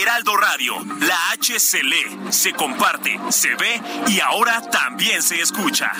Heraldo 0.00 0.36
Radio, 0.36 0.74
la 1.00 1.30
H 1.32 1.60
se 1.60 1.82
lee, 1.82 2.18
se 2.30 2.52
comparte, 2.54 3.20
se 3.28 3.54
ve 3.56 3.80
y 4.06 4.20
ahora 4.20 4.62
también 4.70 5.22
se 5.22 5.40
escucha. 5.40 5.92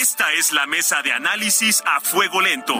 Esta 0.00 0.32
es 0.32 0.52
la 0.52 0.66
mesa 0.66 1.02
de 1.02 1.12
análisis 1.12 1.82
a 1.84 2.00
fuego 2.00 2.40
lento, 2.40 2.74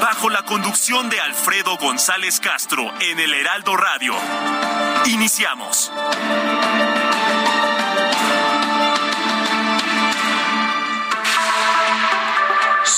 bajo 0.00 0.28
la 0.28 0.44
conducción 0.44 1.08
de 1.10 1.20
Alfredo 1.20 1.76
González 1.76 2.40
Castro 2.40 2.92
en 3.00 3.20
el 3.20 3.32
Heraldo 3.32 3.76
Radio. 3.76 4.14
Iniciamos. 5.06 5.92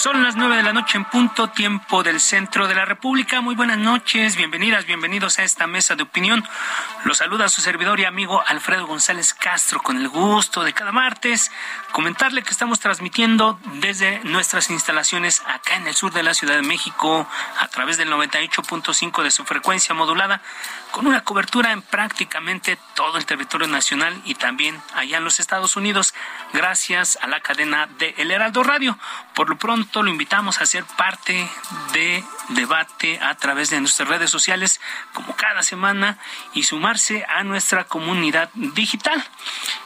Son 0.07 0.23
las 0.23 0.37
nueve 0.37 0.55
de 0.55 0.63
la 0.63 0.73
noche 0.73 0.99
en 0.99 1.05
punto, 1.05 1.49
tiempo 1.49 2.05
del 2.05 2.21
centro 2.21 2.69
de 2.69 2.77
la 2.77 2.85
República. 2.85 3.41
Muy 3.41 3.57
buenas 3.57 3.79
noches, 3.79 4.37
bienvenidas, 4.37 4.87
bienvenidos 4.87 5.41
a 5.41 5.43
esta 5.43 5.67
mesa 5.67 5.97
de 5.97 6.05
opinión. 6.05 6.45
Los 7.05 7.19
saluda 7.19 7.49
su 7.49 7.61
servidor 7.61 7.99
y 7.99 8.05
amigo 8.05 8.41
Alfredo 8.47 8.87
González 8.87 9.35
Castro 9.35 9.83
con 9.83 9.97
el 9.97 10.09
gusto 10.09 10.63
de 10.63 10.73
cada 10.73 10.93
martes 10.93 11.51
comentarle 11.97 12.43
que 12.43 12.51
estamos 12.51 12.79
transmitiendo 12.79 13.59
desde 13.81 14.21
nuestras 14.25 14.69
instalaciones 14.69 15.41
acá 15.47 15.77
en 15.77 15.87
el 15.87 15.95
sur 15.95 16.13
de 16.13 16.23
la 16.23 16.35
Ciudad 16.35 16.57
de 16.57 16.61
México 16.61 17.27
a 17.59 17.69
través 17.69 17.97
del 17.97 18.11
98.5 18.11 19.23
de 19.23 19.31
su 19.31 19.47
frecuencia 19.47 19.95
modulada 19.95 20.43
con 20.91 21.07
una 21.07 21.25
cobertura 21.25 21.73
en 21.73 21.81
prácticamente 21.81 22.77
todo 22.95 23.17
el 23.17 23.25
territorio 23.25 23.67
nacional 23.67 24.15
y 24.27 24.35
también 24.35 24.79
allá 24.95 25.17
en 25.17 25.25
los 25.25 25.41
Estados 25.41 25.75
Unidos 25.77 26.13
gracias 26.53 27.19
a 27.23 27.29
la 27.29 27.41
cadena 27.41 27.87
de 27.99 28.15
El 28.19 28.31
Heraldo 28.31 28.63
Radio. 28.63 28.99
Por 29.35 29.49
lo 29.49 29.57
pronto 29.57 30.03
lo 30.03 30.11
invitamos 30.11 30.61
a 30.61 30.67
ser 30.67 30.85
parte 30.99 31.49
de 31.95 32.23
debate 32.51 33.19
a 33.21 33.35
través 33.35 33.71
de 33.71 33.81
nuestras 33.81 34.09
redes 34.09 34.31
sociales 34.31 34.81
como 35.13 35.35
cada 35.37 35.63
semana 35.63 36.19
y 36.55 36.63
sumarse 36.63 37.25
a 37.29 37.45
nuestra 37.45 37.85
comunidad 37.85 38.51
digital. 38.55 39.23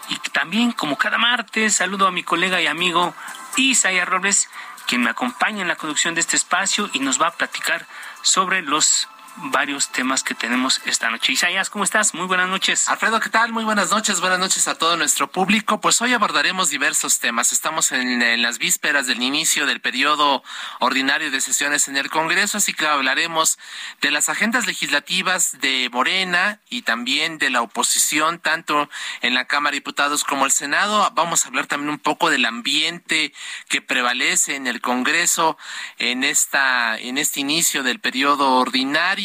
Y 0.08 0.16
también 0.30 0.72
como 0.72 0.97
cada 0.97 1.19
martes 1.19 1.77
saludo 1.77 2.06
a 2.06 2.12
mi 2.12 2.22
colega 2.22 2.61
y 2.61 2.66
amigo 2.66 3.14
Isaías 3.56 4.08
Robles, 4.08 4.48
quien 4.86 5.03
me 5.03 5.11
acompaña 5.11 5.62
en 5.62 5.69
la 5.69 5.77
conducción 5.77 6.14
de 6.14 6.20
este 6.20 6.36
espacio 6.36 6.91
y 6.92 7.00
nos 7.00 7.20
va 7.20 7.28
a 7.28 7.33
platicar 7.33 7.86
sobre 8.22 8.62
los 8.62 9.08
varios 9.36 9.89
temas 9.91 10.23
que 10.23 10.34
tenemos 10.34 10.81
esta 10.84 11.11
noche. 11.11 11.33
Isaías, 11.33 11.70
¿cómo 11.70 11.84
estás? 11.84 12.14
Muy 12.14 12.27
buenas 12.27 12.48
noches. 12.48 12.89
Alfredo, 12.89 13.20
¿qué 13.20 13.31
tal? 13.31 13.53
Muy 13.53 13.64
buenas 13.64 13.91
noches. 13.91 14.20
Buenas 14.20 14.39
noches 14.39 14.69
a 14.69 14.77
todo 14.77 14.97
nuestro 14.97 15.31
público. 15.31 15.81
Pues 15.81 16.00
hoy 16.00 16.12
abordaremos 16.12 16.69
diversos 16.70 17.19
temas. 17.20 17.53
Estamos 17.53 17.92
en, 17.92 18.20
las 18.42 18.59
vísperas 18.59 19.06
del 19.06 19.22
inicio 19.22 19.67
del 19.67 19.81
periodo 19.81 20.42
ordinario 20.81 21.31
de 21.31 21.41
sesiones 21.41 21.89
en 21.89 21.97
el 21.97 22.11
Congreso, 22.11 22.59
así 22.59 22.75
que 22.75 22.87
hablaremos 22.87 23.59
de 24.00 24.10
las 24.10 24.28
agendas 24.28 24.66
legislativas 24.66 25.59
de 25.60 25.88
Morena 25.93 26.60
y 26.69 26.82
también 26.82 27.38
de 27.38 27.50
la 27.50 27.62
oposición, 27.62 28.38
tanto 28.38 28.88
en 29.22 29.34
la 29.34 29.47
Cámara 29.47 29.72
de 29.72 29.78
Diputados 29.78 30.25
como 30.25 30.44
el 30.44 30.53
Senado. 30.53 31.10
Vamos 31.15 31.44
a 31.44 31.49
hablar 31.49 31.66
también 31.66 31.91
un 31.91 31.99
poco 31.99 32.31
del 32.31 32.44
ambiente 32.44 33.32
que 33.69 33.81
prevalece 33.81 34.56
en 34.56 34.66
el 34.66 34.81
Congreso 34.81 35.56
en 35.99 36.25
esta, 36.25 36.99
en 36.99 37.19
este 37.19 37.41
inicio 37.41 37.82
del 37.82 38.00
periodo 38.00 38.56
ordinario 38.56 39.19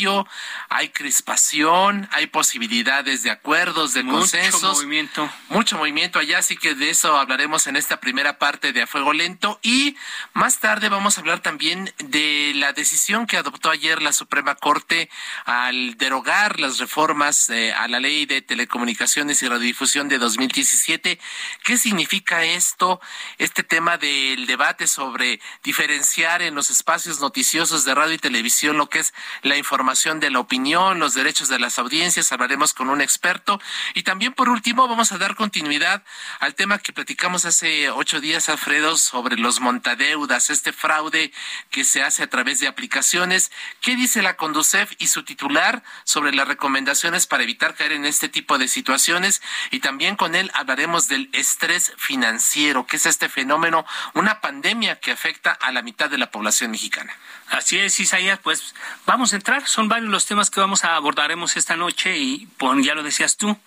hay 0.69 0.89
crispación, 0.89 2.09
hay 2.11 2.27
posibilidades 2.27 3.23
de 3.23 3.31
acuerdos, 3.31 3.93
de 3.93 4.03
mucho 4.03 4.19
consensos. 4.19 4.61
Mucho 4.61 4.73
movimiento. 4.75 5.29
Mucho 5.49 5.77
movimiento 5.77 6.19
allá, 6.19 6.39
así 6.39 6.57
que 6.57 6.75
de 6.75 6.89
eso 6.89 7.17
hablaremos 7.17 7.67
en 7.67 7.75
esta 7.75 7.99
primera 7.99 8.37
parte 8.37 8.73
de 8.73 8.81
A 8.81 8.87
Fuego 8.87 9.13
Lento. 9.13 9.59
Y 9.61 9.95
más 10.33 10.59
tarde 10.59 10.89
vamos 10.89 11.17
a 11.17 11.21
hablar 11.21 11.39
también 11.39 11.93
de 11.99 12.53
la 12.55 12.73
decisión 12.73 13.27
que 13.27 13.37
adoptó 13.37 13.69
ayer 13.69 14.01
la 14.01 14.13
Suprema 14.13 14.55
Corte 14.55 15.09
al 15.45 15.97
derogar 15.97 16.59
las 16.59 16.77
reformas 16.79 17.49
eh, 17.49 17.73
a 17.73 17.87
la 17.87 17.99
ley 17.99 18.25
de 18.25 18.41
telecomunicaciones 18.41 19.41
y 19.43 19.47
radiodifusión 19.47 20.09
de 20.09 20.17
2017. 20.17 21.19
¿Qué 21.63 21.77
significa 21.77 22.43
esto? 22.43 22.99
Este 23.37 23.63
tema 23.63 23.97
del 23.97 24.45
debate 24.45 24.87
sobre 24.87 25.39
diferenciar 25.63 26.41
en 26.41 26.55
los 26.55 26.69
espacios 26.69 27.19
noticiosos 27.19 27.85
de 27.85 27.95
radio 27.95 28.15
y 28.15 28.17
televisión 28.17 28.77
lo 28.77 28.89
que 28.89 28.99
es 28.99 29.13
la 29.41 29.57
información 29.57 29.84
de 29.85 30.31
la 30.31 30.39
opinión, 30.39 30.99
los 30.99 31.13
derechos 31.13 31.47
de 31.47 31.59
las 31.59 31.77
audiencias, 31.77 32.31
hablaremos 32.31 32.73
con 32.73 32.89
un 32.89 33.01
experto. 33.01 33.61
Y 33.93 34.01
también, 34.01 34.33
por 34.33 34.49
último, 34.49 34.87
vamos 34.87 35.11
a 35.11 35.17
dar 35.19 35.35
continuidad 35.35 36.03
al 36.39 36.55
tema 36.55 36.79
que 36.79 36.91
platicamos 36.91 37.45
hace 37.45 37.91
ocho 37.91 38.19
días, 38.19 38.49
Alfredo, 38.49 38.97
sobre 38.97 39.37
los 39.37 39.61
montadeudas, 39.61 40.49
este 40.49 40.73
fraude 40.73 41.31
que 41.69 41.83
se 41.83 42.01
hace 42.01 42.23
a 42.23 42.27
través 42.27 42.59
de 42.59 42.67
aplicaciones. 42.67 43.51
¿Qué 43.79 43.95
dice 43.95 44.23
la 44.23 44.37
Conducef 44.37 44.91
y 44.97 45.07
su 45.07 45.23
titular 45.23 45.83
sobre 46.03 46.33
las 46.33 46.47
recomendaciones 46.47 47.27
para 47.27 47.43
evitar 47.43 47.75
caer 47.75 47.91
en 47.91 48.05
este 48.05 48.27
tipo 48.27 48.57
de 48.57 48.67
situaciones? 48.67 49.41
Y 49.69 49.81
también 49.81 50.15
con 50.15 50.33
él 50.35 50.51
hablaremos 50.55 51.07
del 51.07 51.29
estrés 51.31 51.93
financiero, 51.97 52.87
que 52.87 52.97
es 52.97 53.05
este 53.05 53.29
fenómeno, 53.29 53.85
una 54.13 54.41
pandemia 54.41 54.99
que 54.99 55.11
afecta 55.11 55.51
a 55.51 55.71
la 55.71 55.83
mitad 55.83 56.09
de 56.09 56.17
la 56.17 56.31
población 56.31 56.71
mexicana. 56.71 57.15
Así 57.49 57.77
es, 57.77 57.99
Isaías, 57.99 58.39
pues 58.41 58.73
vamos 59.05 59.31
a 59.31 59.35
entrar. 59.35 59.67
Son 59.75 59.89
varios 59.89 60.09
los 60.09 60.25
temas 60.25 60.49
que 60.49 60.61
vamos 60.61 60.85
a 60.85 60.95
abordaremos 60.95 61.57
esta 61.57 61.75
noche 61.75 62.17
y 62.17 62.47
ya 62.81 62.95
lo 62.95 63.03
decías 63.03 63.35
tú, 63.35 63.57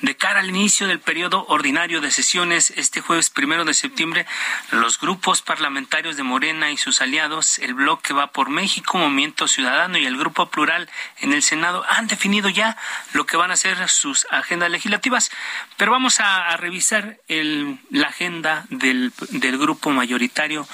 de 0.00 0.16
cara 0.16 0.40
al 0.40 0.48
inicio 0.48 0.86
del 0.86 0.98
periodo 0.98 1.44
ordinario 1.46 2.00
de 2.00 2.10
sesiones 2.10 2.72
este 2.74 3.02
jueves 3.02 3.28
primero 3.28 3.66
de 3.66 3.74
septiembre, 3.74 4.24
los 4.70 4.98
grupos 4.98 5.42
parlamentarios 5.42 6.16
de 6.16 6.22
Morena 6.22 6.70
y 6.70 6.78
sus 6.78 7.02
aliados, 7.02 7.58
el 7.58 7.74
bloque 7.74 8.14
va 8.14 8.28
por 8.28 8.48
México, 8.48 8.96
Movimiento 8.96 9.46
Ciudadano 9.46 9.98
y 9.98 10.06
el 10.06 10.16
Grupo 10.16 10.48
Plural 10.48 10.88
en 11.20 11.34
el 11.34 11.42
Senado 11.42 11.84
han 11.86 12.06
definido 12.06 12.48
ya 12.48 12.78
lo 13.12 13.26
que 13.26 13.36
van 13.36 13.50
a 13.50 13.56
ser 13.56 13.90
sus 13.90 14.26
agendas 14.30 14.70
legislativas. 14.70 15.30
Pero 15.76 15.92
vamos 15.92 16.18
a, 16.20 16.56
revisar 16.56 17.18
la 17.28 18.08
agenda 18.08 18.64
del, 18.70 19.12
del 19.28 19.58
grupo 19.58 19.90
mayoritario 19.90 20.66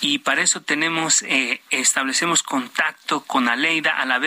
y 0.00 0.18
para 0.18 0.42
eso 0.42 0.60
tenemos 0.60 1.22
eh, 1.22 1.60
establecemos 1.70 2.44
contacto 2.44 3.22
con 3.22 3.48
Aleida, 3.48 3.96
a 3.96 4.04
la 4.04 4.19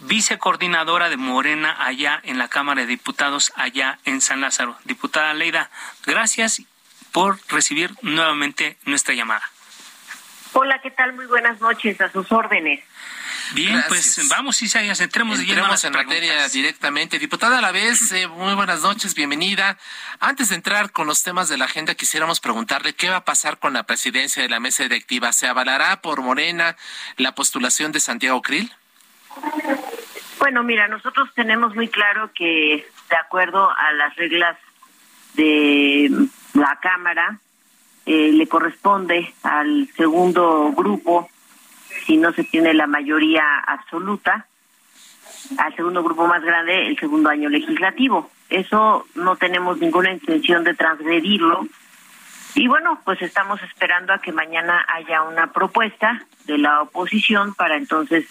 vicecoordinadora 0.00 1.08
de 1.08 1.16
Morena 1.16 1.76
allá 1.78 2.20
en 2.24 2.38
la 2.38 2.48
Cámara 2.48 2.82
de 2.82 2.86
Diputados, 2.86 3.52
allá 3.56 3.98
en 4.04 4.20
San 4.20 4.40
Lázaro. 4.40 4.76
Diputada 4.84 5.30
Aleida, 5.30 5.70
gracias 6.04 6.62
por 7.12 7.38
recibir 7.48 7.94
nuevamente 8.02 8.76
nuestra 8.84 9.14
llamada. 9.14 9.42
Hola, 10.52 10.80
¿qué 10.80 10.90
tal? 10.90 11.12
Muy 11.12 11.26
buenas 11.26 11.60
noches, 11.60 12.00
a 12.00 12.10
sus 12.10 12.30
órdenes. 12.32 12.80
Bien, 13.52 13.72
Gracias. 13.72 14.14
pues 14.16 14.28
vamos, 14.28 14.60
Isaías, 14.60 15.00
entremos, 15.00 15.38
entremos 15.38 15.82
en 15.84 15.92
materia 15.92 16.48
directamente. 16.48 17.18
Diputada 17.18 17.58
a 17.58 17.60
la 17.60 17.72
vez, 17.72 18.12
eh, 18.12 18.26
muy 18.28 18.54
buenas 18.54 18.82
noches, 18.82 19.14
bienvenida. 19.14 19.78
Antes 20.20 20.50
de 20.50 20.56
entrar 20.56 20.92
con 20.92 21.06
los 21.06 21.22
temas 21.22 21.48
de 21.48 21.56
la 21.56 21.64
agenda, 21.64 21.94
quisiéramos 21.94 22.40
preguntarle 22.40 22.94
qué 22.94 23.08
va 23.08 23.16
a 23.16 23.24
pasar 23.24 23.58
con 23.58 23.72
la 23.72 23.84
presidencia 23.84 24.42
de 24.42 24.48
la 24.48 24.60
mesa 24.60 24.82
directiva. 24.82 25.32
¿Se 25.32 25.46
avalará 25.46 26.02
por 26.02 26.20
Morena 26.20 26.76
la 27.16 27.34
postulación 27.34 27.92
de 27.92 28.00
Santiago 28.00 28.42
Krill? 28.42 28.70
Bueno, 30.38 30.62
mira, 30.62 30.88
nosotros 30.88 31.28
tenemos 31.34 31.74
muy 31.74 31.88
claro 31.88 32.30
que, 32.34 32.86
de 33.10 33.16
acuerdo 33.16 33.70
a 33.70 33.92
las 33.92 34.14
reglas 34.16 34.56
de 35.34 36.10
la 36.54 36.78
Cámara, 36.80 37.38
eh, 38.06 38.32
le 38.32 38.46
corresponde 38.46 39.34
al 39.42 39.88
segundo 39.96 40.72
grupo 40.72 41.28
si 42.06 42.16
no 42.16 42.32
se 42.32 42.44
tiene 42.44 42.72
la 42.72 42.86
mayoría 42.86 43.44
absoluta, 43.66 44.46
al 45.58 45.76
segundo 45.76 46.02
grupo 46.02 46.26
más 46.26 46.42
grande 46.42 46.86
el 46.86 46.98
segundo 46.98 47.28
año 47.28 47.48
legislativo. 47.48 48.30
Eso 48.48 49.06
no 49.14 49.36
tenemos 49.36 49.78
ninguna 49.78 50.12
intención 50.12 50.64
de 50.64 50.74
transgredirlo. 50.74 51.66
Y 52.54 52.66
bueno, 52.66 53.00
pues 53.04 53.20
estamos 53.20 53.62
esperando 53.62 54.12
a 54.12 54.20
que 54.20 54.32
mañana 54.32 54.86
haya 54.88 55.22
una 55.22 55.52
propuesta 55.52 56.24
de 56.46 56.58
la 56.58 56.80
oposición 56.82 57.54
para 57.54 57.76
entonces 57.76 58.26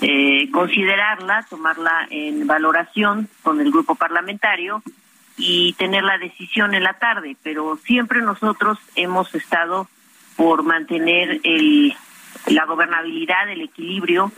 eh, 0.00 0.50
considerarla, 0.50 1.46
tomarla 1.48 2.06
en 2.10 2.46
valoración 2.46 3.28
con 3.42 3.60
el 3.60 3.70
grupo 3.70 3.94
parlamentario 3.94 4.82
y 5.36 5.74
tener 5.74 6.02
la 6.02 6.18
decisión 6.18 6.74
en 6.74 6.82
la 6.82 6.94
tarde, 6.94 7.36
pero 7.42 7.76
siempre 7.76 8.20
nosotros 8.20 8.78
hemos 8.96 9.32
estado 9.34 9.88
por 10.36 10.64
mantener 10.64 11.40
el, 11.44 11.94
la 12.46 12.64
gobernabilidad, 12.64 13.48
el 13.48 13.62
equilibrio 13.62 14.32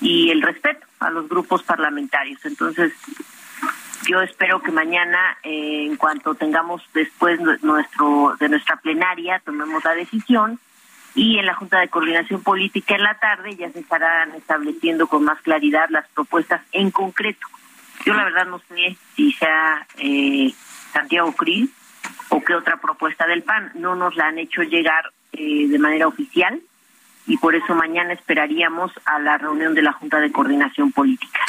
y 0.00 0.30
el 0.30 0.42
respeto 0.42 0.86
a 1.00 1.10
los 1.10 1.28
grupos 1.28 1.62
parlamentarios. 1.62 2.44
Entonces, 2.44 2.92
yo 4.08 4.20
espero 4.22 4.62
que 4.62 4.72
mañana, 4.72 5.36
eh, 5.42 5.84
en 5.86 5.96
cuanto 5.96 6.34
tengamos 6.34 6.82
después 6.94 7.38
nuestro 7.62 8.36
de 8.38 8.48
nuestra 8.48 8.76
plenaria, 8.76 9.40
tomemos 9.44 9.84
la 9.84 9.94
decisión 9.94 10.58
y 11.16 11.38
en 11.38 11.46
la 11.46 11.54
Junta 11.54 11.80
de 11.80 11.88
Coordinación 11.88 12.42
Política 12.42 12.94
en 12.94 13.02
la 13.02 13.18
tarde 13.18 13.56
ya 13.56 13.72
se 13.72 13.80
estarán 13.80 14.32
estableciendo 14.32 15.08
con 15.08 15.24
más 15.24 15.40
claridad 15.40 15.88
las 15.88 16.06
propuestas 16.08 16.60
en 16.72 16.90
concreto. 16.90 17.46
Yo 18.04 18.12
la 18.12 18.24
verdad 18.24 18.46
no 18.46 18.60
sé 18.68 18.96
si 19.16 19.32
sea 19.32 19.86
eh, 19.96 20.52
Santiago 20.92 21.32
Krill 21.32 21.72
o 22.28 22.44
qué 22.44 22.54
otra 22.54 22.76
propuesta 22.76 23.26
del 23.26 23.42
PAN. 23.42 23.72
No 23.74 23.96
nos 23.96 24.14
la 24.14 24.26
han 24.26 24.38
hecho 24.38 24.62
llegar 24.62 25.10
eh, 25.32 25.66
de 25.66 25.78
manera 25.78 26.06
oficial 26.06 26.60
y 27.26 27.36
por 27.38 27.54
eso 27.54 27.74
mañana 27.74 28.12
esperaríamos 28.12 28.92
a 29.04 29.18
la 29.18 29.36
reunión 29.38 29.74
de 29.74 29.82
la 29.82 29.92
Junta 29.92 30.20
de 30.20 30.30
Coordinación 30.30 30.92
Política. 30.92 31.40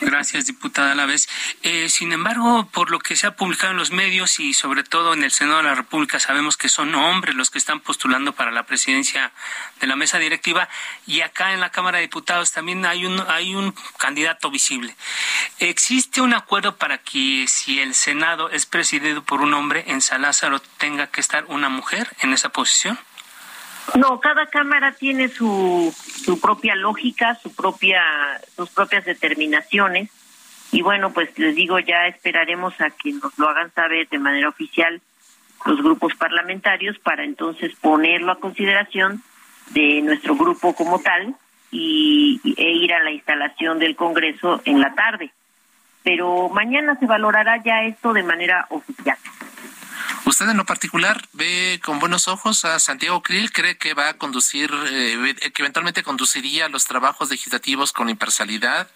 Gracias, 0.00 0.46
diputada 0.46 0.92
a 0.92 0.94
la 0.94 1.06
vez. 1.06 1.28
Eh, 1.62 1.88
sin 1.88 2.12
embargo, 2.12 2.68
por 2.72 2.90
lo 2.90 2.98
que 2.98 3.16
se 3.16 3.26
ha 3.26 3.36
publicado 3.36 3.72
en 3.72 3.78
los 3.78 3.90
medios 3.90 4.38
y 4.38 4.52
sobre 4.52 4.84
todo 4.84 5.14
en 5.14 5.24
el 5.24 5.30
Senado 5.30 5.58
de 5.58 5.64
la 5.64 5.74
República, 5.74 6.20
sabemos 6.20 6.56
que 6.56 6.68
son 6.68 6.94
hombres 6.94 7.34
los 7.34 7.50
que 7.50 7.58
están 7.58 7.80
postulando 7.80 8.32
para 8.32 8.50
la 8.50 8.64
presidencia 8.64 9.32
de 9.80 9.86
la 9.86 9.96
mesa 9.96 10.18
directiva 10.18 10.68
y 11.06 11.22
acá 11.22 11.52
en 11.52 11.60
la 11.60 11.70
Cámara 11.70 11.98
de 11.98 12.02
Diputados 12.02 12.52
también 12.52 12.84
hay 12.86 13.06
un, 13.06 13.20
hay 13.28 13.54
un 13.54 13.74
candidato 13.98 14.50
visible. 14.50 14.94
¿Existe 15.58 16.20
un 16.20 16.34
acuerdo 16.34 16.76
para 16.76 16.98
que 16.98 17.46
si 17.48 17.80
el 17.80 17.94
Senado 17.94 18.50
es 18.50 18.66
presidido 18.66 19.22
por 19.22 19.40
un 19.40 19.54
hombre, 19.54 19.84
en 19.88 20.00
San 20.00 20.22
Lázaro 20.22 20.60
tenga 20.78 21.06
que 21.08 21.20
estar 21.20 21.44
una 21.48 21.68
mujer 21.68 22.14
en 22.20 22.32
esa 22.32 22.50
posición? 22.50 22.98
No, 23.98 24.18
cada 24.18 24.46
cámara 24.46 24.92
tiene 24.92 25.28
su, 25.28 25.94
su 25.96 26.40
propia 26.40 26.74
lógica, 26.74 27.34
su 27.36 27.54
propia, 27.54 28.02
sus 28.56 28.70
propias 28.70 29.04
determinaciones. 29.04 30.10
Y 30.72 30.82
bueno, 30.82 31.12
pues 31.12 31.38
les 31.38 31.54
digo, 31.54 31.78
ya 31.78 32.06
esperaremos 32.08 32.80
a 32.80 32.90
que 32.90 33.12
nos 33.12 33.38
lo 33.38 33.48
hagan 33.48 33.72
saber 33.72 34.08
de 34.08 34.18
manera 34.18 34.48
oficial 34.48 35.00
los 35.64 35.80
grupos 35.82 36.14
parlamentarios 36.16 36.98
para 36.98 37.24
entonces 37.24 37.74
ponerlo 37.80 38.32
a 38.32 38.40
consideración 38.40 39.22
de 39.70 40.02
nuestro 40.02 40.34
grupo 40.34 40.74
como 40.74 40.98
tal 41.00 41.34
y, 41.70 42.40
e 42.56 42.70
ir 42.70 42.92
a 42.92 43.02
la 43.02 43.10
instalación 43.10 43.78
del 43.78 43.96
Congreso 43.96 44.60
en 44.64 44.80
la 44.80 44.94
tarde. 44.94 45.30
Pero 46.02 46.48
mañana 46.50 46.98
se 46.98 47.06
valorará 47.06 47.62
ya 47.62 47.84
esto 47.84 48.12
de 48.12 48.22
manera 48.22 48.66
oficial. 48.70 49.16
¿Usted 50.26 50.48
en 50.48 50.56
lo 50.56 50.64
particular 50.64 51.20
ve 51.34 51.80
con 51.84 51.98
buenos 51.98 52.28
ojos 52.28 52.64
a 52.64 52.78
Santiago 52.78 53.22
Krill? 53.22 53.52
¿Cree 53.52 53.76
que 53.76 53.92
va 53.92 54.08
a 54.08 54.14
conducir, 54.14 54.70
eh, 54.90 55.34
que 55.52 55.62
eventualmente 55.62 56.02
conduciría 56.02 56.68
los 56.70 56.86
trabajos 56.86 57.30
legislativos 57.30 57.92
con 57.92 58.08
imparcialidad? 58.08 58.88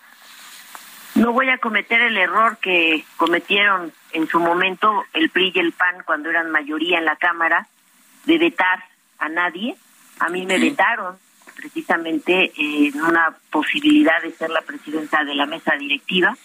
No 1.14 1.32
voy 1.32 1.50
a 1.50 1.58
cometer 1.58 2.00
el 2.00 2.16
error 2.16 2.56
que 2.58 3.04
cometieron 3.18 3.92
en 4.12 4.26
su 4.26 4.40
momento 4.40 5.04
el 5.12 5.28
PRI 5.28 5.52
y 5.54 5.58
el 5.58 5.72
PAN 5.72 6.02
cuando 6.06 6.30
eran 6.30 6.50
mayoría 6.50 6.98
en 6.98 7.04
la 7.04 7.16
Cámara 7.16 7.66
de 8.24 8.38
vetar 8.38 8.84
a 9.18 9.28
nadie. 9.28 9.76
A 10.20 10.30
mí 10.30 10.46
me 10.46 10.58
vetaron 10.58 11.18
precisamente 11.56 12.52
en 12.56 13.02
una 13.02 13.36
posibilidad 13.50 14.22
de 14.22 14.32
ser 14.32 14.48
la 14.48 14.62
presidenta 14.62 15.24
de 15.24 15.34
la 15.34 15.44
mesa 15.44 15.74
directiva 15.76 16.36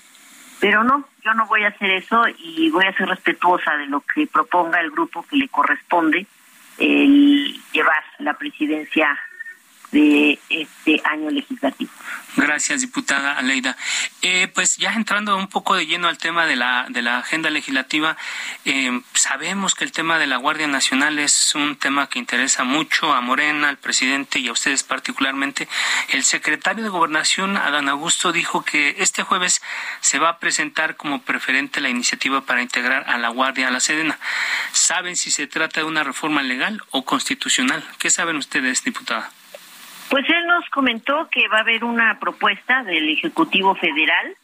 pero 0.63 0.81
no, 0.81 1.03
yo 1.25 1.33
no 1.33 1.45
voy 1.47 1.65
a 1.65 1.67
hacer 1.67 1.89
eso 1.91 2.23
y 2.37 2.71
voy 2.71 2.85
a 2.85 2.95
ser 2.95 3.09
respetuosa 3.09 3.75
de 3.75 3.85
lo 3.87 3.99
que 3.99 4.27
proponga 4.27 4.79
el 4.79 4.91
grupo 4.91 5.21
que 5.29 5.35
le 5.35 5.49
corresponde 5.49 6.25
el 6.77 7.59
llevar 7.73 8.01
la 8.19 8.33
presidencia 8.35 9.09
de 9.93 10.39
este 10.49 11.01
año 11.05 11.29
legislativo. 11.29 11.91
Gracias, 12.35 12.81
diputada 12.81 13.37
Aleida. 13.37 13.77
Eh, 14.23 14.47
pues 14.47 14.77
ya 14.77 14.93
entrando 14.93 15.37
un 15.37 15.47
poco 15.47 15.75
de 15.75 15.85
lleno 15.85 16.07
al 16.07 16.17
tema 16.17 16.47
de 16.47 16.55
la, 16.55 16.87
de 16.89 17.03
la 17.03 17.19
agenda 17.19 17.51
legislativa, 17.51 18.17
eh, 18.65 19.01
sabemos 19.13 19.75
que 19.75 19.83
el 19.83 19.91
tema 19.91 20.17
de 20.17 20.25
la 20.25 20.37
Guardia 20.37 20.65
Nacional 20.65 21.19
es 21.19 21.53
un 21.53 21.75
tema 21.75 22.09
que 22.09 22.17
interesa 22.17 22.63
mucho 22.63 23.13
a 23.13 23.21
Morena, 23.21 23.69
al 23.69 23.77
presidente 23.77 24.39
y 24.39 24.47
a 24.47 24.51
ustedes 24.51 24.81
particularmente. 24.81 25.67
El 26.09 26.23
secretario 26.23 26.83
de 26.83 26.89
Gobernación, 26.89 27.55
Adán 27.55 27.87
Augusto, 27.87 28.31
dijo 28.31 28.65
que 28.65 28.95
este 28.97 29.21
jueves 29.21 29.61
se 30.01 30.17
va 30.17 30.29
a 30.29 30.39
presentar 30.39 30.95
como 30.95 31.21
preferente 31.21 31.81
la 31.81 31.89
iniciativa 31.89 32.41
para 32.41 32.63
integrar 32.63 33.07
a 33.07 33.19
la 33.19 33.29
Guardia 33.29 33.67
a 33.67 33.71
la 33.71 33.79
Sedena. 33.79 34.17
¿Saben 34.71 35.15
si 35.15 35.29
se 35.29 35.45
trata 35.45 35.81
de 35.81 35.85
una 35.85 36.03
reforma 36.03 36.41
legal 36.41 36.81
o 36.89 37.05
constitucional? 37.05 37.87
¿Qué 37.99 38.09
saben 38.09 38.37
ustedes, 38.37 38.83
diputada? 38.83 39.31
Pues 40.09 40.29
él 40.29 40.47
nos 40.47 40.69
comentó 40.69 41.27
que 41.29 41.47
va 41.47 41.57
a 41.57 41.61
haber 41.61 41.83
una 41.83 42.19
propuesta 42.19 42.83
del 42.83 43.09
Ejecutivo 43.09 43.75
Federal 43.75 44.35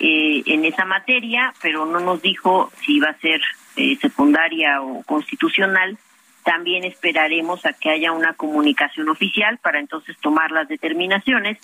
eh, 0.00 0.42
en 0.46 0.64
esa 0.64 0.84
materia, 0.84 1.52
pero 1.62 1.86
no 1.86 2.00
nos 2.00 2.22
dijo 2.22 2.70
si 2.84 3.00
va 3.00 3.10
a 3.10 3.18
ser 3.18 3.40
eh, 3.76 3.96
secundaria 4.00 4.80
o 4.82 5.02
constitucional. 5.04 5.98
También 6.44 6.84
esperaremos 6.84 7.64
a 7.66 7.72
que 7.72 7.90
haya 7.90 8.12
una 8.12 8.34
comunicación 8.34 9.08
oficial 9.08 9.58
para 9.58 9.80
entonces 9.80 10.16
tomar 10.18 10.50
las 10.50 10.68
determinaciones. 10.68 11.58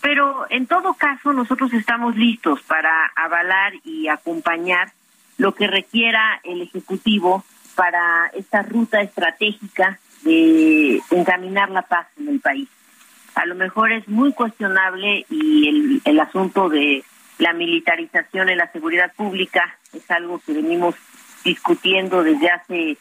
Pero 0.00 0.46
en 0.50 0.66
todo 0.66 0.94
caso, 0.94 1.32
nosotros 1.32 1.72
estamos 1.72 2.16
listos 2.16 2.62
para 2.62 3.10
avalar 3.16 3.72
y 3.84 4.08
acompañar 4.08 4.92
lo 5.38 5.54
que 5.54 5.66
requiera 5.66 6.40
el 6.44 6.62
Ejecutivo 6.62 7.44
para 7.74 8.30
esta 8.34 8.62
ruta 8.62 9.00
estratégica 9.00 9.98
de 10.22 11.00
encaminar 11.10 11.70
la 11.70 11.82
paz 11.82 12.06
en 12.18 12.28
el 12.28 12.40
país 12.40 12.68
a 13.38 13.46
lo 13.46 13.54
mejor 13.54 13.92
es 13.92 14.08
muy 14.08 14.32
cuestionable 14.32 15.24
y 15.30 15.68
el, 15.68 16.02
el 16.04 16.20
asunto 16.20 16.68
de 16.68 17.04
la 17.38 17.52
militarización 17.52 18.48
en 18.48 18.58
la 18.58 18.70
seguridad 18.72 19.12
pública 19.14 19.76
es 19.92 20.10
algo 20.10 20.40
que 20.44 20.54
venimos 20.54 20.96
discutiendo 21.44 22.24
desde 22.24 22.50
hace 22.50 22.98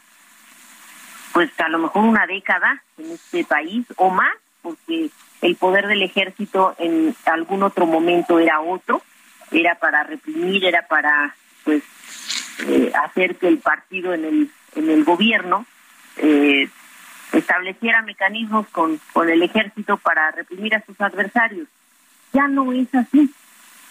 pues 1.33 1.49
a 1.59 1.69
lo 1.69 1.79
mejor 1.79 2.03
una 2.03 2.27
década 2.27 2.83
en 2.99 3.11
este 3.13 3.45
país 3.45 3.87
o 3.95 4.11
más 4.11 4.33
porque 4.61 5.09
el 5.41 5.55
poder 5.55 5.87
del 5.87 6.03
ejército 6.03 6.75
en 6.77 7.15
algún 7.25 7.63
otro 7.63 7.87
momento 7.87 8.37
era 8.37 8.61
otro 8.61 9.01
era 9.51 9.73
para 9.75 10.03
reprimir 10.03 10.65
era 10.65 10.83
para 10.83 11.35
pues 11.63 11.81
eh, 12.67 12.91
hacer 13.03 13.37
que 13.37 13.47
el 13.47 13.57
partido 13.57 14.13
en 14.13 14.23
el 14.23 14.51
en 14.75 14.89
el 14.91 15.03
gobierno 15.03 15.65
eh, 16.17 16.69
estableciera 17.33 18.01
mecanismos 18.01 18.67
con, 18.69 18.99
con 19.13 19.29
el 19.29 19.41
ejército 19.43 19.97
para 19.97 20.31
reprimir 20.31 20.75
a 20.75 20.85
sus 20.85 20.99
adversarios. 21.01 21.67
Ya 22.33 22.47
no 22.47 22.71
es 22.73 22.93
así. 22.93 23.33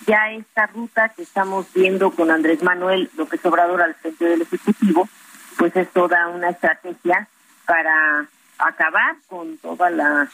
Ya 0.06 0.30
esta 0.30 0.66
ruta 0.66 1.08
que 1.10 1.22
estamos 1.22 1.72
viendo 1.72 2.10
con 2.10 2.30
Andrés 2.30 2.62
Manuel 2.62 3.10
López 3.16 3.44
Obrador 3.46 3.82
al 3.82 3.94
frente 3.94 4.24
del 4.26 4.42
Ejecutivo, 4.42 5.08
pues 5.56 5.74
es 5.74 5.90
toda 5.90 6.28
una 6.28 6.50
estrategia 6.50 7.28
para 7.64 8.26
acabar 8.58 9.16
con 9.26 9.56
toda 9.58 9.90
la 9.90 10.30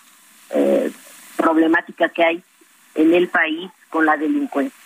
eh, 0.50 0.92
problemática 1.36 2.08
que 2.08 2.24
hay 2.24 2.42
en 2.94 3.14
el 3.14 3.28
país 3.28 3.70
con 3.88 4.04
la 4.04 4.16
delincuencia. 4.16 4.78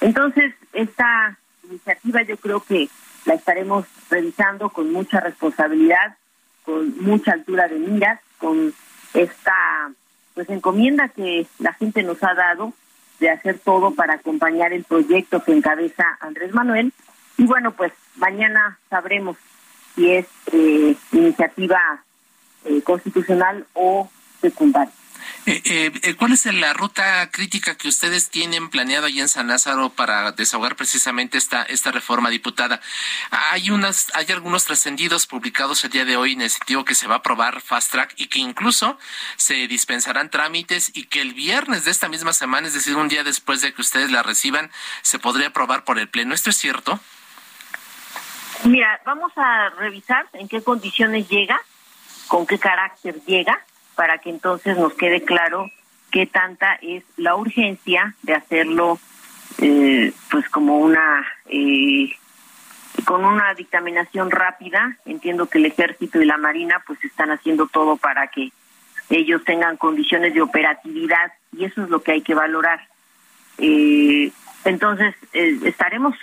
Entonces, 0.00 0.54
esta 0.72 1.38
iniciativa 1.68 2.22
yo 2.22 2.36
creo 2.36 2.60
que 2.60 2.88
la 3.24 3.34
estaremos 3.34 3.86
revisando 4.10 4.68
con 4.68 4.92
mucha 4.92 5.20
responsabilidad 5.20 6.16
con 6.64 7.02
mucha 7.02 7.32
altura 7.32 7.68
de 7.68 7.78
miras, 7.78 8.20
con 8.38 8.72
esta 9.12 9.90
pues 10.34 10.48
encomienda 10.50 11.08
que 11.08 11.46
la 11.58 11.72
gente 11.74 12.02
nos 12.02 12.22
ha 12.22 12.34
dado 12.34 12.72
de 13.20 13.30
hacer 13.30 13.58
todo 13.60 13.92
para 13.92 14.14
acompañar 14.14 14.72
el 14.72 14.84
proyecto 14.84 15.42
que 15.44 15.52
encabeza 15.52 16.18
Andrés 16.20 16.52
Manuel. 16.52 16.92
Y 17.36 17.44
bueno, 17.44 17.72
pues 17.72 17.92
mañana 18.16 18.78
sabremos 18.90 19.36
si 19.94 20.10
es 20.10 20.26
eh, 20.52 20.96
iniciativa 21.12 22.02
eh, 22.64 22.82
constitucional 22.82 23.66
o 23.74 24.10
secundaria. 24.40 24.92
Eh, 25.46 25.60
eh, 25.66 25.92
eh, 26.02 26.14
¿Cuál 26.14 26.32
es 26.32 26.46
la 26.46 26.72
ruta 26.72 27.30
crítica 27.30 27.76
que 27.76 27.88
ustedes 27.88 28.30
tienen 28.30 28.70
planeado 28.70 29.06
allá 29.06 29.20
en 29.20 29.28
San 29.28 29.48
Lázaro 29.48 29.90
para 29.90 30.32
desahogar 30.32 30.74
precisamente 30.74 31.36
esta 31.36 31.62
esta 31.64 31.92
reforma, 31.92 32.30
diputada? 32.30 32.80
Hay 33.30 33.68
unas, 33.70 34.10
hay 34.14 34.26
algunos 34.30 34.64
trascendidos 34.64 35.26
publicados 35.26 35.84
el 35.84 35.90
día 35.90 36.06
de 36.06 36.16
hoy 36.16 36.32
en 36.32 36.40
el 36.40 36.50
sentido 36.50 36.86
que 36.86 36.94
se 36.94 37.06
va 37.06 37.16
a 37.16 37.18
aprobar 37.18 37.60
fast 37.60 37.92
track 37.92 38.14
y 38.16 38.28
que 38.28 38.38
incluso 38.38 38.98
se 39.36 39.68
dispensarán 39.68 40.30
trámites 40.30 40.90
y 40.94 41.04
que 41.04 41.20
el 41.20 41.34
viernes 41.34 41.84
de 41.84 41.90
esta 41.90 42.08
misma 42.08 42.32
semana, 42.32 42.66
es 42.66 42.72
decir, 42.74 42.96
un 42.96 43.08
día 43.08 43.22
después 43.22 43.60
de 43.60 43.74
que 43.74 43.82
ustedes 43.82 44.10
la 44.10 44.22
reciban, 44.22 44.70
se 45.02 45.18
podría 45.18 45.48
aprobar 45.48 45.84
por 45.84 45.98
el 45.98 46.08
pleno. 46.08 46.34
¿Esto 46.34 46.48
es 46.48 46.56
cierto? 46.56 46.98
Mira, 48.64 48.98
vamos 49.04 49.30
a 49.36 49.68
revisar 49.78 50.26
en 50.32 50.48
qué 50.48 50.62
condiciones 50.62 51.28
llega, 51.28 51.60
con 52.28 52.46
qué 52.46 52.58
carácter 52.58 53.20
llega 53.26 53.62
para 53.94 54.18
que 54.18 54.30
entonces 54.30 54.76
nos 54.76 54.94
quede 54.94 55.22
claro 55.22 55.70
qué 56.10 56.26
tanta 56.26 56.74
es 56.82 57.04
la 57.16 57.34
urgencia 57.36 58.14
de 58.22 58.34
hacerlo 58.34 58.98
eh, 59.58 60.12
pues 60.30 60.48
como 60.48 60.78
una 60.78 61.26
eh, 61.46 62.10
con 63.04 63.24
una 63.24 63.52
dictaminación 63.54 64.30
rápida. 64.30 64.96
Entiendo 65.04 65.46
que 65.46 65.58
el 65.58 65.66
ejército 65.66 66.20
y 66.20 66.24
la 66.24 66.38
marina 66.38 66.82
pues 66.86 67.02
están 67.04 67.30
haciendo 67.30 67.66
todo 67.66 67.96
para 67.96 68.28
que 68.28 68.50
ellos 69.10 69.44
tengan 69.44 69.76
condiciones 69.76 70.34
de 70.34 70.42
operatividad 70.42 71.32
y 71.52 71.64
eso 71.64 71.82
es 71.82 71.90
lo 71.90 72.02
que 72.02 72.12
hay 72.12 72.22
que 72.22 72.34
valorar. 72.34 72.86
Eh, 73.58 74.30
entonces, 74.64 75.14
eh, 75.32 75.58
estaremos 75.64 76.14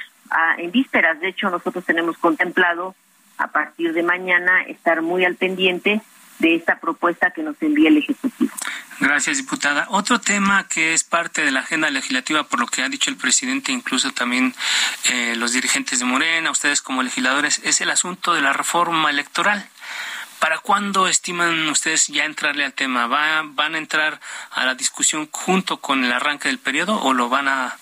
en 0.58 0.72
vísperas. 0.72 1.20
De 1.20 1.28
hecho, 1.28 1.50
nosotros 1.50 1.84
tenemos 1.86 2.18
contemplado 2.18 2.96
a 3.38 3.48
partir 3.48 3.94
de 3.94 4.04
mañana 4.04 4.64
estar 4.64 5.02
muy 5.02 5.26
al 5.26 5.36
pendiente 5.36 6.02
de 6.42 6.56
esta 6.56 6.80
propuesta 6.80 7.32
que 7.32 7.44
nos 7.44 7.56
envía 7.62 7.90
el 7.90 7.98
Ejecutivo. 7.98 8.52
Gracias, 9.00 9.38
diputada. 9.38 9.88
Otro 9.90 10.20
tema 10.20 10.68
que 10.68 10.94
es 10.94 11.04
parte 11.04 11.46
de 11.46 11.52
la 11.52 11.62
agenda 11.62 11.90
legislativa, 11.90 12.44
por 12.44 12.60
lo 12.60 12.68
que 12.68 12.82
ha 12.84 12.90
dicho 12.90 13.10
el 13.10 13.18
presidente, 13.18 13.72
incluso 13.72 14.12
también 14.12 14.54
eh, 15.12 15.36
los 15.38 15.54
dirigentes 15.54 16.00
de 16.00 16.06
Morena, 16.06 16.52
ustedes 16.52 16.82
como 16.82 17.04
legisladores, 17.04 17.62
es 17.64 17.82
el 17.82 17.90
asunto 17.90 18.34
de 18.34 18.42
la 18.42 18.54
reforma 18.54 19.10
electoral. 19.10 19.68
¿Para 20.40 20.58
cuándo 20.58 21.08
estiman 21.08 21.68
ustedes 21.70 22.08
ya 22.08 22.26
entrarle 22.26 22.66
al 22.66 22.74
tema? 22.74 23.06
¿Van 23.06 23.76
a 23.76 23.78
entrar 23.78 24.20
a 24.52 24.66
la 24.66 24.74
discusión 24.74 25.30
junto 25.32 25.78
con 25.78 26.04
el 26.04 26.12
arranque 26.12 26.50
del 26.50 26.58
periodo 26.58 27.00
o 27.00 27.14
lo 27.14 27.30
van 27.30 27.48
a 27.48 27.78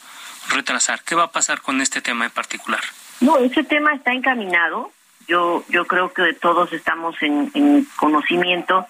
retrasar? 0.49 1.01
¿Qué 1.03 1.15
va 1.15 1.23
a 1.23 1.31
pasar 1.31 1.61
con 1.61 1.79
este 1.79 2.01
tema 2.01 2.25
en 2.25 2.31
particular? 2.31 2.81
No, 3.21 3.37
ese 3.37 3.63
tema 3.63 3.93
está 3.93 4.11
encaminado. 4.11 4.91
Yo, 5.29 5.63
yo 5.69 5.85
creo 5.85 6.11
que 6.11 6.33
todos 6.33 6.73
estamos 6.73 7.15
en, 7.21 7.85
conocimiento 7.97 8.87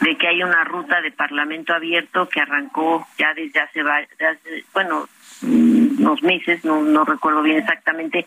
de 0.00 0.16
que 0.16 0.26
hay 0.26 0.42
una 0.42 0.64
ruta 0.64 1.02
de 1.02 1.10
Parlamento 1.10 1.74
abierto 1.74 2.30
que 2.30 2.40
arrancó 2.40 3.06
ya 3.18 3.34
desde 3.34 3.60
hace, 3.60 3.82
bueno, 4.72 5.06
unos 5.42 6.22
meses, 6.22 6.64
no, 6.64 6.80
no 6.80 7.04
recuerdo 7.04 7.42
bien 7.42 7.58
exactamente, 7.58 8.26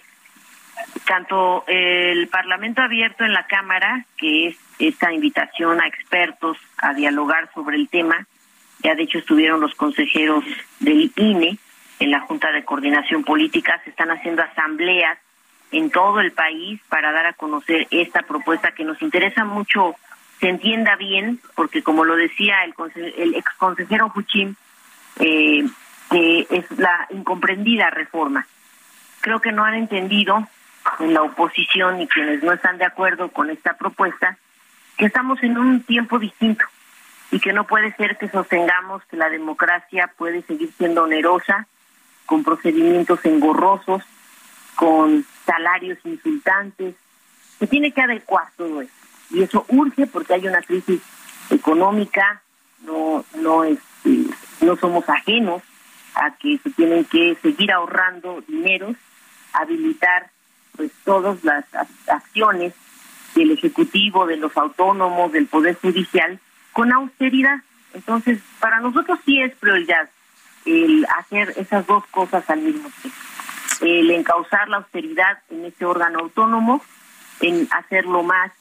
tanto 1.08 1.64
el 1.66 2.28
Parlamento 2.28 2.84
abierto 2.84 3.26
en 3.26 3.34
la 3.34 3.48
Cámara, 3.48 4.06
que 4.16 4.50
es 4.50 4.58
esta 4.78 5.12
invitación 5.12 5.82
a 5.82 5.88
expertos 5.88 6.58
a 6.78 6.94
dialogar 6.94 7.50
sobre 7.56 7.78
el 7.78 7.90
tema, 7.90 8.28
ya 8.84 8.94
de 8.94 9.04
hecho 9.04 9.18
estuvieron 9.18 9.60
los 9.60 9.74
consejeros 9.74 10.46
del 10.80 11.12
INE 11.16 11.58
en 11.98 12.12
la 12.12 12.20
Junta 12.20 12.52
de 12.52 12.64
Coordinación 12.64 13.24
Política, 13.24 13.82
se 13.84 13.90
están 13.90 14.12
haciendo 14.12 14.44
asambleas 14.44 15.18
en 15.72 15.90
todo 15.90 16.20
el 16.20 16.32
país 16.32 16.80
para 16.90 17.12
dar 17.12 17.26
a 17.26 17.34
conocer 17.34 17.88
esta 17.92 18.22
propuesta 18.22 18.72
que 18.72 18.84
nos 18.84 19.02
interesa 19.02 19.46
mucho 19.46 19.96
se 20.40 20.50
entienda 20.50 20.96
bien, 20.96 21.40
porque 21.56 21.82
como 21.82 22.04
lo 22.04 22.16
decía 22.16 22.58
el, 22.64 22.74
el 23.18 23.36
ex 23.36 23.52
consejero 23.58 24.10
Fuchim, 24.10 24.56
eh, 25.20 25.66
es 26.12 26.72
la 26.78 27.08
incomprendida 27.10 27.90
reforma. 27.90 28.46
Creo 29.22 29.40
que 29.40 29.52
no 29.52 29.64
han 29.64 29.76
entendido 29.76 30.48
en 31.00 31.14
la 31.14 31.24
oposición 31.24 32.02
y 32.02 32.08
quienes 32.08 32.44
no 32.44 32.54
están 32.54 32.78
de 32.78 32.86
acuerdo 32.86 33.30
con 33.30 33.50
esta 33.50 33.74
propuesta 33.74 34.38
que 34.98 35.06
estamos 35.06 35.42
en 35.44 35.58
un 35.58 35.84
tiempo 35.84 36.20
distinto 36.20 36.66
y 37.32 37.40
que 37.40 37.54
no 37.54 37.66
puede 37.66 37.94
ser 37.96 38.18
que 38.18 38.30
sostengamos 38.30 39.04
que 39.06 39.18
la 39.18 39.30
democracia 39.30 40.12
puede 40.16 40.42
seguir 40.44 40.72
siendo 40.78 41.04
onerosa, 41.04 41.68
con 42.26 42.44
procedimientos 42.44 43.24
engorrosos, 43.26 44.04
con 44.76 45.26
salarios 45.46 45.98
insultantes, 46.04 46.96
se 47.60 47.68
tiene 47.68 47.92
que 47.92 48.02
adecuar 48.02 48.48
todo 48.58 48.82
eso. 48.82 48.92
Y 49.30 49.44
eso 49.44 49.66
urge 49.70 50.08
porque 50.08 50.34
hay 50.34 50.48
una 50.48 50.62
crisis 50.62 51.02
económica, 51.50 52.42
no, 52.86 53.26
no, 53.36 53.64
este, 53.64 54.26
no 54.62 54.76
somos 54.78 55.08
ajenos 55.10 55.62
a 56.16 56.32
que 56.38 56.58
se 56.60 56.70
tienen 56.72 57.06
que 57.06 57.38
seguir 57.42 57.72
ahorrando 57.72 58.44
dinero, 58.48 58.96
habilitar 59.54 60.30
pues 60.76 60.92
todas 61.04 61.44
las 61.44 61.66
acciones 62.08 62.74
del 63.36 63.52
Ejecutivo, 63.52 64.26
de 64.26 64.38
los 64.38 64.56
autónomos, 64.58 65.32
del 65.32 65.48
Poder 65.48 65.76
Judicial, 65.76 66.40
con 66.74 66.92
austeridad. 66.92 67.60
Entonces, 67.94 68.40
para 68.60 68.80
nosotros 68.80 69.20
sí 69.26 69.42
es 69.42 69.56
prioridad 69.56 70.10
el 70.66 71.06
hacer 71.18 71.54
esas 71.58 71.86
dos 71.86 72.06
cosas 72.08 72.50
al 72.50 72.62
mismo 72.62 72.90
tiempo. 73.02 73.20
El 73.82 74.10
encauzar 74.12 74.68
la 74.70 74.78
austeridad 74.78 75.40
en 75.50 75.66
este 75.66 75.86
órgano 75.86 76.20
autónomo, 76.20 76.82
en 77.42 77.68
hacerlo 77.72 78.24
más 78.24 78.52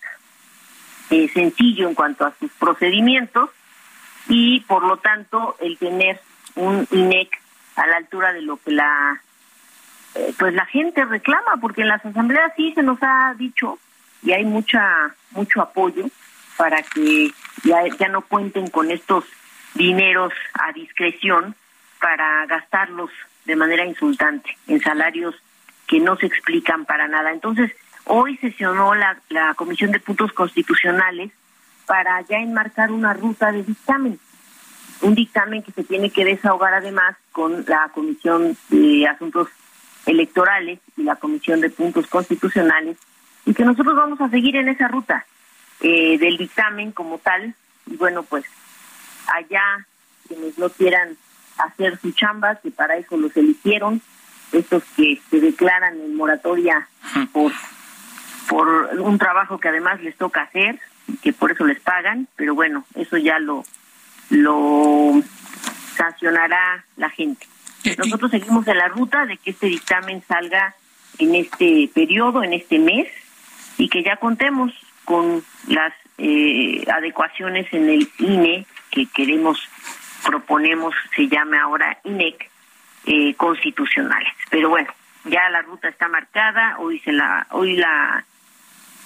eh, 1.10 1.28
sencillo 1.32 1.88
en 1.88 1.94
cuanto 1.94 2.24
a 2.26 2.34
sus 2.38 2.50
procedimientos 2.52 3.50
y, 4.28 4.60
por 4.60 4.84
lo 4.84 4.96
tanto, 4.96 5.56
el 5.60 5.78
tener 5.78 6.20
un 6.56 6.86
INEC 6.90 7.30
a 7.76 7.86
la 7.86 7.96
altura 7.96 8.32
de 8.32 8.42
lo 8.42 8.56
que 8.56 8.70
la 8.70 9.20
eh, 10.14 10.32
pues 10.38 10.54
la 10.54 10.64
gente 10.66 11.04
reclama 11.04 11.56
porque 11.60 11.82
en 11.82 11.88
las 11.88 12.04
asambleas 12.04 12.52
sí 12.56 12.72
se 12.74 12.82
nos 12.82 12.98
ha 13.02 13.34
dicho 13.36 13.78
y 14.22 14.32
hay 14.32 14.44
mucha 14.44 15.14
mucho 15.32 15.60
apoyo 15.60 16.06
para 16.56 16.82
que 16.82 17.32
ya, 17.64 17.82
ya 17.98 18.08
no 18.08 18.22
cuenten 18.22 18.68
con 18.68 18.90
estos 18.90 19.24
dineros 19.74 20.32
a 20.54 20.72
discreción 20.72 21.56
para 22.00 22.46
gastarlos 22.46 23.10
de 23.44 23.56
manera 23.56 23.84
insultante 23.84 24.56
en 24.66 24.80
salarios 24.80 25.34
que 25.86 26.00
no 26.00 26.16
se 26.16 26.26
explican 26.26 26.84
para 26.84 27.08
nada. 27.08 27.32
Entonces, 27.32 27.72
hoy 28.04 28.36
sesionó 28.38 28.94
la, 28.94 29.18
la 29.28 29.54
Comisión 29.54 29.92
de 29.92 30.00
Puntos 30.00 30.32
Constitucionales 30.32 31.30
para 31.86 32.20
ya 32.22 32.38
enmarcar 32.38 32.90
una 32.90 33.12
ruta 33.12 33.52
de 33.52 33.62
dictamen. 33.62 34.18
Un 35.02 35.14
dictamen 35.14 35.62
que 35.62 35.72
se 35.72 35.84
tiene 35.84 36.10
que 36.10 36.24
desahogar 36.24 36.74
además 36.74 37.16
con 37.32 37.64
la 37.66 37.90
Comisión 37.92 38.56
de 38.70 39.06
Asuntos 39.06 39.48
electorales 40.06 40.80
y 40.96 41.02
la 41.02 41.16
Comisión 41.16 41.60
de 41.60 41.70
Puntos 41.70 42.06
Constitucionales, 42.06 42.96
y 43.46 43.54
que 43.54 43.64
nosotros 43.64 43.96
vamos 43.96 44.20
a 44.20 44.28
seguir 44.30 44.56
en 44.56 44.68
esa 44.68 44.88
ruta 44.88 45.26
eh, 45.80 46.18
del 46.18 46.36
dictamen 46.36 46.92
como 46.92 47.18
tal, 47.18 47.54
y 47.86 47.96
bueno, 47.96 48.22
pues 48.22 48.44
allá 49.26 49.86
quienes 50.28 50.58
no 50.58 50.68
quieran 50.70 51.16
hacer 51.58 51.98
su 52.00 52.12
chamba, 52.12 52.56
que 52.56 52.70
para 52.70 52.96
eso 52.96 53.16
los 53.16 53.36
eligieron, 53.36 54.00
estos 54.52 54.82
que 54.96 55.20
se 55.30 55.40
declaran 55.40 56.00
en 56.00 56.16
moratoria 56.16 56.88
por, 57.32 57.52
por 58.48 58.68
un 58.98 59.18
trabajo 59.18 59.58
que 59.58 59.68
además 59.68 60.00
les 60.02 60.16
toca 60.16 60.42
hacer, 60.42 60.78
que 61.22 61.32
por 61.32 61.52
eso 61.52 61.64
les 61.64 61.80
pagan, 61.80 62.28
pero 62.36 62.54
bueno, 62.54 62.84
eso 62.94 63.16
ya 63.16 63.38
lo, 63.38 63.64
lo 64.30 65.22
sancionará 65.96 66.84
la 66.96 67.10
gente. 67.10 67.46
Nosotros 67.98 68.30
seguimos 68.30 68.66
en 68.66 68.78
la 68.78 68.88
ruta 68.88 69.26
de 69.26 69.36
que 69.36 69.50
este 69.50 69.66
dictamen 69.66 70.22
salga 70.26 70.74
en 71.18 71.34
este 71.34 71.90
periodo, 71.94 72.42
en 72.42 72.54
este 72.54 72.78
mes, 72.78 73.08
y 73.76 73.88
que 73.88 74.02
ya 74.02 74.16
contemos 74.16 74.72
con 75.04 75.44
las 75.68 75.92
eh, 76.18 76.84
adecuaciones 76.90 77.66
en 77.72 77.88
el 77.90 78.08
INE 78.18 78.66
que 78.90 79.06
queremos, 79.06 79.60
proponemos, 80.24 80.94
se 81.14 81.28
llame 81.28 81.58
ahora 81.58 81.98
INEC, 82.04 82.50
eh, 83.06 83.34
constitucionales. 83.34 84.32
Pero 84.50 84.70
bueno, 84.70 84.90
ya 85.24 85.48
la 85.50 85.62
ruta 85.62 85.88
está 85.88 86.08
marcada, 86.08 86.76
hoy 86.78 86.98
se 87.00 87.12
la, 87.12 87.46
hoy 87.50 87.76
la, 87.76 88.24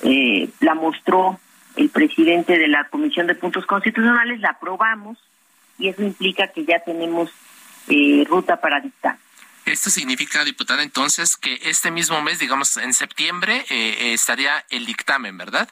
eh, 0.03 0.49
la 0.61 0.75
mostró 0.75 1.39
el 1.77 1.91
presidente 1.91 2.59
de 2.59 2.69
la 2.69 2.85
Comisión 2.85 3.27
de 3.27 3.35
Puntos 3.35 3.67
Constitucionales, 3.67 4.41
la 4.41 4.51
aprobamos 4.51 5.19
y 5.79 5.89
eso 5.89 6.03
implica 6.03 6.49
que 6.49 6.65
ya 6.65 6.81
tenemos 6.81 7.31
eh, 7.89 8.25
ruta 8.29 8.61
para 8.61 8.81
dictar. 8.81 9.17
Esto 9.65 9.91
significa, 9.91 10.45
diputada, 10.45 10.83
entonces 10.83 11.37
que 11.37 11.59
este 11.65 11.91
mismo 11.91 12.23
mes, 12.23 12.39
digamos 12.39 12.79
en 12.79 12.95
septiembre, 12.95 13.65
eh, 13.69 14.15
estaría 14.15 14.65
el 14.71 14.87
dictamen, 14.87 15.37
¿verdad? 15.37 15.69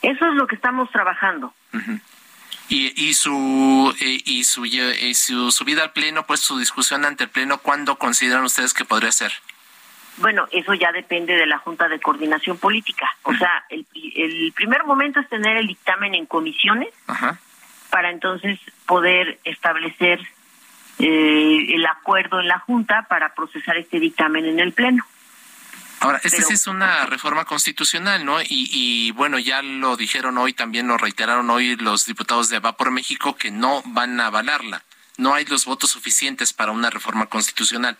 Eso 0.00 0.26
es 0.26 0.34
lo 0.34 0.46
que 0.46 0.54
estamos 0.54 0.90
trabajando. 0.90 1.52
Y, 2.68 2.92
y, 2.96 3.14
su, 3.14 3.94
eh, 4.00 4.20
y, 4.24 4.44
su, 4.44 4.66
y 4.66 5.14
su 5.14 5.50
subida 5.50 5.84
al 5.84 5.92
Pleno, 5.92 6.26
pues 6.26 6.40
su 6.40 6.58
discusión 6.58 7.04
ante 7.04 7.24
el 7.24 7.30
Pleno, 7.30 7.58
¿cuándo 7.58 7.96
consideran 7.96 8.44
ustedes 8.44 8.74
que 8.74 8.84
podría 8.84 9.10
ser? 9.10 9.32
Bueno, 10.18 10.48
eso 10.50 10.74
ya 10.74 10.92
depende 10.92 11.34
de 11.34 11.46
la 11.46 11.58
Junta 11.58 11.88
de 11.88 12.00
Coordinación 12.00 12.58
Política. 12.58 13.08
O 13.22 13.34
sea, 13.34 13.64
el, 13.70 13.86
el 14.16 14.52
primer 14.52 14.84
momento 14.84 15.20
es 15.20 15.28
tener 15.28 15.56
el 15.56 15.66
dictamen 15.66 16.14
en 16.14 16.26
comisiones 16.26 16.88
para 17.90 18.10
entonces 18.10 18.58
poder 18.86 19.38
establecer 19.44 20.20
eh, 20.98 21.74
el 21.74 21.86
acuerdo 21.86 22.40
en 22.40 22.48
la 22.48 22.58
Junta 22.58 23.06
para 23.08 23.32
procesar 23.34 23.76
este 23.76 24.00
dictamen 24.00 24.44
en 24.44 24.58
el 24.60 24.72
Pleno. 24.72 25.04
Ahora, 26.00 26.20
esta 26.22 26.42
sí 26.42 26.52
es 26.52 26.66
una 26.66 27.06
reforma 27.06 27.44
constitucional, 27.44 28.24
¿no? 28.24 28.38
Y, 28.42 29.10
bueno, 29.12 29.38
ya 29.38 29.62
lo 29.62 29.96
dijeron 29.96 30.38
hoy, 30.38 30.52
también 30.52 30.86
lo 30.86 30.96
reiteraron 30.96 31.50
hoy 31.50 31.76
los 31.76 32.06
diputados 32.06 32.48
de 32.48 32.60
Va 32.60 32.76
por 32.76 32.90
México 32.90 33.36
que 33.36 33.50
no 33.50 33.82
van 33.86 34.20
a 34.20 34.26
avalarla. 34.26 34.84
No 35.16 35.34
hay 35.34 35.44
los 35.46 35.64
votos 35.64 35.90
suficientes 35.90 36.52
para 36.52 36.70
una 36.70 36.90
reforma 36.90 37.26
constitucional. 37.26 37.96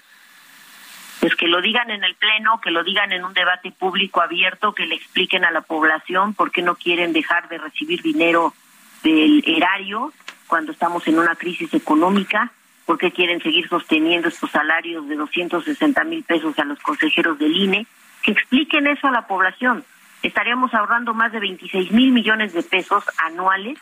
Pues 1.21 1.35
que 1.35 1.49
lo 1.49 1.61
digan 1.61 1.91
en 1.91 2.05
el 2.05 2.15
Pleno, 2.15 2.61
que 2.61 2.71
lo 2.71 2.85
digan 2.85 3.11
en 3.11 3.25
un 3.25 3.35
debate 3.35 3.73
público 3.73 4.21
abierto, 4.21 4.73
que 4.73 4.87
le 4.87 4.95
expliquen 4.95 5.45
a 5.45 5.51
la 5.51 5.63
población 5.63 6.35
por 6.35 6.53
qué 6.53 6.63
no 6.63 6.77
quieren 6.77 7.13
dejar 7.13 7.49
de 7.49 7.59
recibir 7.59 8.03
dinero 8.03 8.55
del 9.03 9.43
erario 9.45 10.13
cuando 10.47 10.71
estamos 10.71 11.07
en 11.09 11.19
una 11.19 11.35
crisis 11.35 11.75
económica 11.75 12.53
por 12.89 12.97
qué 12.97 13.13
quieren 13.13 13.43
seguir 13.43 13.69
sosteniendo 13.69 14.29
estos 14.29 14.51
salarios 14.51 15.07
de 15.07 15.15
260 15.15 16.05
mil 16.05 16.25
pesos 16.25 16.59
a 16.59 16.65
los 16.65 16.79
consejeros 16.79 17.39
del 17.39 17.55
INE, 17.55 17.87
que 18.23 18.33
expliquen 18.33 18.87
eso 18.87 19.09
a 19.09 19.11
la 19.11 19.27
población. 19.27 19.85
Estaríamos 20.23 20.73
ahorrando 20.73 21.13
más 21.13 21.31
de 21.33 21.39
26 21.39 21.93
mil 21.93 22.13
millones 22.13 22.55
de 22.55 22.63
pesos 22.63 23.05
anuales 23.19 23.77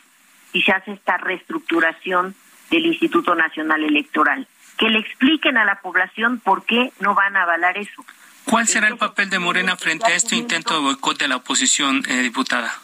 si 0.51 0.61
se 0.61 0.73
hace 0.73 0.91
esta 0.91 1.15
reestructuración 1.15 2.35
del 2.69 2.85
Instituto 2.85 3.33
Nacional 3.33 3.85
Electoral. 3.85 4.45
Que 4.77 4.89
le 4.89 4.99
expliquen 4.99 5.55
a 5.55 5.63
la 5.63 5.79
población 5.79 6.41
por 6.41 6.65
qué 6.65 6.91
no 6.99 7.15
van 7.15 7.37
a 7.37 7.43
avalar 7.43 7.77
eso. 7.77 8.05
¿Cuál 8.43 8.67
será 8.67 8.89
el 8.89 8.97
papel 8.97 9.29
de 9.29 9.39
Morena 9.39 9.77
frente 9.77 10.07
a 10.07 10.15
este 10.15 10.35
intento 10.35 10.73
de 10.73 10.81
boicot 10.81 11.17
de 11.17 11.29
la 11.29 11.37
oposición, 11.37 12.03
eh, 12.09 12.23
diputada? 12.23 12.77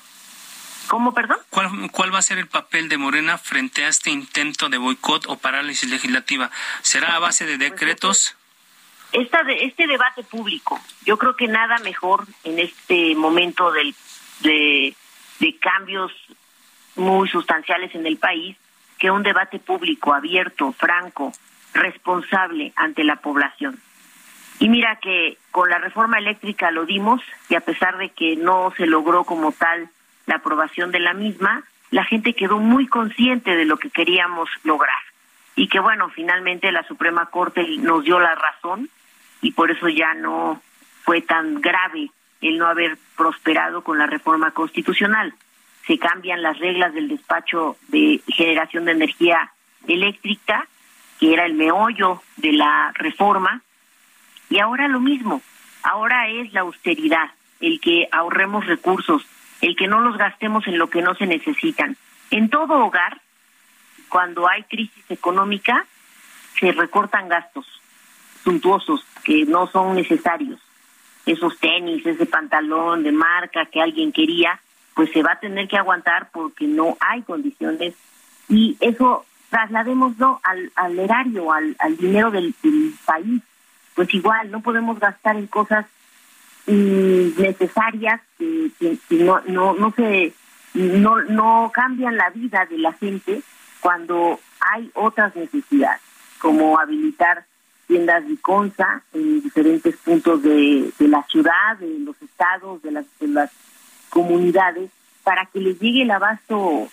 ¿Cómo, 0.88 1.14
perdón? 1.14 1.38
¿Cuál, 1.50 1.92
¿Cuál 1.92 2.14
va 2.14 2.20
a 2.20 2.24
ser 2.24 2.38
el 2.38 2.48
papel 2.48 2.90
de 2.90 2.98
Morena 2.98 3.38
frente 3.38 3.86
a 3.86 3.88
este 3.88 4.10
intento 4.10 4.70
de 4.70 4.78
boicot 4.78 5.26
o 5.28 5.38
parálisis 5.38 5.90
legislativa? 5.90 6.52
¿Será 6.82 7.16
a 7.16 7.20
base 7.20 7.46
de 7.46 7.58
decretos? 7.58 8.36
Esta 9.12 9.44
de, 9.44 9.66
este 9.66 9.88
debate 9.88 10.24
público, 10.24 10.80
yo 11.06 11.18
creo 11.18 11.36
que 11.36 11.48
nada 11.48 11.78
mejor 11.80 12.26
en 12.44 12.60
este 12.60 13.16
momento 13.16 13.72
del, 13.72 13.96
de, 14.40 14.96
de 15.40 15.58
cambios 15.58 16.12
muy 16.96 17.30
sustanciales 17.30 17.94
en 17.96 18.06
el 18.08 18.18
país 18.18 18.58
que 18.98 19.12
un 19.12 19.24
debate 19.24 19.60
público 19.60 20.14
abierto, 20.14 20.72
franco, 20.74 21.34
responsable 21.74 22.74
ante 22.76 23.04
la 23.04 23.18
población. 23.18 23.80
Y 24.60 24.70
mira 24.70 24.98
que 25.02 25.38
con 25.52 25.70
la 25.70 25.80
reforma 25.80 26.20
eléctrica 26.20 26.72
lo 26.72 26.86
dimos 26.86 27.22
y 27.50 27.56
a 27.56 27.62
pesar 27.62 27.98
de 27.98 28.10
que 28.10 28.36
no 28.36 28.72
se 28.78 28.86
logró 28.86 29.26
como 29.26 29.52
tal 29.52 29.90
la 30.26 30.36
aprobación 30.36 30.92
de 30.92 31.00
la 31.00 31.14
misma, 31.14 31.64
la 31.92 32.04
gente 32.04 32.34
quedó 32.34 32.60
muy 32.60 32.88
consciente 32.88 33.56
de 33.56 33.66
lo 33.66 33.78
que 33.78 33.90
queríamos 33.90 34.50
lograr. 34.64 35.02
Y 35.56 35.68
que 35.68 35.80
bueno, 35.80 36.10
finalmente 36.10 36.72
la 36.72 36.84
Suprema 36.88 37.28
Corte 37.28 37.64
nos 37.80 38.04
dio 38.04 38.20
la 38.20 38.34
razón 38.36 38.90
y 39.42 39.52
por 39.52 39.70
eso 39.70 39.88
ya 39.88 40.14
no 40.14 40.62
fue 41.04 41.22
tan 41.22 41.62
grave 41.62 42.10
el 42.42 42.58
no 42.58 42.68
haber 42.68 42.98
prosperado 43.16 43.84
con 43.84 43.98
la 43.98 44.08
reforma 44.08 44.52
constitucional. 44.52 45.34
Se 45.86 46.00
cambian 46.00 46.42
las 46.42 46.58
reglas 46.60 46.94
del 46.94 47.10
despacho 47.10 47.78
de 47.90 48.22
generación 48.28 48.86
de 48.86 48.94
energía 48.94 49.52
eléctrica, 49.88 50.68
que 51.20 51.34
era 51.34 51.46
el 51.46 51.54
meollo 51.54 52.22
de 52.38 52.54
la 52.54 52.92
reforma, 52.96 53.62
y 54.50 54.60
ahora 54.60 54.88
lo 54.88 55.00
mismo, 55.00 55.42
ahora 55.84 56.28
es 56.30 56.54
la 56.54 56.62
austeridad, 56.62 57.32
el 57.60 57.80
que 57.80 58.08
ahorremos 58.12 58.66
recursos, 58.66 59.26
el 59.64 59.78
que 59.78 59.88
no 59.88 60.02
los 60.02 60.18
gastemos 60.18 60.68
en 60.68 60.78
lo 60.78 60.90
que 60.90 61.02
no 61.02 61.16
se 61.16 61.26
necesitan. 61.26 61.96
En 62.32 62.50
todo 62.50 62.86
hogar, 62.86 63.22
cuando 64.10 64.48
hay 64.50 64.64
crisis 64.64 65.06
económica, 65.10 65.86
se 66.60 66.74
recortan 66.74 67.30
gastos 67.30 67.66
suntuosos 68.44 69.06
que 69.24 69.46
no 69.46 69.68
son 69.68 69.96
necesarios. 69.96 70.60
Esos 71.26 71.58
tenis, 71.60 72.06
ese 72.06 72.26
pantalón 72.26 73.04
de 73.04 73.14
marca 73.14 73.66
que 73.68 73.82
alguien 73.82 74.12
quería, 74.12 74.60
pues 74.96 75.10
se 75.12 75.24
va 75.24 75.32
a 75.32 75.40
tener 75.40 75.70
que 75.70 75.78
aguantar 75.78 76.30
porque 76.34 76.68
no 76.68 76.98
hay 77.00 77.22
condiciones. 77.22 77.96
Y 78.50 78.76
eso 78.82 79.26
trasladémoslo 79.50 80.42
al, 80.44 80.74
al 80.76 81.00
erario, 81.00 81.54
al, 81.54 81.78
al 81.80 81.96
dinero 81.96 82.32
del, 82.32 82.54
país. 83.06 83.42
Pues 83.96 84.14
igual, 84.14 84.52
no 84.52 84.60
podemos 84.60 85.00
gastar 85.00 85.38
en 85.38 85.48
cosas 85.48 85.86
necesarias 86.66 88.22
que, 88.38 88.72
no, 89.10 89.42
no, 89.48 89.74
no 89.74 89.92
se 89.92 90.34
no, 90.74 91.22
no 91.24 91.72
cambian 91.74 92.18
la 92.18 92.30
vida 92.30 92.66
de 92.66 92.78
la 92.78 92.94
gente 92.94 93.42
cuando 93.82 94.40
hay 94.60 94.90
otras 94.94 95.36
necesidades, 95.36 96.02
como 96.40 96.80
habilitar 96.80 97.46
tiendas 97.88 98.28
de 98.28 98.38
consa 98.38 99.04
en 99.14 99.42
diferentes 99.42 99.98
puntos 99.98 100.42
de, 100.42 100.92
de 100.98 101.08
la 101.08 101.24
ciudad, 101.24 101.78
de 101.80 102.00
los 102.00 102.20
estados, 102.22 102.82
de 102.82 102.92
las, 102.92 103.06
de 103.20 103.28
las 103.28 103.52
comunidades, 104.10 104.90
para 105.24 105.46
que 105.48 105.60
les 105.60 105.80
llegue 105.80 106.04
el 106.04 106.12
abasto 106.12 106.88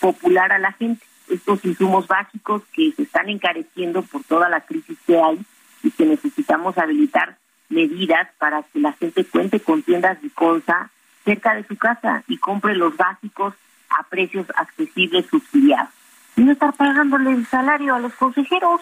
popular 0.00 0.52
a 0.52 0.58
la 0.58 0.72
gente. 0.72 1.04
Estos 1.28 1.64
insumos 1.64 2.06
básicos 2.06 2.62
que 2.72 2.92
se 2.92 3.02
están 3.02 3.30
encareciendo 3.30 4.02
por 4.02 4.22
toda 4.24 4.48
la 4.50 4.60
crisis 4.60 4.98
que 5.06 5.18
hay 5.18 5.40
y 5.82 5.90
que 5.90 6.04
necesitamos 6.04 6.76
habilitar 6.76 7.38
medidas 7.72 8.28
para 8.38 8.62
que 8.62 8.78
la 8.78 8.92
gente 8.92 9.24
cuente 9.24 9.60
con 9.60 9.82
tiendas 9.82 10.20
de 10.22 10.30
consa 10.30 10.90
cerca 11.24 11.54
de 11.54 11.64
su 11.64 11.76
casa 11.76 12.22
y 12.28 12.38
compre 12.38 12.74
los 12.74 12.96
básicos 12.96 13.54
a 13.90 14.02
precios 14.04 14.46
accesibles 14.56 15.26
subsidiados. 15.26 15.90
Y 16.36 16.42
no 16.42 16.52
estar 16.52 16.72
pagándole 16.74 17.32
el 17.32 17.46
salario 17.46 17.94
a 17.94 18.00
los 18.00 18.14
consejeros 18.14 18.80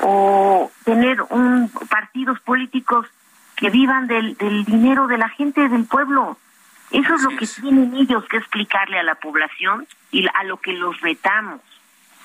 o 0.00 0.70
tener 0.84 1.22
un 1.30 1.70
partidos 1.88 2.40
políticos 2.40 3.06
que 3.56 3.70
vivan 3.70 4.06
del, 4.06 4.36
del 4.36 4.64
dinero 4.64 5.06
de 5.06 5.18
la 5.18 5.28
gente 5.28 5.68
del 5.68 5.84
pueblo. 5.84 6.38
Eso 6.90 7.14
es 7.14 7.22
lo 7.22 7.30
que 7.36 7.46
tienen 7.46 7.94
ellos 7.94 8.24
que 8.24 8.38
explicarle 8.38 8.98
a 8.98 9.02
la 9.02 9.14
población 9.14 9.86
y 10.10 10.26
a 10.26 10.44
lo 10.44 10.56
que 10.56 10.72
los 10.72 11.00
retamos, 11.00 11.60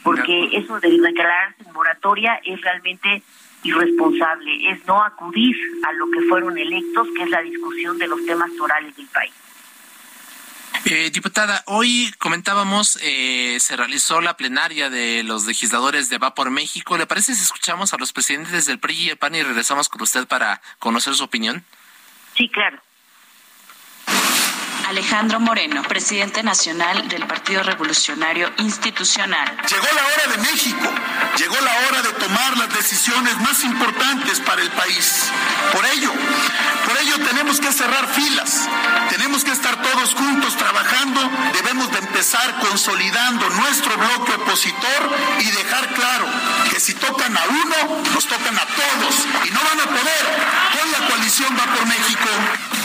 porque 0.04 0.50
eso 0.54 0.80
de 0.80 0.90
declarar 0.90 1.54
moratoria 1.74 2.40
es 2.44 2.60
realmente 2.62 3.22
irresponsable, 3.66 4.72
es 4.72 4.86
no 4.86 5.04
acudir 5.04 5.56
a 5.88 5.92
lo 5.94 6.10
que 6.12 6.22
fueron 6.30 6.58
electos, 6.58 7.08
que 7.16 7.24
es 7.24 7.30
la 7.30 7.42
discusión 7.42 7.98
de 7.98 8.08
los 8.08 8.24
temas 8.26 8.52
orales 8.60 8.96
del 8.96 9.08
país. 9.08 9.34
Eh, 10.86 11.10
diputada, 11.10 11.64
hoy 11.66 12.14
comentábamos, 12.20 13.00
eh, 13.02 13.58
se 13.60 13.76
realizó 13.76 14.22
la 14.22 14.38
plenaria 14.38 14.90
de 14.90 15.24
los 15.24 15.46
legisladores 15.46 16.10
de 16.10 16.20
Va 16.20 16.36
por 16.36 16.52
México. 16.52 16.98
¿Le 16.98 17.08
parece 17.08 17.34
si 17.34 17.42
escuchamos 17.42 17.94
a 17.94 17.98
los 17.98 18.14
presidentes 18.14 18.66
del 18.66 18.78
PRI 18.78 18.96
y 18.96 19.10
el 19.10 19.18
PAN 19.18 19.34
y 19.34 19.42
regresamos 19.42 19.90
con 19.90 20.04
usted 20.04 20.28
para 20.28 20.62
conocer 20.78 21.16
su 21.16 21.24
opinión? 21.24 21.64
Sí, 22.36 22.50
claro. 22.50 22.80
Alejandro 24.88 25.40
Moreno, 25.40 25.82
presidente 25.82 26.44
nacional 26.44 27.08
del 27.08 27.26
Partido 27.26 27.64
Revolucionario 27.64 28.52
Institucional. 28.60 29.58
Llegó 29.68 29.88
la 29.96 30.06
hora 30.06 30.32
de 30.32 30.38
México, 30.38 30.85
tomar 32.26 32.58
las 32.58 32.74
decisiones 32.74 33.38
más 33.42 33.64
importantes 33.64 34.40
para 34.40 34.60
el 34.60 34.72
país. 34.72 35.30
Por 35.72 35.86
ello, 35.86 36.12
por 36.88 36.98
ello 36.98 37.20
tenemos 37.20 37.60
que 37.60 37.72
cerrar 37.72 38.08
filas, 38.08 38.68
tenemos 39.10 39.44
que 39.44 39.52
estar 39.52 39.80
todos 39.80 40.16
juntos 40.16 40.58
trabajando, 40.58 41.22
debemos 41.54 41.92
de 41.92 42.00
empezar 42.00 42.60
consolidando 42.62 43.48
nuestro 43.52 43.96
bloque 43.98 44.34
opositor 44.42 45.02
y 45.40 45.52
dejar 45.52 45.94
claro 45.94 46.26
que 46.72 46.80
si 46.80 46.96
tocan 46.96 47.38
a 47.38 47.44
uno, 47.44 48.02
nos 48.16 48.26
tocan 48.26 48.58
a 48.58 48.66
todos 48.66 49.14
y 49.46 49.52
no 49.52 49.60
van 49.60 49.82
a 49.82 49.86
poder 49.86 50.26
con 50.80 50.92
la 50.92 51.08
coalición 51.08 51.56
Va 51.56 51.76
por 51.76 51.86
México. 51.86 52.85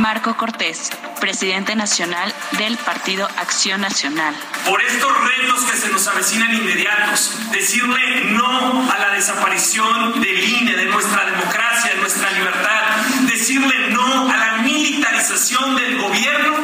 Marco 0.00 0.34
Cortés, 0.34 0.90
presidente 1.20 1.76
nacional 1.76 2.34
del 2.52 2.78
Partido 2.78 3.28
Acción 3.36 3.82
Nacional. 3.82 4.34
Por 4.66 4.82
estos 4.82 5.12
retos 5.20 5.62
que 5.64 5.76
se 5.76 5.90
nos 5.90 6.08
avecinan 6.08 6.54
inmediatos, 6.54 7.36
decirle 7.52 8.24
no 8.30 8.90
a 8.90 8.98
la 8.98 9.10
desaparición 9.10 10.18
del 10.22 10.42
INE, 10.42 10.74
de 10.74 10.86
nuestra 10.86 11.26
democracia, 11.26 11.90
de 11.94 12.00
nuestra 12.00 12.30
libertad, 12.32 12.96
decirle 13.26 13.90
no 13.90 14.30
a 14.30 14.36
la 14.38 14.52
militarización 14.62 15.76
del 15.76 16.00
gobierno 16.00 16.56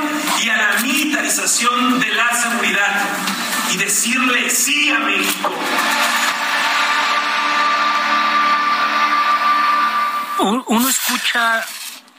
y 0.43 0.49
a 0.49 0.57
la 0.57 0.83
militarización 0.83 2.01
de 2.01 2.09
la 2.15 2.35
seguridad 2.35 3.03
y 3.71 3.77
decirle 3.77 4.49
sí 4.49 4.91
a 4.91 4.99
México. 5.01 5.53
Uno 10.39 10.89
escucha 10.89 11.67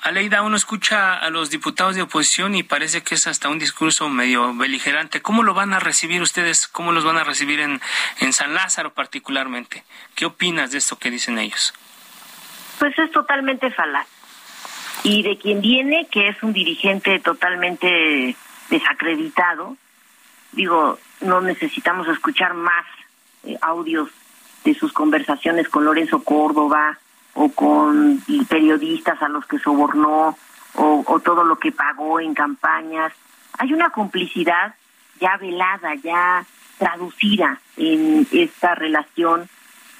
Aleida, 0.07 0.41
uno 0.41 0.55
escucha 0.55 1.15
a 1.15 1.29
los 1.29 1.49
diputados 1.49 1.95
de 1.95 2.01
oposición 2.01 2.55
y 2.55 2.63
parece 2.63 3.03
que 3.03 3.15
es 3.15 3.27
hasta 3.27 3.49
un 3.49 3.59
discurso 3.59 4.07
medio 4.07 4.53
beligerante. 4.55 5.21
¿Cómo 5.21 5.43
lo 5.43 5.53
van 5.53 5.73
a 5.73 5.79
recibir 5.79 6.21
ustedes? 6.21 6.69
¿Cómo 6.69 6.93
los 6.93 7.03
van 7.03 7.17
a 7.17 7.25
recibir 7.25 7.59
en, 7.59 7.81
en 8.21 8.31
San 8.31 8.53
Lázaro 8.53 8.93
particularmente? 8.93 9.83
¿Qué 10.15 10.25
opinas 10.25 10.71
de 10.71 10.77
esto 10.77 10.97
que 10.97 11.11
dicen 11.11 11.37
ellos? 11.39 11.73
Pues 12.79 12.97
es 12.97 13.11
totalmente 13.11 13.69
falaz. 13.69 14.07
Y 15.03 15.23
de 15.23 15.37
quien 15.37 15.59
viene, 15.59 16.07
que 16.09 16.29
es 16.29 16.41
un 16.41 16.53
dirigente 16.53 17.19
totalmente 17.19 18.37
desacreditado, 18.69 19.75
digo, 20.53 20.99
no 21.19 21.41
necesitamos 21.41 22.07
escuchar 22.07 22.53
más 22.53 22.85
eh, 23.43 23.57
audios 23.59 24.07
de 24.63 24.73
sus 24.73 24.93
conversaciones 24.93 25.67
con 25.67 25.83
Lorenzo 25.83 26.23
Córdoba, 26.23 26.97
o 27.39 27.49
con 27.49 28.23
periodistas 28.49 29.21
a 29.21 29.29
los 29.29 29.45
que 29.45 29.59
sobornó 29.59 30.35
o, 30.73 31.21
todo 31.23 31.43
lo 31.43 31.57
que 31.57 31.71
pagó 31.71 32.19
en 32.19 32.33
campañas. 32.33 33.13
Hay 33.59 33.73
una 33.73 33.91
complicidad 33.91 34.73
ya 35.19 35.37
velada, 35.37 35.93
ya 35.95 36.45
traducida 36.79 37.59
en 37.77 38.27
esta 38.31 38.73
relación 38.73 39.47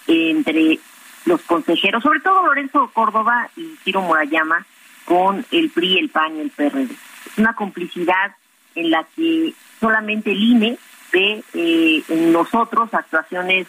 entre 0.07 0.79
los 1.25 1.41
consejeros, 1.43 2.01
sobre 2.01 2.21
todo 2.21 2.45
Lorenzo 2.45 2.89
Córdoba 2.91 3.49
y 3.55 3.75
Ciro 3.83 4.01
Murayama, 4.01 4.65
con 5.05 5.45
el 5.51 5.69
PRI, 5.69 5.99
el 5.99 6.09
PAN 6.09 6.37
y 6.37 6.41
el 6.41 6.49
PRD. 6.49 6.89
Es 6.91 7.37
una 7.37 7.53
complicidad 7.53 8.35
en 8.73 8.91
la 8.91 9.05
que 9.15 9.53
solamente 9.79 10.31
el 10.31 10.41
INE 10.41 10.77
ve 11.11 11.43
eh, 11.53 12.03
en 12.07 12.31
nosotros 12.31 12.93
actuaciones 12.93 13.67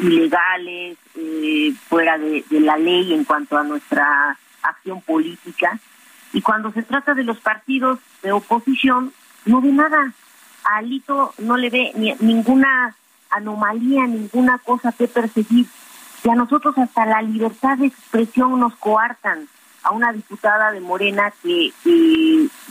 ilegales, 0.00 0.98
eh, 1.16 1.74
fuera 1.88 2.18
de, 2.18 2.44
la 2.50 2.76
ley 2.76 3.12
en 3.12 3.24
cuanto 3.24 3.58
a 3.58 3.64
nuestra 3.64 4.36
acción 4.62 5.00
política. 5.02 5.78
Y 6.32 6.42
cuando 6.42 6.72
se 6.72 6.82
trata 6.82 7.14
de 7.14 7.24
los 7.24 7.38
partidos 7.38 7.98
de 8.22 8.32
oposición, 8.32 9.12
no 9.44 9.60
ve 9.60 9.72
nada. 9.72 10.12
A 10.64 10.76
Alito 10.76 11.34
no 11.38 11.56
le 11.56 11.70
ve 11.70 11.92
ni, 11.94 12.14
ninguna 12.20 12.94
anomalía, 13.30 14.06
ninguna 14.06 14.58
cosa 14.58 14.92
que 14.92 15.08
perseguir. 15.08 15.66
Y 16.22 16.28
a 16.28 16.34
nosotros 16.34 16.76
hasta 16.78 17.06
la 17.06 17.22
libertad 17.22 17.78
de 17.78 17.86
expresión 17.86 18.60
nos 18.60 18.74
coartan 18.76 19.48
a 19.82 19.92
una 19.92 20.12
diputada 20.12 20.70
de 20.72 20.80
Morena 20.80 21.32
que 21.42 21.72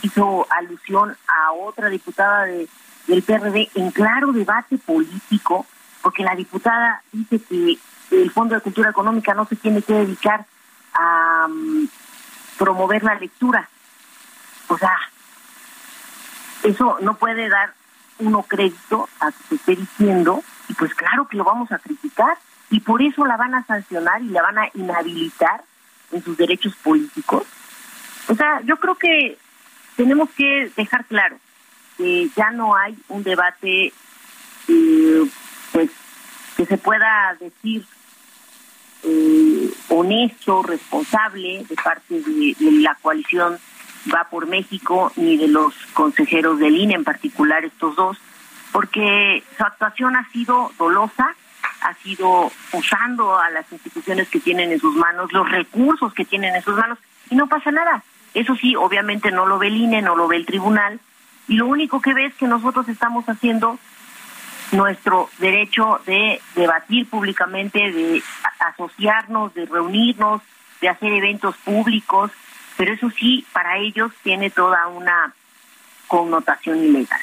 hizo 0.02 0.46
alusión 0.50 1.16
a 1.26 1.52
otra 1.52 1.88
diputada 1.88 2.44
de, 2.44 2.68
del 3.08 3.22
PRD 3.22 3.68
en 3.74 3.90
claro 3.90 4.32
debate 4.32 4.78
político, 4.78 5.66
porque 6.02 6.24
la 6.24 6.34
diputada 6.34 7.02
dice 7.12 7.40
que 7.40 7.78
el 8.10 8.30
Fondo 8.30 8.54
de 8.54 8.60
Cultura 8.60 8.90
Económica 8.90 9.34
no 9.34 9.46
se 9.46 9.56
tiene 9.56 9.82
que 9.82 9.94
dedicar 9.94 10.46
a 10.94 11.46
mm, 11.48 11.88
promover 12.58 13.02
la 13.02 13.14
lectura. 13.14 13.68
O 14.68 14.78
sea, 14.78 14.96
eso 16.62 16.98
no 17.00 17.14
puede 17.14 17.48
dar 17.48 17.74
uno 18.18 18.42
crédito 18.42 19.08
a 19.18 19.32
que 19.32 19.42
se 19.48 19.54
esté 19.56 19.76
diciendo, 19.76 20.42
y 20.68 20.74
pues 20.74 20.94
claro 20.94 21.26
que 21.26 21.36
lo 21.36 21.44
vamos 21.44 21.72
a 21.72 21.78
criticar, 21.78 22.36
y 22.70 22.80
por 22.80 23.02
eso 23.02 23.24
la 23.24 23.36
van 23.36 23.54
a 23.54 23.64
sancionar 23.64 24.22
y 24.22 24.28
la 24.28 24.42
van 24.42 24.58
a 24.58 24.68
inhabilitar 24.74 25.62
en 26.12 26.22
sus 26.22 26.36
derechos 26.36 26.74
políticos. 26.76 27.44
O 28.28 28.34
sea, 28.34 28.60
yo 28.62 28.76
creo 28.76 28.94
que 28.94 29.38
tenemos 29.96 30.30
que 30.30 30.70
dejar 30.76 31.04
claro 31.06 31.36
que 31.96 32.30
ya 32.36 32.50
no 32.50 32.76
hay 32.76 32.96
un 33.08 33.22
debate 33.22 33.92
eh, 34.68 35.30
pues 35.72 35.90
que 36.56 36.66
se 36.66 36.78
pueda 36.78 37.36
decir 37.40 37.84
eh, 39.02 39.70
honesto, 39.88 40.62
responsable 40.62 41.64
de 41.68 41.74
parte 41.76 42.20
de, 42.20 42.54
la 42.82 42.94
coalición 43.00 43.58
Va 44.14 44.24
por 44.30 44.46
México 44.46 45.12
ni 45.16 45.36
de 45.36 45.46
los 45.46 45.74
consejeros 45.92 46.58
del 46.58 46.74
INE, 46.74 46.94
en 46.94 47.04
particular 47.04 47.66
estos 47.66 47.96
dos, 47.96 48.16
porque 48.72 49.44
su 49.58 49.62
actuación 49.62 50.16
ha 50.16 50.26
sido 50.30 50.72
dolosa, 50.78 51.34
ha 51.82 51.94
sido 52.02 52.50
usando 52.72 53.38
a 53.38 53.50
las 53.50 53.70
instituciones 53.70 54.28
que 54.30 54.40
tienen 54.40 54.72
en 54.72 54.80
sus 54.80 54.96
manos, 54.96 55.30
los 55.34 55.46
recursos 55.50 56.14
que 56.14 56.24
tienen 56.24 56.56
en 56.56 56.62
sus 56.62 56.76
manos, 56.76 56.98
y 57.28 57.34
no 57.34 57.46
pasa 57.46 57.70
nada. 57.70 58.02
Eso 58.32 58.54
sí, 58.56 58.74
obviamente 58.74 59.30
no 59.30 59.44
lo 59.44 59.58
ve 59.58 59.66
el 59.66 59.76
INE, 59.76 60.00
no 60.00 60.16
lo 60.16 60.28
ve 60.28 60.36
el 60.36 60.46
tribunal, 60.46 60.98
y 61.46 61.56
lo 61.56 61.66
único 61.66 62.00
que 62.00 62.14
ve 62.14 62.24
es 62.24 62.34
que 62.36 62.46
nosotros 62.46 62.88
estamos 62.88 63.28
haciendo 63.28 63.78
nuestro 64.72 65.28
derecho 65.38 66.00
de 66.06 66.40
debatir 66.54 67.08
públicamente, 67.08 67.78
de 67.78 68.22
asociarnos, 68.60 69.52
de 69.54 69.66
reunirnos, 69.66 70.42
de 70.80 70.88
hacer 70.88 71.12
eventos 71.12 71.56
públicos, 71.58 72.30
pero 72.76 72.92
eso 72.92 73.10
sí, 73.10 73.46
para 73.52 73.78
ellos 73.78 74.12
tiene 74.22 74.50
toda 74.50 74.86
una 74.88 75.34
connotación 76.06 76.78
ilegal. 76.78 77.20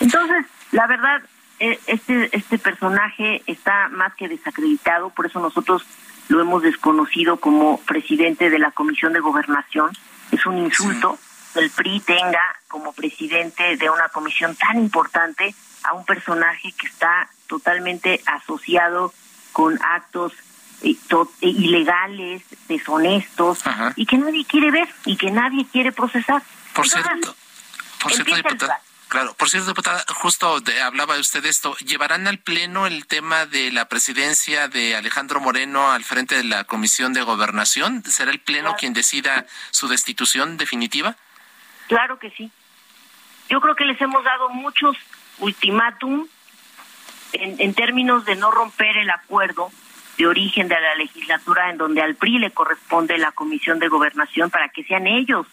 Entonces, 0.00 0.46
la 0.72 0.86
verdad, 0.86 1.22
e, 1.58 1.78
este, 1.86 2.34
este 2.36 2.58
personaje 2.58 3.42
está 3.46 3.88
más 3.88 4.14
que 4.14 4.28
desacreditado, 4.28 5.10
por 5.10 5.26
eso 5.26 5.40
nosotros 5.40 5.84
lo 6.28 6.40
hemos 6.40 6.62
desconocido 6.62 7.38
como 7.38 7.80
presidente 7.80 8.50
de 8.50 8.58
la 8.58 8.70
Comisión 8.70 9.12
de 9.12 9.20
Gobernación. 9.20 9.90
Es 10.30 10.46
un 10.46 10.58
insulto 10.58 11.18
que 11.52 11.60
el 11.60 11.70
PRI 11.70 12.00
tenga 12.00 12.40
como 12.68 12.92
presidente 12.92 13.76
de 13.76 13.90
una 13.90 14.08
comisión 14.08 14.54
tan 14.54 14.78
importante 14.78 15.54
a 15.84 15.94
un 15.94 16.04
personaje 16.04 16.72
que 16.72 16.86
está 16.86 17.28
totalmente 17.46 18.22
asociado 18.26 19.12
con 19.52 19.78
actos 19.82 20.32
eh, 20.82 20.96
eh, 21.10 21.26
ilegales, 21.42 22.42
deshonestos, 22.68 23.60
y 23.96 24.06
que 24.06 24.16
nadie 24.16 24.44
quiere 24.44 24.70
ver 24.70 24.88
y 25.04 25.16
que 25.16 25.30
nadie 25.30 25.66
quiere 25.70 25.92
procesar. 25.92 26.42
Por 26.74 26.88
cierto, 26.88 27.34
por 28.00 28.12
cierto, 28.12 28.34
diputada. 28.34 28.80
Claro, 29.08 29.34
por 29.34 29.50
cierto, 29.50 29.68
diputada, 29.68 30.04
justo 30.14 30.60
de, 30.60 30.80
hablaba 30.80 31.18
usted 31.18 31.42
de 31.42 31.48
esto. 31.48 31.76
¿Llevarán 31.78 32.28
al 32.28 32.38
Pleno 32.38 32.86
el 32.86 33.06
tema 33.06 33.44
de 33.44 33.72
la 33.72 33.88
presidencia 33.88 34.68
de 34.68 34.94
Alejandro 34.94 35.40
Moreno 35.40 35.90
al 35.90 36.04
frente 36.04 36.36
de 36.36 36.44
la 36.44 36.64
Comisión 36.64 37.12
de 37.12 37.22
Gobernación? 37.22 38.04
¿Será 38.04 38.30
el 38.30 38.40
Pleno 38.40 38.76
quien 38.76 38.94
decida 38.94 39.46
su 39.72 39.88
destitución 39.88 40.56
definitiva? 40.56 41.16
Claro 41.88 42.18
que 42.20 42.30
sí. 42.30 42.50
Yo 43.48 43.60
creo 43.60 43.74
que 43.74 43.84
les 43.84 44.00
hemos 44.00 44.22
dado 44.22 44.48
muchos 44.50 44.96
ultimátum 45.40 46.26
en, 47.32 47.74
términos 47.74 48.24
de 48.24 48.36
no 48.36 48.50
romper 48.50 48.96
el 48.96 49.10
acuerdo 49.10 49.70
de 50.18 50.26
origen 50.26 50.68
de 50.68 50.80
la 50.80 50.94
legislatura 50.96 51.70
en 51.70 51.78
donde 51.78 52.02
al 52.02 52.14
PRI 52.14 52.38
le 52.38 52.50
corresponde 52.50 53.18
la 53.18 53.32
Comisión 53.32 53.78
de 53.78 53.88
Gobernación 53.88 54.50
para 54.50 54.68
que 54.68 54.84
sean 54.84 55.06
ellos 55.06 55.46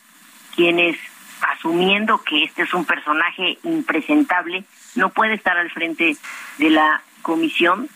quienes 0.55 0.97
asumiendo 1.41 2.17
que 2.23 2.43
este 2.43 2.63
es 2.63 2.73
un 2.73 2.83
personaje 2.83 3.59
impresentable, 3.63 4.63
no 4.95 5.09
puede 5.09 5.35
estar 5.35 5.55
al 5.55 5.69
frente 5.69 6.17
de 6.57 6.69
la 6.69 7.01
comisión, 7.21 7.87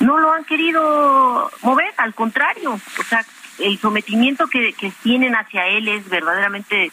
no 0.00 0.18
lo 0.18 0.32
han 0.32 0.44
querido 0.44 1.50
mover, 1.60 1.92
al 1.98 2.14
contrario, 2.14 2.80
o 2.98 3.04
sea, 3.04 3.24
el 3.58 3.78
sometimiento 3.78 4.46
que, 4.46 4.72
que 4.72 4.90
tienen 5.02 5.34
hacia 5.34 5.66
él 5.66 5.88
es 5.88 6.08
verdaderamente 6.08 6.90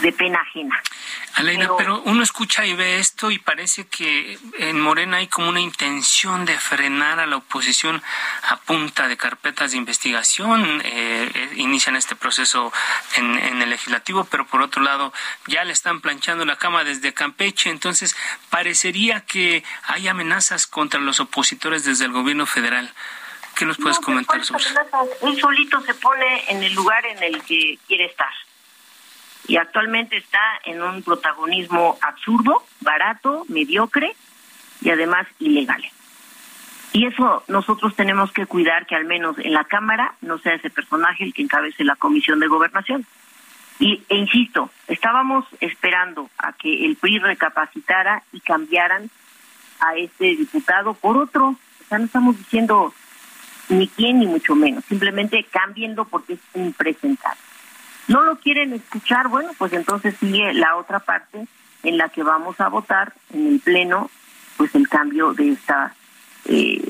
de 0.00 0.12
pena 0.12 0.40
ajena. 0.40 0.82
Aleida, 1.34 1.70
pero, 1.76 2.02
uno 2.02 2.22
escucha 2.22 2.66
y 2.66 2.74
ve 2.74 2.98
esto 2.98 3.30
y 3.30 3.38
parece 3.38 3.86
que 3.86 4.38
en 4.58 4.80
Morena 4.80 5.18
hay 5.18 5.28
como 5.28 5.48
una 5.48 5.60
intención 5.60 6.44
de 6.44 6.58
frenar 6.58 7.20
a 7.20 7.26
la 7.26 7.36
oposición 7.36 8.02
a 8.48 8.56
punta 8.56 9.08
de 9.08 9.16
carpetas 9.16 9.70
de 9.70 9.76
investigación. 9.76 10.82
Eh, 10.84 11.30
eh, 11.34 11.50
inician 11.56 11.96
este 11.96 12.16
proceso 12.16 12.72
en, 13.16 13.38
en, 13.38 13.62
el 13.62 13.70
legislativo, 13.70 14.24
pero 14.24 14.46
por 14.46 14.62
otro 14.62 14.82
lado 14.82 15.12
ya 15.46 15.64
le 15.64 15.72
están 15.72 16.00
planchando 16.00 16.44
la 16.44 16.56
cama 16.56 16.84
desde 16.84 17.14
Campeche. 17.14 17.70
Entonces 17.70 18.16
parecería 18.50 19.20
que 19.20 19.62
hay 19.84 20.08
amenazas 20.08 20.66
contra 20.66 21.00
los 21.00 21.20
opositores 21.20 21.84
desde 21.84 22.06
el 22.06 22.12
gobierno 22.12 22.46
federal. 22.46 22.92
¿Qué 23.54 23.66
nos 23.66 23.76
puedes 23.76 23.98
comentar 23.98 24.44
sobre 24.44 24.64
eso? 24.64 24.74
Un 25.20 25.38
solito 25.38 25.80
se 25.82 25.94
pone 25.94 26.44
en 26.48 26.62
el 26.62 26.72
lugar 26.72 27.04
en 27.04 27.22
el 27.22 27.42
que 27.42 27.78
quiere 27.86 28.06
estar 28.06 28.32
y 29.46 29.56
actualmente 29.56 30.16
está 30.16 30.40
en 30.64 30.82
un 30.82 31.02
protagonismo 31.02 31.98
absurdo, 32.02 32.64
barato, 32.80 33.44
mediocre 33.48 34.14
y 34.80 34.90
además 34.90 35.26
ilegal. 35.38 35.82
Y 36.92 37.06
eso 37.06 37.44
nosotros 37.48 37.94
tenemos 37.94 38.32
que 38.32 38.46
cuidar 38.46 38.86
que 38.86 38.96
al 38.96 39.04
menos 39.04 39.38
en 39.38 39.52
la 39.52 39.64
Cámara 39.64 40.14
no 40.20 40.38
sea 40.38 40.54
ese 40.54 40.70
personaje 40.70 41.24
el 41.24 41.34
que 41.34 41.42
encabece 41.42 41.84
la 41.84 41.96
Comisión 41.96 42.40
de 42.40 42.48
Gobernación. 42.48 43.06
Y, 43.78 44.02
e 44.08 44.16
insisto, 44.16 44.70
estábamos 44.88 45.46
esperando 45.60 46.28
a 46.36 46.52
que 46.52 46.84
el 46.84 46.96
PRI 46.96 47.18
recapacitara 47.20 48.22
y 48.32 48.40
cambiaran 48.40 49.08
a 49.80 49.94
este 49.96 50.36
diputado 50.36 50.94
por 50.94 51.16
otro. 51.16 51.48
O 51.48 51.88
sea, 51.88 51.98
no 51.98 52.04
estamos 52.04 52.36
diciendo 52.36 52.92
ni 53.68 53.88
quién 53.88 54.18
ni 54.18 54.26
mucho 54.26 54.54
menos, 54.54 54.84
simplemente 54.84 55.44
cambiando 55.44 56.04
porque 56.04 56.34
es 56.34 56.40
impresentable 56.54 57.49
no 58.10 58.22
lo 58.22 58.36
quieren 58.36 58.72
escuchar, 58.72 59.28
bueno, 59.28 59.52
pues 59.56 59.72
entonces 59.72 60.16
sigue 60.18 60.52
la 60.52 60.76
otra 60.76 60.98
parte 60.98 61.46
en 61.84 61.96
la 61.96 62.08
que 62.08 62.24
vamos 62.24 62.60
a 62.60 62.68
votar 62.68 63.14
en 63.32 63.46
el 63.46 63.60
Pleno, 63.60 64.10
pues 64.56 64.74
el 64.74 64.88
cambio 64.88 65.32
de 65.32 65.52
esta... 65.52 65.94
Eh, 66.46 66.82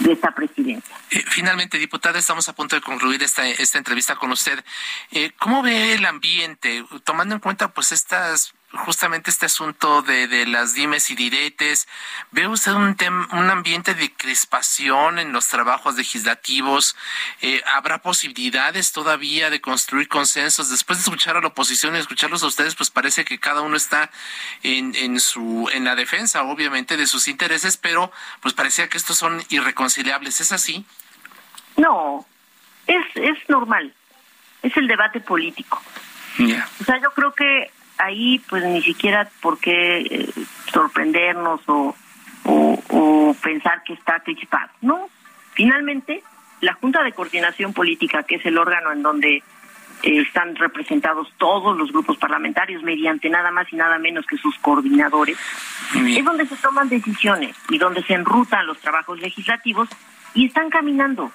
de 0.00 0.14
esta 0.14 0.32
presidencia. 0.32 0.96
Eh, 1.10 1.22
finalmente, 1.28 1.78
diputada, 1.78 2.18
estamos 2.18 2.48
a 2.48 2.54
punto 2.54 2.74
de 2.74 2.82
concluir 2.82 3.22
esta, 3.22 3.46
esta 3.46 3.78
entrevista 3.78 4.16
con 4.16 4.32
usted. 4.32 4.64
Eh, 5.12 5.30
¿Cómo 5.38 5.62
ve 5.62 5.94
el 5.94 6.04
ambiente, 6.04 6.84
tomando 7.04 7.36
en 7.36 7.40
cuenta 7.40 7.72
pues 7.72 7.92
estas 7.92 8.52
justamente 8.72 9.30
este 9.30 9.46
asunto 9.46 10.02
de, 10.02 10.26
de 10.28 10.46
las 10.46 10.74
dimes 10.74 11.10
y 11.10 11.14
diretes. 11.14 11.88
¿Ve 12.30 12.46
usted 12.46 12.72
un, 12.72 12.96
un 13.32 13.50
ambiente 13.50 13.94
de 13.94 14.12
crispación 14.12 15.18
en 15.18 15.32
los 15.32 15.48
trabajos 15.48 15.96
legislativos? 15.96 16.96
Eh, 17.40 17.62
¿Habrá 17.74 17.98
posibilidades 17.98 18.92
todavía 18.92 19.50
de 19.50 19.60
construir 19.60 20.08
consensos? 20.08 20.70
Después 20.70 20.98
de 20.98 21.02
escuchar 21.02 21.36
a 21.36 21.40
la 21.40 21.48
oposición 21.48 21.94
y 21.96 21.98
escucharlos 21.98 22.42
a 22.42 22.46
ustedes, 22.46 22.74
pues 22.74 22.90
parece 22.90 23.24
que 23.24 23.38
cada 23.38 23.60
uno 23.60 23.76
está 23.76 24.10
en, 24.62 24.94
en, 24.96 25.20
su, 25.20 25.68
en 25.72 25.84
la 25.84 25.94
defensa, 25.94 26.42
obviamente, 26.42 26.96
de 26.96 27.06
sus 27.06 27.28
intereses, 27.28 27.76
pero 27.76 28.10
pues 28.40 28.54
parecía 28.54 28.88
que 28.88 28.96
estos 28.96 29.18
son 29.18 29.42
irreconciliables. 29.50 30.40
¿Es 30.40 30.52
así? 30.52 30.84
No, 31.76 32.26
es, 32.86 33.04
es 33.14 33.48
normal. 33.48 33.94
Es 34.62 34.76
el 34.76 34.86
debate 34.86 35.20
político. 35.20 35.82
O 36.80 36.84
sea, 36.84 36.98
yo 37.00 37.12
creo 37.12 37.34
que 37.34 37.70
ahí 38.02 38.40
pues 38.48 38.64
ni 38.64 38.82
siquiera 38.82 39.28
por 39.40 39.58
qué 39.58 39.98
eh, 39.98 40.32
sorprendernos 40.72 41.60
o, 41.68 41.94
o, 42.44 43.36
pensar 43.42 43.82
que 43.84 43.94
está 43.94 44.20
crispado. 44.20 44.70
No, 44.80 45.08
finalmente 45.52 46.22
la 46.60 46.74
Junta 46.74 47.02
de 47.02 47.12
Coordinación 47.12 47.72
Política, 47.72 48.22
que 48.22 48.36
es 48.36 48.46
el 48.46 48.58
órgano 48.58 48.92
en 48.92 49.02
donde 49.02 49.36
eh, 49.36 49.42
están 50.02 50.54
representados 50.56 51.32
todos 51.38 51.76
los 51.76 51.90
grupos 51.92 52.16
parlamentarios 52.18 52.82
mediante 52.82 53.28
nada 53.30 53.50
más 53.50 53.72
y 53.72 53.76
nada 53.76 53.98
menos 53.98 54.26
que 54.26 54.36
sus 54.36 54.56
coordinadores, 54.58 55.38
es 55.94 56.24
donde 56.24 56.46
se 56.46 56.56
toman 56.56 56.88
decisiones 56.88 57.56
y 57.68 57.78
donde 57.78 58.02
se 58.02 58.14
enrutan 58.14 58.66
los 58.66 58.78
trabajos 58.78 59.20
legislativos 59.20 59.88
y 60.34 60.46
están 60.46 60.70
caminando. 60.70 61.32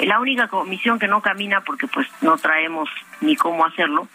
La 0.00 0.18
única 0.18 0.48
comisión 0.48 0.98
que 0.98 1.08
no 1.08 1.20
camina 1.20 1.60
porque 1.60 1.86
pues 1.86 2.08
no 2.22 2.38
traemos 2.38 2.88
ni 3.20 3.36
cómo 3.36 3.66
hacerlo 3.66 4.08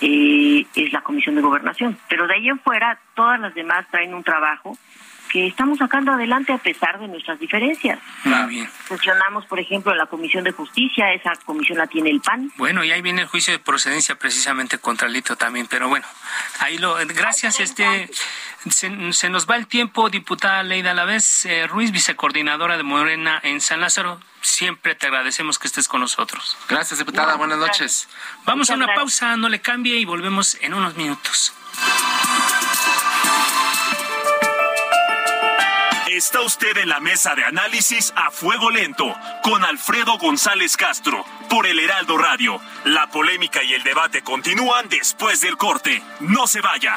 eh, 0.00 0.66
es 0.74 0.92
la 0.92 1.02
comisión 1.02 1.34
de 1.34 1.42
gobernación. 1.42 1.98
Pero 2.08 2.26
de 2.26 2.34
ahí 2.34 2.48
en 2.48 2.58
fuera 2.60 2.98
todas 3.14 3.40
las 3.40 3.54
demás 3.54 3.86
traen 3.90 4.14
un 4.14 4.24
trabajo 4.24 4.76
que 5.26 5.46
estamos 5.46 5.78
sacando 5.78 6.12
adelante 6.12 6.52
a 6.52 6.58
pesar 6.58 6.98
de 6.98 7.08
nuestras 7.08 7.38
diferencias. 7.38 7.98
Muy 8.24 8.54
bien. 8.54 8.70
Funcionamos, 8.84 9.46
por 9.46 9.60
ejemplo, 9.60 9.92
en 9.92 9.98
la 9.98 10.06
Comisión 10.06 10.44
de 10.44 10.52
Justicia, 10.52 11.12
esa 11.12 11.32
comisión 11.44 11.78
la 11.78 11.86
tiene 11.86 12.10
el 12.10 12.20
PAN. 12.20 12.52
Bueno, 12.56 12.84
y 12.84 12.92
ahí 12.92 13.02
viene 13.02 13.22
el 13.22 13.28
juicio 13.28 13.52
de 13.52 13.58
procedencia 13.58 14.16
precisamente 14.18 14.78
contra 14.78 15.08
Lito 15.08 15.36
también, 15.36 15.66
pero 15.66 15.88
bueno, 15.88 16.06
ahí 16.60 16.78
lo, 16.78 16.96
gracias, 17.06 17.60
este, 17.60 18.10
se, 18.70 19.12
se 19.12 19.30
nos 19.30 19.48
va 19.48 19.56
el 19.56 19.66
tiempo, 19.66 20.10
diputada 20.10 20.62
Leida 20.62 20.92
Alavés, 20.92 21.44
eh, 21.46 21.66
Ruiz, 21.66 21.92
vicecoordinadora 21.92 22.76
de 22.76 22.82
Morena 22.82 23.40
en 23.42 23.60
San 23.60 23.80
Lázaro, 23.80 24.20
siempre 24.40 24.94
te 24.94 25.06
agradecemos 25.06 25.58
que 25.58 25.66
estés 25.66 25.88
con 25.88 26.00
nosotros. 26.00 26.56
Gracias, 26.68 26.98
diputada, 26.98 27.36
buenas 27.36 27.58
noches. 27.58 28.08
Vamos 28.44 28.70
a 28.70 28.74
una 28.74 28.86
gracias. 28.86 29.02
pausa, 29.02 29.36
no 29.36 29.48
le 29.48 29.60
cambie 29.60 29.96
y 29.96 30.04
volvemos 30.04 30.56
en 30.60 30.74
unos 30.74 30.96
minutos. 30.96 31.52
Está 36.16 36.40
usted 36.40 36.78
en 36.78 36.88
la 36.88 36.98
mesa 36.98 37.34
de 37.34 37.44
análisis 37.44 38.10
a 38.16 38.30
fuego 38.30 38.70
lento 38.70 39.04
con 39.42 39.62
Alfredo 39.62 40.16
González 40.16 40.74
Castro 40.74 41.22
por 41.50 41.66
el 41.66 41.78
Heraldo 41.78 42.16
Radio. 42.16 42.58
La 42.84 43.06
polémica 43.08 43.62
y 43.62 43.74
el 43.74 43.82
debate 43.82 44.22
continúan 44.22 44.88
después 44.88 45.42
del 45.42 45.58
corte. 45.58 46.02
No 46.20 46.46
se 46.46 46.62
vaya. 46.62 46.96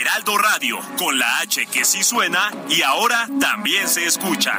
Heraldo 0.00 0.38
Radio, 0.38 0.78
con 0.96 1.18
la 1.18 1.40
H 1.40 1.66
que 1.66 1.84
sí 1.84 2.02
suena 2.02 2.50
y 2.70 2.80
ahora 2.80 3.28
también 3.38 3.86
se 3.88 4.06
escucha. 4.06 4.58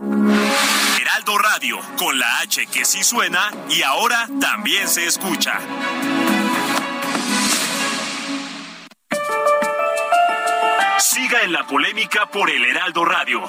Heraldo 0.00 1.38
Radio, 1.38 1.78
con 1.96 2.18
la 2.18 2.40
H 2.40 2.66
que 2.66 2.84
sí 2.84 3.04
suena 3.04 3.50
y 3.70 3.82
ahora 3.82 4.28
también 4.40 4.88
se 4.88 5.06
escucha. 5.06 5.60
Siga 10.98 11.42
en 11.42 11.52
la 11.52 11.66
polémica 11.66 12.26
por 12.26 12.50
el 12.50 12.64
Heraldo 12.64 13.04
Radio, 13.04 13.42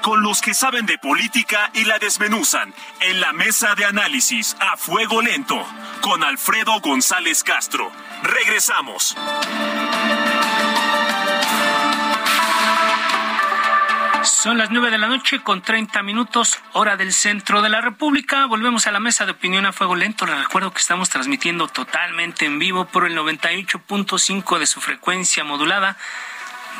con 0.00 0.22
los 0.22 0.40
que 0.40 0.54
saben 0.54 0.86
de 0.86 0.96
política 0.96 1.70
y 1.74 1.84
la 1.84 1.98
desmenuzan 1.98 2.74
en 3.00 3.20
la 3.20 3.32
mesa 3.34 3.74
de 3.74 3.84
análisis 3.84 4.56
a 4.60 4.76
fuego 4.78 5.20
lento, 5.20 5.62
con 6.00 6.24
Alfredo 6.24 6.80
González 6.80 7.44
Castro. 7.44 7.92
Regresamos. 8.22 9.14
Son 14.24 14.56
las 14.56 14.70
nueve 14.70 14.90
de 14.90 14.98
la 14.98 15.08
noche 15.08 15.40
con 15.42 15.62
30 15.62 16.02
minutos, 16.04 16.58
hora 16.74 16.96
del 16.96 17.12
centro 17.12 17.60
de 17.60 17.68
la 17.68 17.80
República. 17.80 18.46
Volvemos 18.46 18.86
a 18.86 18.92
la 18.92 19.00
mesa 19.00 19.26
de 19.26 19.32
opinión 19.32 19.66
a 19.66 19.72
fuego 19.72 19.96
lento. 19.96 20.26
Les 20.26 20.38
recuerdo 20.38 20.72
que 20.72 20.80
estamos 20.80 21.10
transmitiendo 21.10 21.66
totalmente 21.66 22.46
en 22.46 22.60
vivo 22.60 22.84
por 22.84 23.04
el 23.04 23.16
98.5 23.16 24.58
de 24.58 24.66
su 24.66 24.80
frecuencia 24.80 25.42
modulada 25.42 25.96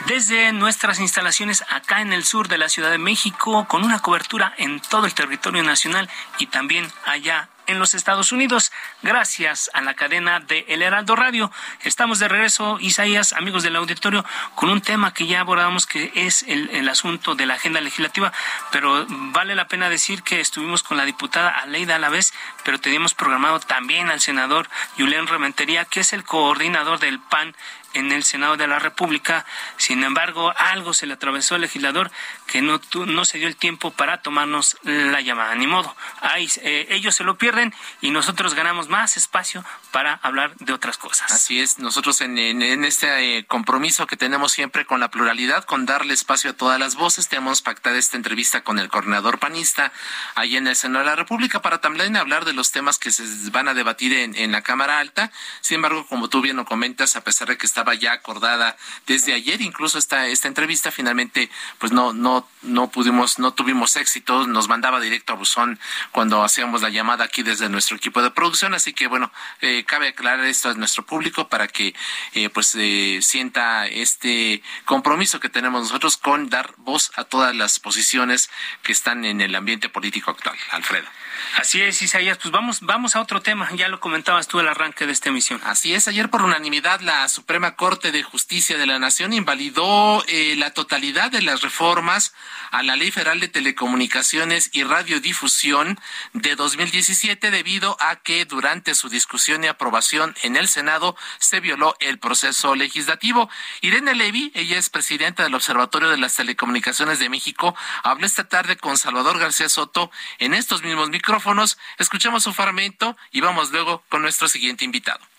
desde 0.06 0.52
nuestras 0.52 1.00
instalaciones 1.00 1.64
acá 1.68 2.00
en 2.00 2.12
el 2.12 2.24
sur 2.24 2.48
de 2.48 2.58
la 2.58 2.68
Ciudad 2.68 2.90
de 2.90 2.98
México, 2.98 3.66
con 3.68 3.84
una 3.84 4.00
cobertura 4.00 4.54
en 4.56 4.80
todo 4.80 5.06
el 5.06 5.14
territorio 5.14 5.62
nacional 5.62 6.08
y 6.38 6.46
también 6.46 6.90
allá 7.06 7.48
en 7.66 7.78
los 7.78 7.94
Estados 7.94 8.32
Unidos, 8.32 8.72
gracias 9.02 9.70
a 9.74 9.80
la 9.80 9.94
cadena 9.94 10.40
de 10.40 10.64
El 10.68 10.82
Heraldo 10.82 11.16
Radio. 11.16 11.50
Estamos 11.82 12.18
de 12.18 12.28
regreso, 12.28 12.78
Isaías, 12.80 13.32
amigos 13.32 13.62
del 13.62 13.76
auditorio, 13.76 14.24
con 14.54 14.70
un 14.70 14.80
tema 14.80 15.14
que 15.14 15.26
ya 15.26 15.40
abordamos, 15.40 15.86
que 15.86 16.12
es 16.14 16.44
el, 16.44 16.88
asunto 16.88 17.34
de 17.34 17.46
la 17.46 17.54
agenda 17.54 17.80
legislativa, 17.80 18.32
pero 18.70 19.06
vale 19.08 19.54
la 19.54 19.68
pena 19.68 19.88
decir 19.88 20.22
que 20.22 20.40
estuvimos 20.40 20.82
con 20.82 20.96
la 20.96 21.04
diputada 21.04 21.50
Aleida 21.50 21.96
Alavés, 21.96 22.34
pero 22.64 22.78
teníamos 22.78 23.14
programado 23.14 23.60
también 23.60 24.10
al 24.10 24.20
senador 24.20 24.68
Julián 24.98 25.26
Rementería, 25.26 25.84
que 25.84 26.00
es 26.00 26.12
el 26.12 26.24
coordinador 26.24 26.98
del 26.98 27.20
PAN 27.20 27.54
en 27.94 28.12
el 28.12 28.24
Senado 28.24 28.56
de 28.56 28.66
la 28.66 28.78
República. 28.78 29.44
Sin 29.76 30.02
embargo, 30.04 30.52
algo 30.56 30.94
se 30.94 31.06
le 31.06 31.14
atravesó 31.14 31.54
al 31.54 31.62
legislador 31.62 32.10
que 32.46 32.62
no, 32.62 32.80
no 33.06 33.24
se 33.24 33.38
dio 33.38 33.48
el 33.48 33.56
tiempo 33.56 33.90
para 33.90 34.22
tomarnos 34.22 34.76
la 34.82 35.20
llamada. 35.20 35.54
Ni 35.54 35.66
modo. 35.66 35.94
Ahí, 36.20 36.48
eh, 36.62 36.86
ellos 36.90 37.14
se 37.14 37.24
lo 37.24 37.36
pierden 37.36 37.74
y 38.00 38.10
nosotros 38.10 38.54
ganamos 38.54 38.88
más 38.88 39.16
espacio 39.16 39.64
para 39.90 40.14
hablar 40.22 40.56
de 40.56 40.72
otras 40.72 40.98
cosas. 40.98 41.30
Así 41.32 41.60
es, 41.60 41.78
nosotros 41.78 42.20
en, 42.20 42.38
este 42.84 43.38
eh, 43.38 43.44
compromiso 43.46 44.06
que 44.06 44.16
tenemos 44.16 44.52
siempre 44.52 44.84
con 44.84 45.00
la 45.00 45.10
pluralidad, 45.10 45.64
con 45.64 45.86
darle 45.86 46.14
espacio 46.14 46.50
a 46.50 46.54
todas 46.54 46.78
las 46.78 46.94
voces, 46.94 47.28
tenemos 47.28 47.62
pactada 47.62 47.98
esta 47.98 48.16
entrevista 48.16 48.62
con 48.62 48.78
el 48.78 48.88
coordinador 48.88 49.38
panista 49.38 49.92
allí 50.34 50.56
en 50.56 50.66
el 50.66 50.76
Senado 50.76 51.04
de 51.04 51.10
la 51.10 51.16
República 51.16 51.62
para 51.62 51.80
también 51.80 52.16
hablar 52.16 52.44
de 52.44 52.52
los 52.52 52.70
temas 52.70 52.98
que 52.98 53.10
se 53.10 53.24
van 53.50 53.68
a 53.68 53.74
debatir 53.74 54.12
en, 54.14 54.34
en 54.36 54.52
la 54.52 54.62
Cámara 54.62 54.98
Alta. 54.98 55.30
Sin 55.60 55.76
embargo, 55.76 56.06
como 56.06 56.28
tú 56.28 56.40
bien 56.40 56.56
lo 56.56 56.64
comentas, 56.64 57.16
a 57.16 57.22
pesar 57.22 57.48
de 57.48 57.56
que 57.56 57.66
estaba 57.82 57.94
ya 57.94 58.12
acordada 58.12 58.76
desde 59.08 59.34
ayer, 59.34 59.60
incluso 59.60 59.98
esta, 59.98 60.28
esta 60.28 60.46
entrevista, 60.46 60.92
finalmente, 60.92 61.50
pues 61.80 61.90
no, 61.90 62.12
no, 62.12 62.48
no 62.62 62.92
pudimos, 62.92 63.40
no 63.40 63.54
tuvimos 63.54 63.96
éxito, 63.96 64.46
nos 64.46 64.68
mandaba 64.68 65.00
directo 65.00 65.32
a 65.32 65.36
buzón 65.36 65.80
cuando 66.12 66.44
hacíamos 66.44 66.80
la 66.80 66.90
llamada 66.90 67.24
aquí 67.24 67.42
desde 67.42 67.68
nuestro 67.68 67.96
equipo 67.96 68.22
de 68.22 68.30
producción, 68.30 68.72
así 68.72 68.92
que 68.92 69.08
bueno, 69.08 69.32
eh, 69.62 69.82
cabe 69.84 70.08
aclarar 70.08 70.44
esto 70.44 70.70
a 70.70 70.74
nuestro 70.74 71.04
público 71.04 71.48
para 71.48 71.66
que 71.66 71.92
eh, 72.34 72.50
pues 72.50 72.72
eh, 72.78 73.18
sienta 73.20 73.88
este 73.88 74.62
compromiso 74.84 75.40
que 75.40 75.48
tenemos 75.48 75.82
nosotros 75.82 76.16
con 76.16 76.50
dar 76.50 76.74
voz 76.76 77.10
a 77.16 77.24
todas 77.24 77.52
las 77.56 77.80
posiciones 77.80 78.48
que 78.84 78.92
están 78.92 79.24
en 79.24 79.40
el 79.40 79.56
ambiente 79.56 79.88
político 79.88 80.30
actual. 80.30 80.56
Alfredo. 80.70 81.08
Así 81.56 81.82
es, 81.82 82.00
Isaías. 82.00 82.38
Pues 82.38 82.50
vamos, 82.50 82.80
vamos 82.80 83.16
a 83.16 83.20
otro 83.20 83.42
tema. 83.42 83.68
Ya 83.74 83.88
lo 83.88 84.00
comentabas 84.00 84.48
tú 84.48 84.58
al 84.58 84.68
arranque 84.68 85.06
de 85.06 85.12
esta 85.12 85.28
emisión. 85.28 85.60
Así 85.64 85.94
es, 85.94 86.08
ayer 86.08 86.30
por 86.30 86.42
unanimidad 86.42 87.00
la 87.00 87.28
Suprema 87.28 87.71
Corte 87.76 88.12
de 88.12 88.22
Justicia 88.22 88.78
de 88.78 88.86
la 88.86 88.98
Nación 88.98 89.32
invalidó 89.32 90.24
eh, 90.26 90.54
la 90.56 90.72
totalidad 90.72 91.30
de 91.30 91.42
las 91.42 91.62
reformas 91.62 92.34
a 92.70 92.82
la 92.82 92.96
Ley 92.96 93.10
Federal 93.10 93.40
de 93.40 93.48
Telecomunicaciones 93.48 94.70
y 94.72 94.84
Radiodifusión 94.84 95.98
de 96.32 96.56
2017 96.56 97.50
debido 97.50 97.96
a 98.00 98.16
que 98.16 98.44
durante 98.44 98.94
su 98.94 99.08
discusión 99.08 99.64
y 99.64 99.66
aprobación 99.66 100.34
en 100.42 100.56
el 100.56 100.68
Senado 100.68 101.16
se 101.38 101.60
violó 101.60 101.96
el 102.00 102.18
proceso 102.18 102.74
legislativo. 102.74 103.50
Irene 103.80 104.14
Levy, 104.14 104.52
ella 104.54 104.78
es 104.78 104.90
presidenta 104.90 105.42
del 105.42 105.54
Observatorio 105.54 106.10
de 106.10 106.18
las 106.18 106.36
Telecomunicaciones 106.36 107.18
de 107.18 107.28
México, 107.28 107.74
habló 108.02 108.26
esta 108.26 108.48
tarde 108.48 108.76
con 108.76 108.96
Salvador 108.96 109.38
García 109.38 109.68
Soto 109.68 110.10
en 110.38 110.54
estos 110.54 110.82
mismos 110.82 111.10
micrófonos. 111.10 111.78
Escuchamos 111.98 112.42
su 112.42 112.52
fragmento 112.52 113.16
y 113.30 113.40
vamos 113.40 113.70
luego 113.70 114.02
con 114.08 114.22
nuestro 114.22 114.48
siguiente 114.48 114.84
invitado. 114.84 115.31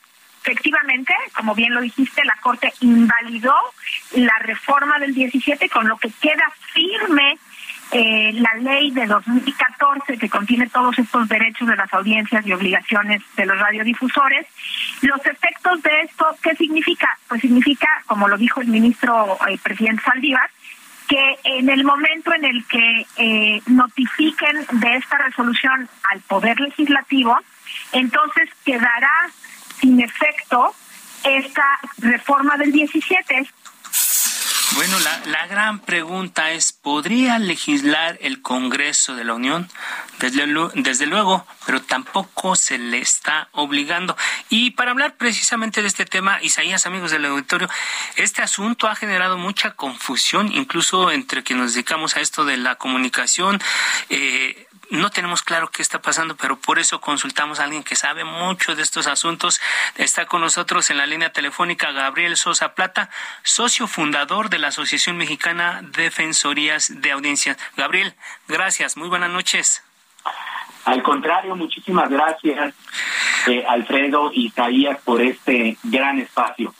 Efectivamente, 0.45 1.13
como 1.35 1.55
bien 1.55 1.73
lo 1.73 1.79
dijiste, 1.79 2.23
la 2.25 2.35
Corte 2.41 2.73
invalidó 2.81 3.55
la 4.11 4.37
reforma 4.39 4.99
del 4.99 5.13
17, 5.13 5.69
con 5.69 5.87
lo 5.87 5.97
que 5.97 6.11
queda 6.21 6.43
firme 6.73 7.37
eh, 7.91 8.33
la 8.33 8.53
ley 8.55 8.91
de 8.91 9.05
2014 9.05 10.17
que 10.17 10.29
contiene 10.29 10.67
todos 10.67 10.97
estos 10.99 11.29
derechos 11.29 11.67
de 11.67 11.75
las 11.77 11.93
audiencias 11.93 12.45
y 12.45 12.51
obligaciones 12.51 13.21
de 13.37 13.45
los 13.45 13.57
radiodifusores. 13.57 14.47
Los 15.01 15.25
efectos 15.25 15.81
de 15.81 16.01
esto, 16.01 16.25
¿qué 16.41 16.55
significa? 16.55 17.07
Pues 17.29 17.41
significa, 17.41 17.87
como 18.07 18.27
lo 18.27 18.37
dijo 18.37 18.59
el 18.59 18.67
ministro 18.67 19.37
el 19.47 19.59
presidente 19.59 20.03
Saldívar, 20.03 20.49
que 21.07 21.37
en 21.43 21.69
el 21.69 21.83
momento 21.85 22.33
en 22.33 22.45
el 22.45 22.65
que 22.65 23.05
eh, 23.17 23.61
notifiquen 23.67 24.65
de 24.71 24.95
esta 24.95 25.19
resolución 25.19 25.87
al 26.11 26.19
Poder 26.21 26.59
Legislativo, 26.59 27.37
entonces 27.91 28.49
quedará 28.65 29.29
sin 29.79 30.01
efecto 30.01 30.73
esta 31.23 31.79
reforma 31.99 32.57
del 32.57 32.71
17 32.71 33.47
Bueno, 34.75 34.99
la, 34.99 35.21
la, 35.27 35.47
gran 35.47 35.79
pregunta 35.79 36.51
es, 36.51 36.73
¿podría 36.73 37.37
legislar 37.37 38.17
el 38.21 38.41
Congreso 38.41 39.15
de 39.15 39.23
la 39.23 39.35
Unión? 39.35 39.69
Desde, 40.19 40.45
desde, 40.75 41.05
luego, 41.05 41.45
pero 41.65 41.81
tampoco 41.81 42.55
se 42.55 42.77
le 42.77 42.97
está 42.97 43.49
obligando. 43.51 44.17
Y 44.49 44.71
para 44.71 44.91
hablar 44.91 45.15
precisamente 45.15 45.81
de 45.81 45.87
este 45.87 46.05
tema, 46.05 46.41
Isaías, 46.41 46.85
amigos 46.87 47.11
del 47.11 47.25
auditorio, 47.25 47.69
este 48.15 48.41
asunto 48.41 48.87
ha 48.87 48.95
generado 48.95 49.37
mucha 49.37 49.71
confusión, 49.71 50.51
incluso 50.51 51.11
entre 51.11 51.43
quienes 51.43 51.65
nos 51.65 51.73
dedicamos 51.73 52.17
a 52.17 52.21
esto 52.21 52.43
de 52.45 52.57
la 52.57 52.75
comunicación. 52.75 53.61
Eh, 54.09 54.67
no 54.93 55.09
tenemos 55.09 55.41
claro 55.41 55.69
qué 55.71 55.81
está 55.81 56.01
pasando, 56.01 56.35
pero 56.37 56.57
por 56.57 56.77
eso 56.77 57.01
consultamos 57.01 57.59
a 57.59 57.63
alguien 57.63 57.83
que 57.83 57.95
sabe 57.95 58.23
mucho 58.23 58.75
de 58.75 58.83
estos 58.83 59.07
asuntos. 59.07 59.59
Está 59.95 60.27
con 60.27 60.41
nosotros 60.41 60.89
en 60.91 60.97
la 60.97 61.07
línea 61.07 61.33
telefónica 61.33 61.91
Gabriel 61.91 62.37
Sosa 62.37 62.75
Plata, 62.75 63.09
socio 63.41 63.87
fundador 63.87 64.49
de 64.49 64.59
la 64.59 64.67
Asociación 64.67 65.17
Mexicana 65.17 65.81
Defensorías 65.81 67.01
de 67.01 67.11
Audiencias. 67.11 67.57
Gabriel, 67.75 68.13
gracias, 68.47 68.95
muy 68.95 69.09
buenas 69.09 69.31
noches. 69.31 69.83
Al 70.85 71.01
contrario, 71.01 71.55
muchísimas 71.55 72.09
gracias, 72.11 72.75
eh, 73.47 73.65
Alfredo 73.67 74.31
y 74.31 74.47
Isaías, 74.47 74.99
por 75.03 75.21
este 75.21 75.75
gran 75.81 76.19
espacio. 76.19 76.71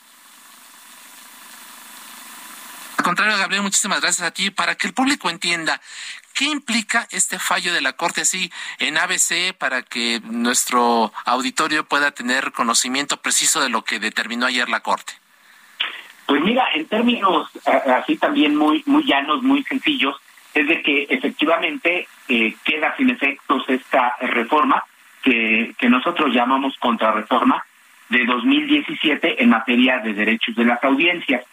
Al 3.04 3.04
contrario, 3.04 3.38
Gabriel, 3.38 3.64
muchísimas 3.64 4.00
gracias 4.00 4.26
a 4.26 4.32
ti. 4.32 4.50
Para 4.50 4.76
que 4.76 4.88
el 4.88 4.94
público 4.94 5.30
entienda, 5.30 5.82
¿Qué 6.34 6.46
implica 6.46 7.08
este 7.12 7.38
fallo 7.38 7.74
de 7.74 7.82
la 7.82 7.94
Corte 7.94 8.22
así 8.22 8.52
en 8.80 8.98
ABC 8.98 9.54
para 9.58 9.84
que 9.84 10.20
nuestro 10.24 11.12
auditorio 11.26 11.86
pueda 11.86 12.12
tener 12.12 12.52
conocimiento 12.52 13.18
preciso 13.18 13.62
de 13.62 13.70
lo 13.70 13.84
que 13.84 14.00
determinó 14.00 14.48
ayer 14.48 14.68
la 14.68 14.80
Corte? 14.80 15.14
Pues 16.26 16.42
mira, 16.42 16.66
en 16.74 16.86
términos 16.88 17.50
eh, 17.68 17.92
así 17.92 18.18
también 18.18 18.56
muy 18.56 18.82
muy 18.88 19.04
llanos, 19.04 19.44
muy 19.44 19.64
sencillos, 19.64 20.16
es 20.54 20.68
de 20.68 20.82
que 20.82 21.04
efectivamente 21.10 22.08
eh, 22.28 22.56
queda 22.64 22.96
sin 22.98 23.12
efectos 23.12 23.64
esta 23.68 24.16
reforma 24.22 24.84
que, 25.22 25.76
que 25.78 25.90
nosotros 25.90 26.34
llamamos 26.34 26.76
contrarreforma 26.80 27.64
de 28.10 28.26
2017 28.26 29.44
en 29.44 29.50
materia 29.50 30.00
de 30.00 30.14
derechos 30.14 30.56
de 30.56 30.66
las 30.66 30.84
audiencias. 30.84 31.46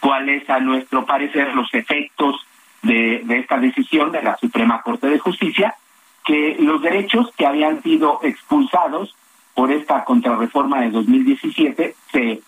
¿Cuáles, 0.00 0.48
a 0.48 0.60
nuestro 0.60 1.04
parecer, 1.04 1.54
los 1.54 1.72
efectos 1.74 2.46
de, 2.82 3.24
esta 3.28 3.58
decisión 3.58 4.12
de 4.12 4.22
la 4.22 4.36
Suprema 4.36 4.82
Corte 4.82 5.08
de 5.08 5.18
Justicia, 5.18 5.74
que 6.24 6.56
los 6.60 6.82
derechos 6.82 7.30
que 7.36 7.46
habían 7.46 7.82
sido 7.82 8.20
expulsados 8.22 9.14
por 9.54 9.72
esta 9.72 10.04
contrarreforma 10.04 10.80
de 10.80 10.90
2017 10.90 11.94
se 12.12 12.40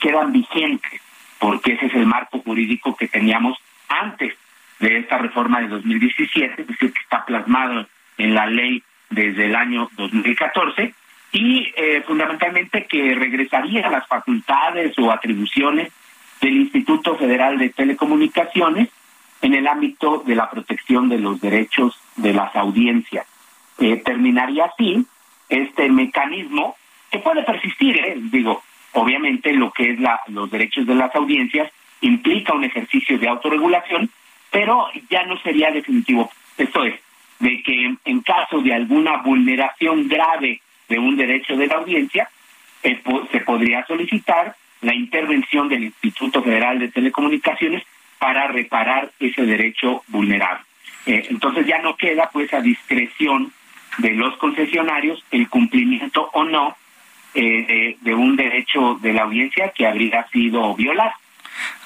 quedan 0.00 0.32
vigentes, 0.32 1.00
porque 1.38 1.72
ese 1.74 1.86
es 1.86 1.94
el 1.94 2.06
marco 2.06 2.38
jurídico 2.40 2.96
que 2.96 3.08
teníamos 3.08 3.58
antes 3.88 4.34
de 4.78 4.98
esta 4.98 5.18
reforma 5.18 5.60
de 5.60 5.68
2017, 5.68 6.62
es 6.62 6.68
decir, 6.68 6.92
que 6.92 7.00
está 7.00 7.24
plasmado 7.24 7.86
en 8.18 8.34
la 8.34 8.46
ley 8.46 8.82
desde 9.10 9.46
el 9.46 9.54
año 9.54 9.88
2014, 9.96 10.94
y 11.32 11.72
eh, 11.76 12.02
fundamentalmente 12.06 12.86
que 12.86 13.14
regresaría 13.14 13.86
a 13.86 13.90
las 13.90 14.06
facultades 14.06 14.98
o 14.98 15.10
atribuciones 15.10 15.90
del 16.40 16.56
Instituto 16.56 17.16
Federal 17.16 17.58
de 17.58 17.70
Telecomunicaciones 17.70 18.88
en 19.42 19.54
el 19.54 19.66
ámbito 19.66 20.22
de 20.24 20.36
la 20.36 20.48
protección 20.48 21.08
de 21.08 21.18
los 21.18 21.40
derechos 21.40 22.00
de 22.16 22.32
las 22.32 22.54
audiencias. 22.56 23.26
Eh, 23.78 23.96
terminaría 23.96 24.66
así 24.66 25.04
este 25.48 25.88
mecanismo 25.90 26.76
que 27.10 27.18
puede 27.18 27.42
persistir, 27.42 27.96
¿eh? 27.96 28.14
digo, 28.16 28.62
obviamente 28.92 29.52
lo 29.52 29.70
que 29.72 29.90
es 29.90 30.00
la, 30.00 30.20
los 30.28 30.50
derechos 30.50 30.86
de 30.86 30.94
las 30.94 31.14
audiencias 31.14 31.70
implica 32.00 32.54
un 32.54 32.64
ejercicio 32.64 33.18
de 33.18 33.28
autorregulación, 33.28 34.10
pero 34.50 34.86
ya 35.10 35.24
no 35.24 35.36
sería 35.38 35.70
definitivo. 35.70 36.30
Esto 36.56 36.84
es, 36.84 36.94
de 37.40 37.62
que 37.62 37.96
en 38.04 38.20
caso 38.20 38.60
de 38.60 38.72
alguna 38.72 39.18
vulneración 39.18 40.08
grave 40.08 40.60
de 40.88 40.98
un 40.98 41.16
derecho 41.16 41.56
de 41.56 41.66
la 41.66 41.76
audiencia, 41.76 42.28
eh, 42.82 43.02
se 43.30 43.40
podría 43.40 43.84
solicitar 43.86 44.54
la 44.82 44.94
intervención 44.94 45.68
del 45.68 45.84
Instituto 45.84 46.42
Federal 46.42 46.78
de 46.78 46.88
Telecomunicaciones 46.88 47.84
para 48.22 48.46
reparar 48.46 49.10
ese 49.18 49.42
derecho 49.42 50.04
vulnerable. 50.06 50.64
Eh, 51.06 51.26
entonces 51.30 51.66
ya 51.66 51.78
no 51.78 51.96
queda 51.96 52.30
pues 52.32 52.54
a 52.54 52.60
discreción 52.60 53.52
de 53.98 54.10
los 54.12 54.36
concesionarios 54.36 55.24
el 55.32 55.48
cumplimiento 55.48 56.30
o 56.32 56.44
no 56.44 56.76
eh, 57.34 57.96
de, 58.00 58.14
un 58.14 58.36
derecho 58.36 58.96
de 59.02 59.12
la 59.12 59.22
audiencia 59.22 59.72
que 59.74 59.88
habría 59.88 60.24
sido 60.28 60.72
violado. 60.76 61.14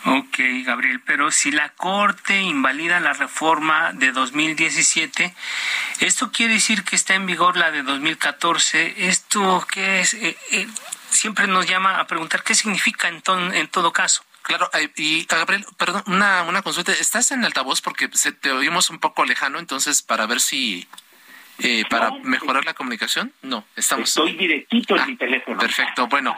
Ok, 0.04 0.38
Gabriel, 0.66 1.00
pero 1.06 1.30
si 1.30 1.52
la 1.52 1.70
Corte 1.70 2.38
invalida 2.38 3.00
la 3.00 3.14
reforma 3.14 3.94
de 3.94 4.12
2017, 4.12 5.32
¿esto 6.00 6.30
quiere 6.32 6.52
decir 6.52 6.84
que 6.84 6.96
está 6.96 7.14
en 7.14 7.24
vigor 7.24 7.56
la 7.56 7.70
de 7.70 7.82
2014? 7.82 9.08
¿Esto 9.08 9.66
qué 9.72 10.00
es? 10.00 10.12
Eh, 10.12 10.36
siempre 11.08 11.46
nos 11.46 11.66
llama 11.66 11.98
a 11.98 12.06
preguntar 12.06 12.42
qué 12.42 12.54
significa 12.54 13.08
en, 13.08 13.22
en 13.54 13.68
todo 13.68 13.90
caso. 13.90 14.22
Claro, 14.46 14.70
y 14.94 15.24
Gabriel, 15.24 15.66
perdón, 15.76 16.04
una, 16.06 16.44
una 16.44 16.62
consulta. 16.62 16.92
¿Estás 16.92 17.32
en 17.32 17.44
altavoz? 17.44 17.80
Porque 17.80 18.08
se, 18.12 18.30
te 18.30 18.52
oímos 18.52 18.90
un 18.90 19.00
poco 19.00 19.24
lejano, 19.24 19.58
entonces 19.58 20.02
para 20.02 20.26
ver 20.26 20.40
si... 20.40 20.86
Eh, 21.58 21.84
para 21.90 22.12
mejorar 22.22 22.64
la 22.64 22.74
comunicación? 22.74 23.32
No, 23.42 23.64
estamos. 23.74 24.10
Estoy 24.10 24.36
directito 24.36 24.94
en 24.94 25.00
ah, 25.02 25.06
mi 25.06 25.16
teléfono. 25.16 25.58
Perfecto. 25.58 26.06
Bueno, 26.06 26.36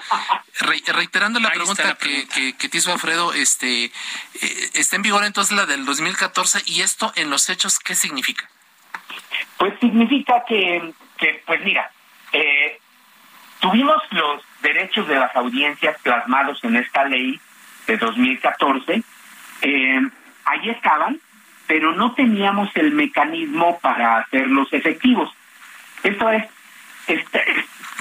reiterando 0.61 1.39
la 1.39 1.51
pregunta, 1.51 1.99
Que, 1.99 2.27
que, 2.29 2.57
que, 2.57 2.69
te 2.69 2.79
hizo 2.79 2.93
Alfredo, 2.93 3.35
este, 3.35 3.87
eh, 3.87 3.91
está 4.75 4.97
en 4.97 5.03
vigor 5.03 5.25
entonces 5.25 5.55
la 5.55 5.67
del 5.67 5.85
2014 5.85 6.63
y 6.67 6.81
esto 6.81 7.13
en 7.17 7.29
los 7.29 7.51
hechos, 7.51 7.79
¿qué 7.79 7.95
significa? 7.95 8.49
Pues 9.59 9.75
significa 9.81 10.45
que, 10.49 10.95
que 11.19 11.43
pues 11.45 11.61
mira, 11.63 11.91
eh, 12.33 12.81
tuvimos 13.61 14.01
los 14.13 14.43
derechos 14.63 15.07
de 15.09 15.17
las 15.17 15.35
audiencias 15.37 16.01
plasmados 16.01 16.63
en 16.63 16.77
esta 16.77 17.05
ley 17.05 17.39
de 17.89 17.97
2014, 17.97 19.03
eh, 19.63 20.01
ahí 20.45 20.71
estaban, 20.71 21.19
pero 21.67 21.93
no 21.93 22.13
teníamos 22.13 22.71
el 22.77 22.93
mecanismo 22.93 23.79
para 23.81 24.19
hacerlos 24.19 24.73
efectivos. 24.73 25.33
Esto 26.03 26.31
es, 26.31 26.45
este, 27.09 27.43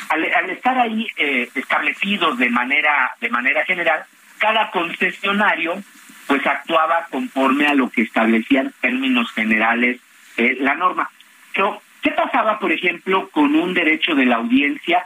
al, 0.10 0.50
estar 0.50 0.78
ahí 0.78 1.08
eh, 1.15 1.50
establecidos 1.56 2.38
de 2.38 2.50
manera, 2.50 3.12
de 3.19 3.30
manera 3.30 3.65
general, 3.65 4.04
cada 4.38 4.69
concesionario 4.71 5.82
pues 6.28 6.45
actuaba 6.45 7.08
conforme 7.10 7.67
a 7.67 7.73
lo 7.73 7.89
que 7.89 8.02
establecían 8.02 8.73
términos 8.82 9.32
generales 9.32 10.02
eh, 10.36 10.58
la 10.60 10.76
norma. 10.76 11.10
Pero, 11.54 11.82
¿qué 12.02 12.12
pasaba, 12.12 12.60
por 12.60 12.73
ejemplo, 12.73 13.30
con 13.30 13.56
un 13.56 13.73
derecho 13.73 14.13
de 14.13 14.26
la 14.26 14.36
audiencia 14.36 15.06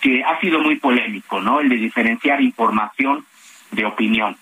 que 0.00 0.24
ha 0.24 0.38
sido 0.40 0.58
muy 0.58 0.76
polémico, 0.76 1.40
¿no? 1.40 1.60
El 1.60 1.68
de 1.68 1.76
diferenciar 1.76 2.40
información 2.40 3.24
de 3.76 3.86
opinión. 3.86 4.36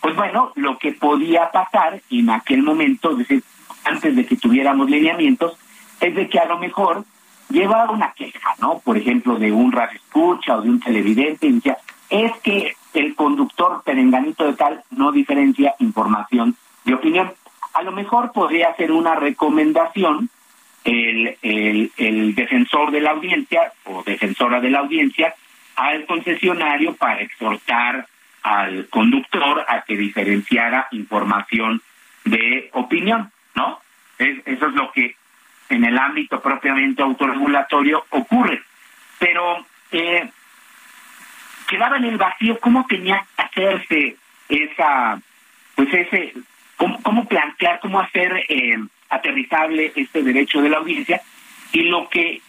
Pues 0.00 0.16
bueno, 0.16 0.52
lo 0.56 0.78
que 0.78 0.92
podía 0.92 1.50
pasar 1.50 2.00
en 2.10 2.30
aquel 2.30 2.62
momento, 2.62 3.12
es 3.12 3.18
decir, 3.18 3.42
antes 3.84 4.16
de 4.16 4.26
que 4.26 4.36
tuviéramos 4.36 4.90
lineamientos, 4.90 5.56
es 6.00 6.14
de 6.14 6.28
que 6.28 6.38
a 6.38 6.46
lo 6.46 6.58
mejor 6.58 7.04
llevaba 7.50 7.92
una 7.92 8.12
queja, 8.12 8.54
¿no? 8.60 8.80
Por 8.80 8.96
ejemplo, 8.96 9.36
de 9.36 9.52
un 9.52 9.72
radio 9.72 9.96
escucha 9.96 10.56
o 10.56 10.62
de 10.62 10.70
un 10.70 10.80
televidente 10.80 11.46
y 11.46 11.52
decía, 11.52 11.78
es 12.10 12.32
que 12.42 12.74
el 12.94 13.14
conductor 13.14 13.82
perenganito 13.84 14.44
de 14.44 14.54
tal 14.54 14.82
no 14.90 15.12
diferencia 15.12 15.74
información 15.78 16.56
de 16.84 16.94
opinión. 16.94 17.32
A 17.74 17.82
lo 17.82 17.92
mejor 17.92 18.32
podría 18.32 18.74
ser 18.76 18.90
una 18.90 19.14
recomendación 19.14 20.30
el, 20.84 21.36
el, 21.42 21.92
el 21.96 22.34
defensor 22.34 22.90
de 22.90 23.00
la 23.00 23.10
audiencia 23.10 23.72
o 23.84 24.02
defensora 24.02 24.60
de 24.60 24.70
la 24.70 24.78
audiencia 24.78 25.34
al 25.76 26.06
concesionario 26.06 26.94
para 26.94 27.20
exhortar 27.20 28.06
al 28.48 28.88
conductor 28.88 29.62
a 29.68 29.82
que 29.82 29.94
diferenciara 29.94 30.88
información 30.92 31.82
de 32.24 32.70
opinión, 32.72 33.30
¿no? 33.54 33.80
eso 34.18 34.42
es 34.46 34.74
lo 34.74 34.90
que 34.92 35.16
en 35.68 35.84
el 35.84 35.98
ámbito 35.98 36.40
propiamente 36.40 37.02
autorregulatorio 37.02 38.06
ocurre. 38.08 38.62
Pero 39.18 39.66
eh, 39.92 40.30
quedaba 41.68 41.98
en 41.98 42.04
el 42.04 42.16
vacío 42.16 42.58
cómo 42.58 42.86
tenía 42.88 43.26
que 43.36 43.42
hacerse 43.42 44.16
esa, 44.48 45.20
pues 45.74 45.92
ese, 45.92 46.32
cómo, 46.76 47.26
plantear, 47.26 47.80
cómo 47.80 48.00
hacer 48.00 48.46
eh, 48.48 48.78
aterrizable 49.10 49.92
este 49.94 50.22
derecho 50.22 50.62
de 50.62 50.70
la 50.70 50.78
audiencia 50.78 51.20
y 51.72 51.82
lo 51.82 52.08
que 52.08 52.40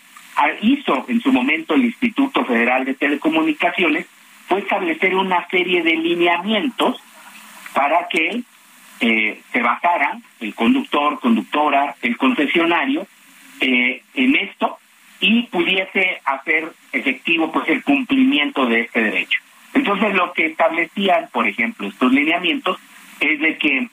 hizo 0.61 1.05
en 1.09 1.19
su 1.19 1.33
momento 1.33 1.73
el 1.73 1.83
Instituto 1.83 2.45
Federal 2.45 2.85
de 2.85 2.93
Telecomunicaciones 2.93 4.07
fue 4.49 4.59
establecer 4.59 5.15
una 5.15 5.47
serie 5.47 5.83
de 5.83 5.95
lineamientos 5.95 7.01
para 7.73 8.07
que 8.07 8.41
eh, 8.99 9.41
se 9.53 9.61
basara 9.61 10.19
el 10.41 10.55
conductor, 10.55 11.19
conductora, 11.19 11.95
el 12.01 12.17
concesionario 12.17 13.05
eh, 13.61 14.01
en 14.15 14.35
esto 14.35 14.79
y 15.21 15.43
pudiese 15.43 16.19
hacer 16.25 16.73
efectivo 16.91 17.51
pues 17.51 17.69
el 17.69 17.83
cumplimiento 17.83 18.65
de 18.65 18.81
este 18.81 19.03
derecho. 19.03 19.39
Entonces 19.75 20.15
lo 20.15 20.33
que 20.33 20.47
establecían, 20.47 21.29
por 21.31 21.47
ejemplo, 21.47 21.87
estos 21.87 22.11
lineamientos 22.11 22.79
es 23.19 23.39
de 23.39 23.57
que 23.57 23.87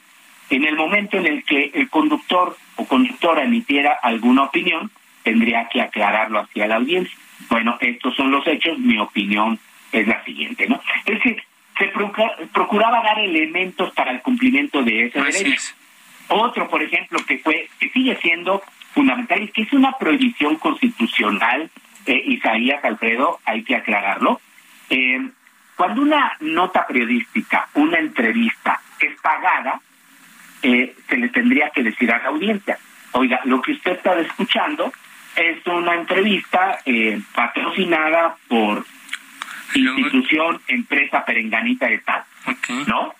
en 0.49 0.63
el 0.63 0.75
momento 0.75 1.17
en 1.17 1.27
el 1.27 1.43
que 1.43 1.71
el 1.75 1.87
conductor 1.89 2.57
o 2.77 2.85
conductora 2.85 3.43
emitiera 3.43 3.91
alguna 4.01 4.43
opinión, 4.43 4.89
tendría 5.21 5.67
que 5.69 5.81
aclararlo 5.81 6.39
hacia 6.39 6.67
la 6.67 6.77
audiencia. 6.77 7.15
Bueno, 7.49 7.77
estos 7.79 8.15
son 8.15 8.31
los 8.31 8.47
hechos, 8.47 8.79
mi 8.79 8.97
opinión 8.97 9.59
es 9.91 10.07
la 10.07 10.23
siguiente, 10.23 10.67
¿no? 10.67 10.81
Es 11.05 11.15
decir, 11.15 11.41
se 11.77 11.91
procuraba 12.53 13.01
dar 13.03 13.19
elementos 13.19 13.93
para 13.93 14.11
el 14.11 14.21
cumplimiento 14.21 14.83
de 14.83 15.05
ese 15.05 15.21
derecho. 15.21 15.73
Otro, 16.29 16.67
por 16.69 16.81
ejemplo, 16.81 17.19
que 17.25 17.37
fue, 17.37 17.69
que 17.79 17.89
sigue 17.89 18.17
siendo 18.21 18.61
fundamental 18.93 19.43
y 19.43 19.47
que 19.49 19.61
es 19.61 19.73
una 19.73 19.91
prohibición 19.93 20.55
constitucional, 20.55 21.69
eh, 22.05 22.23
Isaías 22.25 22.83
Alfredo, 22.83 23.39
hay 23.45 23.63
que 23.63 23.75
aclararlo. 23.75 24.41
Eh, 24.89 25.29
cuando 25.75 26.01
una 26.01 26.35
nota 26.39 26.87
periodística, 26.87 27.69
una 27.75 27.99
entrevista 27.99 28.81
es 28.99 29.15
pagada, 29.21 29.79
eh, 30.63 30.95
se 31.07 31.17
le 31.17 31.29
tendría 31.29 31.69
que 31.69 31.83
decir 31.83 32.11
a 32.11 32.17
la 32.17 32.29
audiencia, 32.29 32.79
oiga, 33.11 33.39
lo 33.45 33.61
que 33.61 33.73
usted 33.73 33.91
está 33.91 34.19
escuchando 34.19 34.91
es 35.35 35.65
una 35.67 35.93
entrevista 35.93 36.79
eh, 36.83 37.21
patrocinada 37.33 38.35
por 38.47 38.83
institución, 39.75 40.61
empresa 40.67 41.25
perenganita 41.25 41.87
de 41.87 41.99
tal, 41.99 42.23
¿no? 42.87 43.13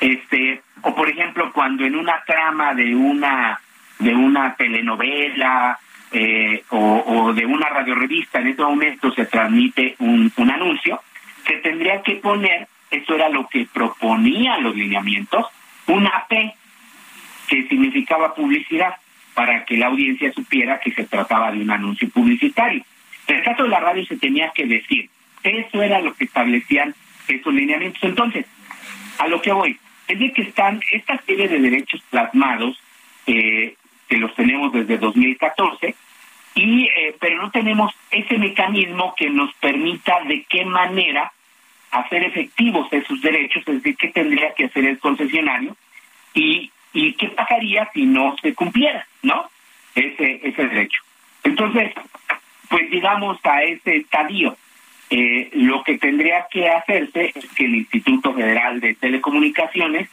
Este, 0.00 0.62
o 0.82 0.94
por 0.94 1.08
ejemplo, 1.08 1.52
cuando 1.52 1.84
en 1.84 1.96
una 1.96 2.22
trama 2.26 2.74
de 2.74 2.94
una 2.94 3.60
de 3.98 4.14
una 4.14 4.54
telenovela 4.56 5.78
eh, 6.10 6.64
o, 6.70 7.32
de 7.32 7.46
una 7.46 7.68
radiorevista 7.68 8.40
en 8.40 8.48
este 8.48 8.62
momento 8.62 9.12
se 9.12 9.26
transmite 9.26 9.94
un, 10.00 10.30
un 10.36 10.50
anuncio, 10.50 11.00
se 11.46 11.54
tendría 11.56 12.02
que 12.02 12.16
poner, 12.16 12.68
eso 12.90 13.14
era 13.14 13.28
lo 13.28 13.46
que 13.48 13.66
proponían 13.72 14.62
los 14.62 14.76
lineamientos, 14.76 15.46
una 15.86 16.24
P 16.28 16.54
que 17.48 17.68
significaba 17.68 18.34
publicidad 18.34 18.96
para 19.34 19.64
que 19.64 19.76
la 19.76 19.86
audiencia 19.86 20.32
supiera 20.32 20.78
que 20.78 20.92
se 20.92 21.04
trataba 21.04 21.50
de 21.50 21.60
un 21.60 21.70
anuncio 21.70 22.08
publicitario. 22.08 22.84
En 23.26 23.36
el 23.36 23.42
caso 23.42 23.64
de 23.64 23.70
la 23.70 23.80
radio 23.80 24.04
se 24.06 24.16
tenía 24.16 24.50
que 24.54 24.66
decir, 24.66 25.10
eso 25.44 25.82
era 25.82 26.00
lo 26.00 26.14
que 26.14 26.24
establecían 26.24 26.94
esos 27.28 27.54
lineamientos. 27.54 28.02
Entonces, 28.02 28.46
a 29.18 29.28
lo 29.28 29.40
que 29.40 29.52
voy, 29.52 29.78
es 30.08 30.18
de 30.18 30.32
que 30.32 30.42
están 30.42 30.80
esta 30.90 31.20
serie 31.22 31.48
de 31.48 31.60
derechos 31.60 32.02
plasmados, 32.10 32.78
eh, 33.26 33.76
que 34.08 34.16
los 34.18 34.34
tenemos 34.34 34.72
desde 34.72 34.98
2014, 34.98 35.94
y 36.56 36.86
eh, 36.86 37.16
pero 37.20 37.40
no 37.40 37.50
tenemos 37.50 37.92
ese 38.10 38.38
mecanismo 38.38 39.14
que 39.16 39.30
nos 39.30 39.52
permita 39.54 40.20
de 40.24 40.44
qué 40.48 40.64
manera 40.64 41.32
hacer 41.90 42.24
efectivos 42.24 42.92
esos 42.92 43.20
derechos, 43.20 43.62
es 43.66 43.82
decir, 43.82 43.96
qué 43.96 44.08
tendría 44.08 44.52
que 44.54 44.64
hacer 44.64 44.84
el 44.84 44.98
concesionario 44.98 45.76
y 46.34 46.70
y 46.94 47.12
qué 47.14 47.28
pasaría 47.28 47.90
si 47.92 48.06
no 48.06 48.36
se 48.40 48.54
cumpliera, 48.54 49.06
¿no? 49.22 49.50
Ese, 49.94 50.40
ese 50.42 50.66
derecho. 50.66 51.02
Entonces, 51.42 51.92
pues 52.70 52.90
digamos 52.90 53.38
a 53.44 53.62
ese 53.62 53.96
estadio, 53.96 54.56
eh, 55.10 55.50
lo 55.54 55.82
que 55.82 55.98
tendría 55.98 56.46
que 56.50 56.68
hacerse 56.68 57.32
es 57.34 57.46
que 57.54 57.66
el 57.66 57.74
Instituto 57.76 58.34
Federal 58.34 58.80
de 58.80 58.94
Telecomunicaciones, 58.94 60.08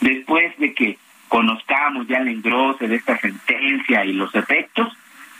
después 0.00 0.56
de 0.58 0.74
que 0.74 0.98
conozcamos 1.28 2.06
ya 2.08 2.18
el 2.18 2.28
engrose 2.28 2.88
de 2.88 2.96
esta 2.96 3.18
sentencia 3.18 4.04
y 4.04 4.12
los 4.12 4.34
efectos, 4.34 4.92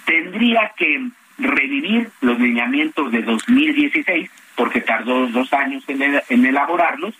tendría 0.05 0.72
que 0.76 1.09
revivir 1.38 2.11
los 2.20 2.38
lineamientos 2.38 3.11
de 3.11 3.22
2016, 3.22 4.30
porque 4.57 4.80
tardó 4.80 5.26
dos 5.28 5.53
años 5.53 5.84
en, 5.88 6.47
elaborarlos, 6.47 7.14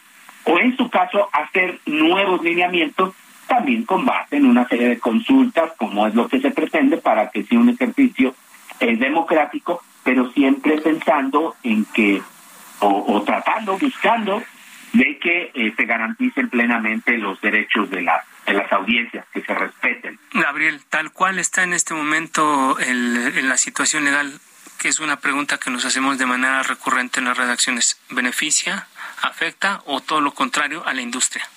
o 0.45 0.59
en 0.59 0.77
su 0.77 0.91
caso 0.91 1.29
hacer 1.33 1.79
nuevos 1.87 2.43
lineamientos 2.43 3.15
también 3.47 3.85
con 3.85 4.05
base 4.05 4.37
en 4.37 4.47
una 4.47 4.67
serie 4.67 4.89
de 4.89 4.99
consultas, 4.99 5.73
como 5.77 6.07
es 6.07 6.15
lo 6.15 6.29
que 6.29 6.41
se 6.41 6.51
pretende 6.51 6.97
para 6.97 7.31
que 7.31 7.43
sea 7.43 7.59
un 7.59 7.69
ejercicio 7.69 8.35
eh, 8.81 8.97
democrático, 8.97 9.83
pero 10.05 10.31
siempre 10.33 10.81
pensando 10.81 11.57
en 11.63 11.85
que, 11.87 12.23
o, 12.81 13.23
tratando, 13.25 13.79
buscando, 13.79 14.43
de 14.93 15.19
que 15.19 15.51
eh, 15.55 15.73
se 15.77 15.85
garanticen 15.85 16.51
plenamente 16.51 17.17
los 17.17 17.41
derechos 17.41 17.89
de, 17.91 18.03
la, 18.03 18.23
de 18.47 18.55
las 18.55 18.71
audiencias, 18.73 19.25
que 19.33 19.41
se 19.41 19.55
respeten. 19.55 20.19
Gabriel, 20.33 20.83
tal 20.91 21.13
cual 21.13 21.39
está 21.39 21.63
en 21.63 21.73
este 21.73 21.95
momento 21.95 22.79
el, 22.79 23.39
en 23.39 23.49
la 23.49 23.57
situación 23.57 24.05
legal, 24.05 24.39
que 24.79 24.89
es 24.89 25.01
una 25.01 25.21
pregunta 25.21 25.59
que 25.59 25.71
nos 25.71 25.85
hacemos 25.85 26.19
de 26.19 26.27
manera 26.27 26.63
recurrente 26.63 27.21
en 27.21 27.27
las 27.27 27.39
redacciones, 27.39 28.01
¿beneficia, 28.11 28.87
afecta 29.23 29.81
o 29.87 30.01
todo 30.01 30.21
lo 30.21 30.33
contrario 30.33 30.85
a 30.87 30.93
la 30.93 31.01
industria? 31.01 31.49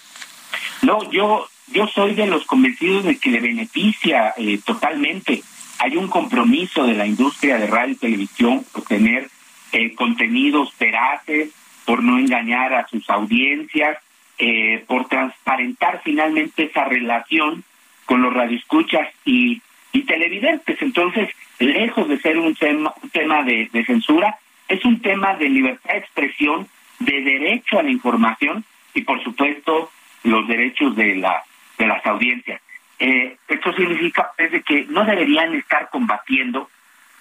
No, 0.81 1.11
yo 1.11 1.49
yo 1.67 1.87
soy 1.87 2.13
de 2.13 2.27
los 2.27 2.45
convencidos 2.45 3.05
de 3.05 3.17
que 3.17 3.31
le 3.31 3.39
beneficia 3.39 4.33
eh, 4.37 4.59
totalmente. 4.63 5.43
Hay 5.79 5.97
un 5.97 6.07
compromiso 6.07 6.85
de 6.85 6.93
la 6.93 7.05
industria 7.05 7.57
de 7.57 7.67
radio 7.67 7.93
y 7.93 7.97
televisión 7.97 8.65
por 8.71 8.83
tener 8.83 9.29
eh, 9.71 9.93
contenidos 9.95 10.73
veraces, 10.79 11.51
por 11.85 12.03
no 12.03 12.17
engañar 12.17 12.73
a 12.73 12.87
sus 12.87 13.09
audiencias, 13.09 13.97
eh, 14.37 14.83
por 14.87 15.07
transparentar 15.07 16.01
finalmente 16.03 16.63
esa 16.63 16.85
relación 16.85 17.63
con 18.05 18.21
los 18.21 18.33
radioescuchas 18.33 19.07
y, 19.25 19.61
y 19.91 20.01
televidentes. 20.03 20.81
Entonces, 20.81 21.29
lejos 21.59 22.07
de 22.07 22.19
ser 22.19 22.37
un 22.37 22.55
tema, 22.55 22.93
un 23.01 23.09
tema 23.09 23.43
de, 23.43 23.69
de 23.71 23.85
censura, 23.85 24.37
es 24.67 24.83
un 24.85 25.01
tema 25.01 25.35
de 25.35 25.49
libertad 25.49 25.91
de 25.91 25.99
expresión, 25.99 26.67
de 26.99 27.21
derecho 27.21 27.79
a 27.79 27.83
la 27.83 27.91
información 27.91 28.63
y, 28.93 29.01
por 29.01 29.23
supuesto, 29.23 29.91
los 30.23 30.47
derechos 30.47 30.95
de 30.95 31.15
la 31.15 31.43
de 31.77 31.87
las 31.87 32.05
audiencias. 32.05 32.61
Eh, 32.99 33.37
esto 33.47 33.73
significa 33.73 34.31
que 34.65 34.85
no 34.89 35.03
deberían 35.03 35.53
estar 35.55 35.89
combatiendo 35.89 36.69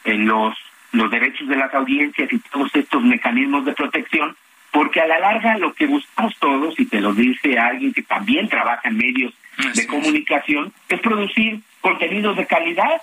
en 0.05 0.23
eh, 0.23 0.25
los, 0.25 0.55
los 0.93 1.11
derechos 1.11 1.49
de 1.49 1.57
las 1.57 1.75
audiencias 1.75 2.33
y 2.33 2.39
todos 2.39 2.75
estos 2.75 3.03
mecanismos 3.03 3.65
de 3.65 3.73
protección, 3.73 4.37
porque 4.71 5.01
a 5.01 5.07
la 5.07 5.19
larga 5.19 5.59
lo 5.59 5.75
que 5.75 5.87
buscamos 5.87 6.37
todos, 6.39 6.79
y 6.79 6.87
te 6.87 7.01
lo 7.01 7.13
dice 7.13 7.59
alguien 7.59 7.93
que 7.93 8.03
también 8.03 8.49
trabaja 8.49 8.89
en 8.89 8.97
medios 8.97 9.35
de 9.75 9.87
comunicación, 9.87 10.73
es 10.89 11.01
producir 11.01 11.61
contenidos 11.81 12.37
de 12.37 12.47
calidad 12.47 13.01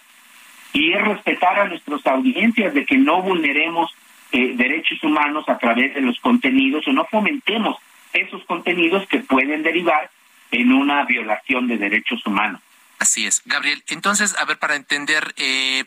y 0.74 0.94
es 0.94 1.02
respetar 1.02 1.60
a 1.60 1.66
nuestras 1.66 2.06
audiencias 2.08 2.74
de 2.74 2.86
que 2.86 2.98
no 2.98 3.22
vulneremos 3.22 3.94
eh, 4.32 4.54
derechos 4.56 5.04
humanos 5.04 5.48
a 5.50 5.58
través 5.58 5.94
de 5.94 6.02
los 6.02 6.20
contenidos 6.20 6.88
o 6.88 6.94
no 6.94 7.06
fomentemos 7.06 7.78
esos 8.14 8.44
contenidos 8.46 9.08
que 9.08 9.20
pueden 9.20 9.64
derivar 9.64 10.10
en 10.52 10.72
una 10.74 11.06
violación 11.06 11.68
de 11.68 11.78
derechos 11.78 12.26
humanos. 12.26 12.62
Así 13.00 13.26
es. 13.26 13.42
Gabriel, 13.46 13.84
entonces, 13.88 14.36
a 14.38 14.46
ver, 14.46 14.60
para 14.60 14.76
entender, 14.76 15.34
eh, 15.38 15.86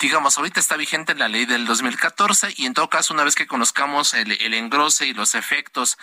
digamos, 0.00 0.36
ahorita 0.36 0.60
está 0.60 0.76
vigente 0.76 1.14
la 1.14 1.28
ley 1.28 1.46
del 1.46 1.64
2014 1.64 2.52
y 2.56 2.66
en 2.66 2.74
todo 2.74 2.90
caso, 2.90 3.14
una 3.14 3.24
vez 3.24 3.36
que 3.36 3.46
conozcamos 3.46 4.12
el, 4.12 4.32
engrose 4.52 5.06
y 5.06 5.14
los 5.14 5.34
efectos 5.34 5.96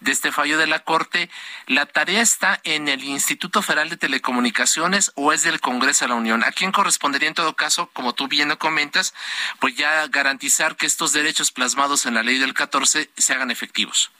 de 0.00 0.12
este 0.12 0.32
fallo 0.32 0.58
de 0.58 0.66
la 0.66 0.80
Corte, 0.80 1.28
¿la 1.66 1.86
tarea 1.86 2.22
está 2.22 2.60
en 2.64 2.88
el 2.88 3.04
Instituto 3.04 3.62
Federal 3.62 3.90
de 3.90 3.96
Telecomunicaciones 3.96 5.12
o 5.14 5.32
es 5.32 5.42
del 5.42 5.60
Congreso 5.60 6.06
de 6.06 6.08
la 6.08 6.14
Unión? 6.14 6.42
¿A 6.42 6.52
quién 6.52 6.72
correspondería 6.72 7.28
en 7.28 7.34
todo 7.34 7.54
caso, 7.54 7.90
como 7.92 8.14
tú 8.14 8.28
bien 8.28 8.48
lo 8.48 8.58
comentas, 8.58 9.14
pues 9.60 9.76
ya 9.76 10.06
garantizar 10.08 10.76
que 10.76 10.86
estos 10.86 11.12
derechos 11.12 11.52
plasmados 11.52 12.06
en 12.06 12.14
la 12.14 12.22
ley 12.22 12.38
del 12.38 12.54
14 12.54 13.10
se 13.16 13.32
hagan 13.32 13.50
efectivos? 13.50 14.10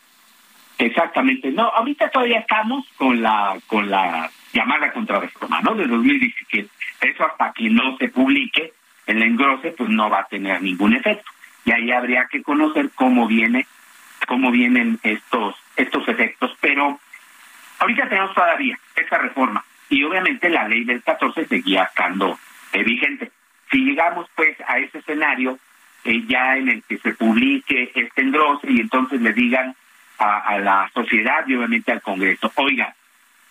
Exactamente. 0.83 1.53
No, 1.53 1.68
ahorita 1.68 2.11
todavía 2.11 2.41
estamos 2.41 2.85
con 2.97 3.22
la 3.22 3.57
con 3.68 3.89
la 3.89 4.28
llamada 4.53 4.93
contrarreforma, 4.93 5.61
¿no? 5.61 5.76
De 5.76 5.87
2017. 5.87 6.68
Eso 7.01 7.24
hasta 7.24 7.53
que 7.53 7.70
no 7.70 7.97
se 7.99 8.09
publique 8.09 8.72
el 9.07 9.22
engrose, 9.22 9.70
pues 9.70 9.89
no 9.91 10.11
va 10.11 10.20
a 10.20 10.26
tener 10.26 10.61
ningún 10.61 10.95
efecto. 10.95 11.30
Y 11.64 11.70
ahí 11.70 11.93
habría 11.93 12.26
que 12.26 12.43
conocer 12.43 12.91
cómo 12.97 13.28
viene 13.28 13.66
cómo 14.26 14.51
vienen 14.51 14.99
estos 15.05 15.55
estos 15.76 16.07
efectos, 16.09 16.57
pero 16.61 16.99
ahorita 17.78 18.09
tenemos 18.09 18.35
todavía 18.35 18.76
esa 18.97 19.18
reforma 19.18 19.64
y 19.89 20.03
obviamente 20.03 20.51
la 20.51 20.66
ley 20.66 20.85
del 20.85 21.03
14 21.03 21.47
seguía 21.47 21.85
estando 21.85 22.39
vigente. 22.72 23.30
Si 23.70 23.78
llegamos 23.78 24.28
pues 24.35 24.57
a 24.66 24.78
ese 24.78 24.99
escenario 24.99 25.59
eh, 26.05 26.24
ya 26.26 26.57
en 26.57 26.68
el 26.68 26.83
que 26.83 26.99
se 26.99 27.14
publique 27.14 27.93
este 27.95 28.22
engrose 28.22 28.68
y 28.68 28.80
entonces 28.80 29.20
le 29.20 29.33
digan 29.33 29.76
a, 30.22 30.58
la 30.58 30.90
sociedad 30.94 31.46
y 31.46 31.54
obviamente 31.54 31.92
al 31.92 32.02
Congreso. 32.02 32.52
Oiga, 32.56 32.94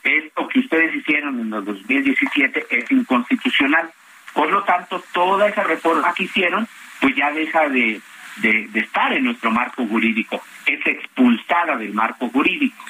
esto 0.03 0.47
que 0.47 0.59
ustedes 0.59 0.95
hicieron 0.95 1.39
en 1.39 1.53
el 1.53 1.65
2017 1.65 2.65
es 2.69 2.91
inconstitucional. 2.91 3.91
Por 4.33 4.49
lo 4.49 4.63
tanto, 4.63 5.03
toda 5.13 5.47
esa 5.47 5.63
reforma 5.63 6.13
que 6.13 6.23
hicieron, 6.23 6.67
pues 7.01 7.15
ya 7.15 7.31
deja 7.31 7.67
de, 7.69 8.01
de, 8.37 8.69
estar 8.75 9.11
en 9.13 9.25
nuestro 9.25 9.51
marco 9.51 9.85
jurídico, 9.85 10.41
es 10.65 10.85
expulsada 10.85 11.75
del 11.75 11.93
marco 11.93 12.29
jurídico. 12.29 12.83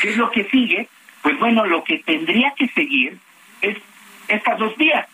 ¿Qué 0.00 0.10
es 0.10 0.16
lo 0.16 0.30
que 0.30 0.44
sigue? 0.44 0.88
Pues 1.20 1.38
bueno, 1.38 1.66
lo 1.66 1.84
que 1.84 1.98
tendría 1.98 2.52
que 2.56 2.68
seguir 2.68 3.18
es 3.60 3.76
estas 4.28 4.58
dos 4.58 4.76
vías 4.76 5.06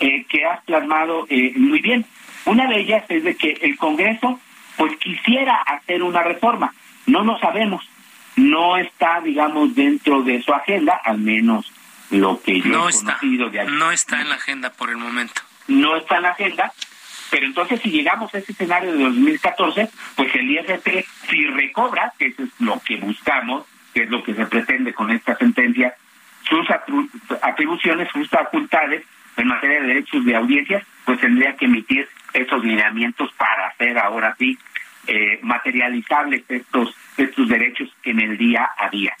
eh, 0.00 0.24
que 0.24 0.44
has 0.44 0.62
plasmado 0.64 1.26
eh, 1.28 1.52
muy 1.56 1.80
bien. 1.80 2.04
Una 2.46 2.66
de 2.66 2.80
ellas 2.80 3.04
es 3.08 3.24
de 3.24 3.36
que 3.36 3.52
el 3.62 3.76
Congreso 3.76 4.40
pues 4.76 4.96
quisiera 4.96 5.56
hacer 5.62 6.02
una 6.02 6.22
reforma, 6.22 6.72
no 7.06 7.24
lo 7.24 7.38
sabemos. 7.38 7.88
no 8.36 8.76
está, 8.76 9.20
digamos, 9.20 9.74
dentro 9.74 10.22
de 10.22 10.42
su 10.42 10.52
agenda, 10.52 11.00
al 11.04 11.18
menos 11.18 11.70
lo 12.10 12.40
que 12.42 12.60
yo 12.60 12.68
no 12.68 12.86
he 12.88 12.90
está, 12.90 13.18
conocido 13.18 13.50
de 13.50 13.64
No 13.64 13.90
está 13.92 14.20
en 14.20 14.28
la 14.28 14.34
agenda 14.36 14.70
por 14.70 14.90
el 14.90 14.96
momento. 14.96 15.42
No 15.68 15.96
está 15.96 16.16
en 16.16 16.22
la 16.22 16.30
agenda, 16.30 16.72
pero 17.30 17.46
entonces 17.46 17.80
si 17.80 17.90
llegamos 17.90 18.34
a 18.34 18.38
ese 18.38 18.52
escenario 18.52 18.92
de 18.92 19.04
2014, 19.04 19.88
pues 20.16 20.34
el 20.34 20.50
IFP 20.50 21.04
si 21.28 21.46
recobra, 21.46 22.12
que 22.18 22.26
eso 22.26 22.42
es 22.42 22.50
lo 22.58 22.80
que 22.80 22.96
buscamos, 22.96 23.64
que 23.92 24.02
es 24.02 24.10
lo 24.10 24.22
que 24.22 24.34
se 24.34 24.46
pretende 24.46 24.92
con 24.92 25.10
esta 25.10 25.36
sentencia, 25.36 25.94
sus 26.48 26.66
atribuciones, 27.42 28.08
sus 28.12 28.28
facultades 28.28 29.04
en 29.36 29.48
materia 29.48 29.80
de 29.80 29.86
derechos 29.88 30.24
de 30.24 30.36
audiencias, 30.36 30.84
pues 31.04 31.20
tendría 31.20 31.56
que 31.56 31.64
emitir 31.64 32.08
esos 32.32 32.62
lineamientos 32.64 33.32
para 33.34 33.68
hacer 33.68 33.98
ahora 33.98 34.34
sí 34.38 34.58
eh, 35.06 35.38
materializables 35.42 36.44
estos, 36.48 36.94
estos 37.16 37.48
derechos 37.48 37.88
en 38.04 38.20
el 38.20 38.36
día 38.36 38.68
a 38.78 38.88
día. 38.90 39.14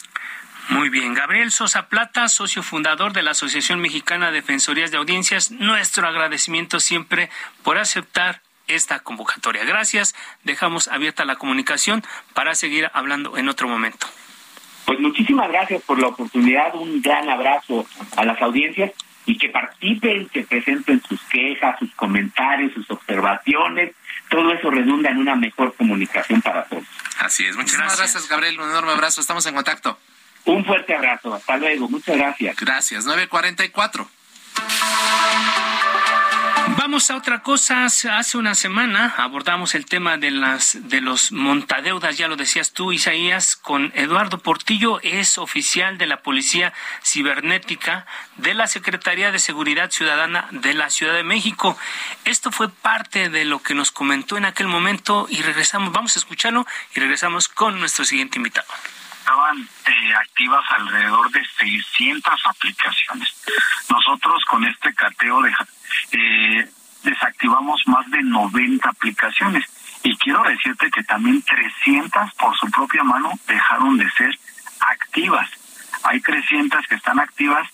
Muy 0.70 0.88
bien. 0.88 1.12
Gabriel 1.12 1.50
Sosa 1.50 1.88
Plata, 1.88 2.28
socio 2.28 2.62
fundador 2.62 3.12
de 3.12 3.22
la 3.22 3.32
Asociación 3.32 3.80
Mexicana 3.80 4.28
de 4.28 4.40
Defensorías 4.40 4.90
de 4.90 4.96
Audiencias, 4.96 5.50
nuestro 5.50 6.06
agradecimiento 6.06 6.80
siempre 6.80 7.28
por 7.62 7.76
aceptar 7.76 8.40
esta 8.66 9.00
convocatoria. 9.00 9.64
Gracias. 9.64 10.14
Dejamos 10.42 10.88
abierta 10.88 11.24
la 11.24 11.36
comunicación 11.36 12.02
para 12.32 12.54
seguir 12.54 12.90
hablando 12.94 13.36
en 13.36 13.48
otro 13.48 13.68
momento. 13.68 14.06
Pues 14.86 15.00
muchísimas 15.00 15.48
gracias 15.48 15.82
por 15.82 15.98
la 15.98 16.08
oportunidad. 16.08 16.74
Un 16.74 17.00
gran 17.02 17.28
abrazo 17.28 17.86
a 18.16 18.24
las 18.24 18.40
audiencias 18.40 18.92
y 19.26 19.38
que 19.38 19.48
participen, 19.48 20.28
que 20.28 20.42
presenten 20.42 21.00
sus 21.02 21.20
quejas, 21.24 21.78
sus 21.78 21.94
comentarios, 21.94 22.72
sus 22.72 22.90
observaciones. 22.90 23.94
Todo 24.34 24.52
eso 24.52 24.68
redunda 24.68 25.10
en 25.10 25.18
una 25.18 25.36
mejor 25.36 25.76
comunicación 25.76 26.42
para 26.42 26.64
todos. 26.64 26.82
Así 27.20 27.46
es. 27.46 27.54
Muchísimas 27.54 27.96
gracias, 27.96 28.28
Gabriel. 28.28 28.58
Un 28.58 28.68
enorme 28.68 28.90
abrazo. 28.90 29.20
Estamos 29.20 29.46
en 29.46 29.54
contacto. 29.54 29.96
Un 30.44 30.64
fuerte 30.64 30.92
abrazo. 30.92 31.34
Hasta 31.34 31.56
luego. 31.56 31.88
Muchas 31.88 32.16
gracias. 32.16 32.56
Gracias. 32.56 33.04
944. 33.04 34.08
Vamos 36.76 37.10
a 37.10 37.16
otra 37.16 37.42
cosa. 37.42 37.84
Hace 37.84 38.36
una 38.36 38.54
semana 38.54 39.14
abordamos 39.16 39.74
el 39.74 39.86
tema 39.86 40.16
de 40.16 40.30
las 40.30 40.76
de 40.88 41.00
los 41.00 41.30
montadeudas, 41.30 42.18
ya 42.18 42.26
lo 42.26 42.36
decías 42.36 42.72
tú, 42.72 42.92
Isaías, 42.92 43.56
con 43.56 43.92
Eduardo 43.94 44.38
Portillo, 44.38 45.00
es 45.02 45.38
oficial 45.38 45.98
de 45.98 46.06
la 46.06 46.22
Policía 46.22 46.72
Cibernética 47.02 48.06
de 48.36 48.54
la 48.54 48.66
Secretaría 48.66 49.30
de 49.30 49.38
Seguridad 49.38 49.90
Ciudadana 49.90 50.48
de 50.50 50.74
la 50.74 50.90
Ciudad 50.90 51.14
de 51.14 51.24
México. 51.24 51.78
Esto 52.24 52.50
fue 52.50 52.68
parte 52.68 53.28
de 53.28 53.44
lo 53.44 53.62
que 53.62 53.74
nos 53.74 53.92
comentó 53.92 54.36
en 54.36 54.44
aquel 54.44 54.66
momento 54.66 55.26
y 55.30 55.42
regresamos, 55.42 55.92
vamos 55.92 56.16
a 56.16 56.18
escucharlo 56.18 56.66
y 56.94 57.00
regresamos 57.00 57.48
con 57.48 57.78
nuestro 57.78 58.04
siguiente 58.04 58.38
invitado 58.38 58.66
estaban 59.34 59.58
eh, 59.86 60.14
activas 60.14 60.64
alrededor 60.78 61.30
de 61.32 61.42
600 61.58 62.40
aplicaciones. 62.46 63.28
Nosotros 63.90 64.44
con 64.44 64.64
este 64.64 64.94
cateo 64.94 65.42
de, 65.42 65.52
eh, 66.12 66.70
desactivamos 67.02 67.82
más 67.86 68.08
de 68.10 68.22
90 68.22 68.88
aplicaciones 68.88 69.64
y 70.04 70.16
quiero 70.18 70.42
decirte 70.44 70.88
que 70.90 71.02
también 71.02 71.42
300 71.42 72.32
por 72.34 72.56
su 72.56 72.70
propia 72.70 73.02
mano 73.02 73.32
dejaron 73.48 73.96
de 73.96 74.08
ser 74.12 74.38
activas. 74.80 75.50
Hay 76.04 76.20
300 76.20 76.86
que 76.86 76.94
están 76.94 77.18
activas, 77.18 77.66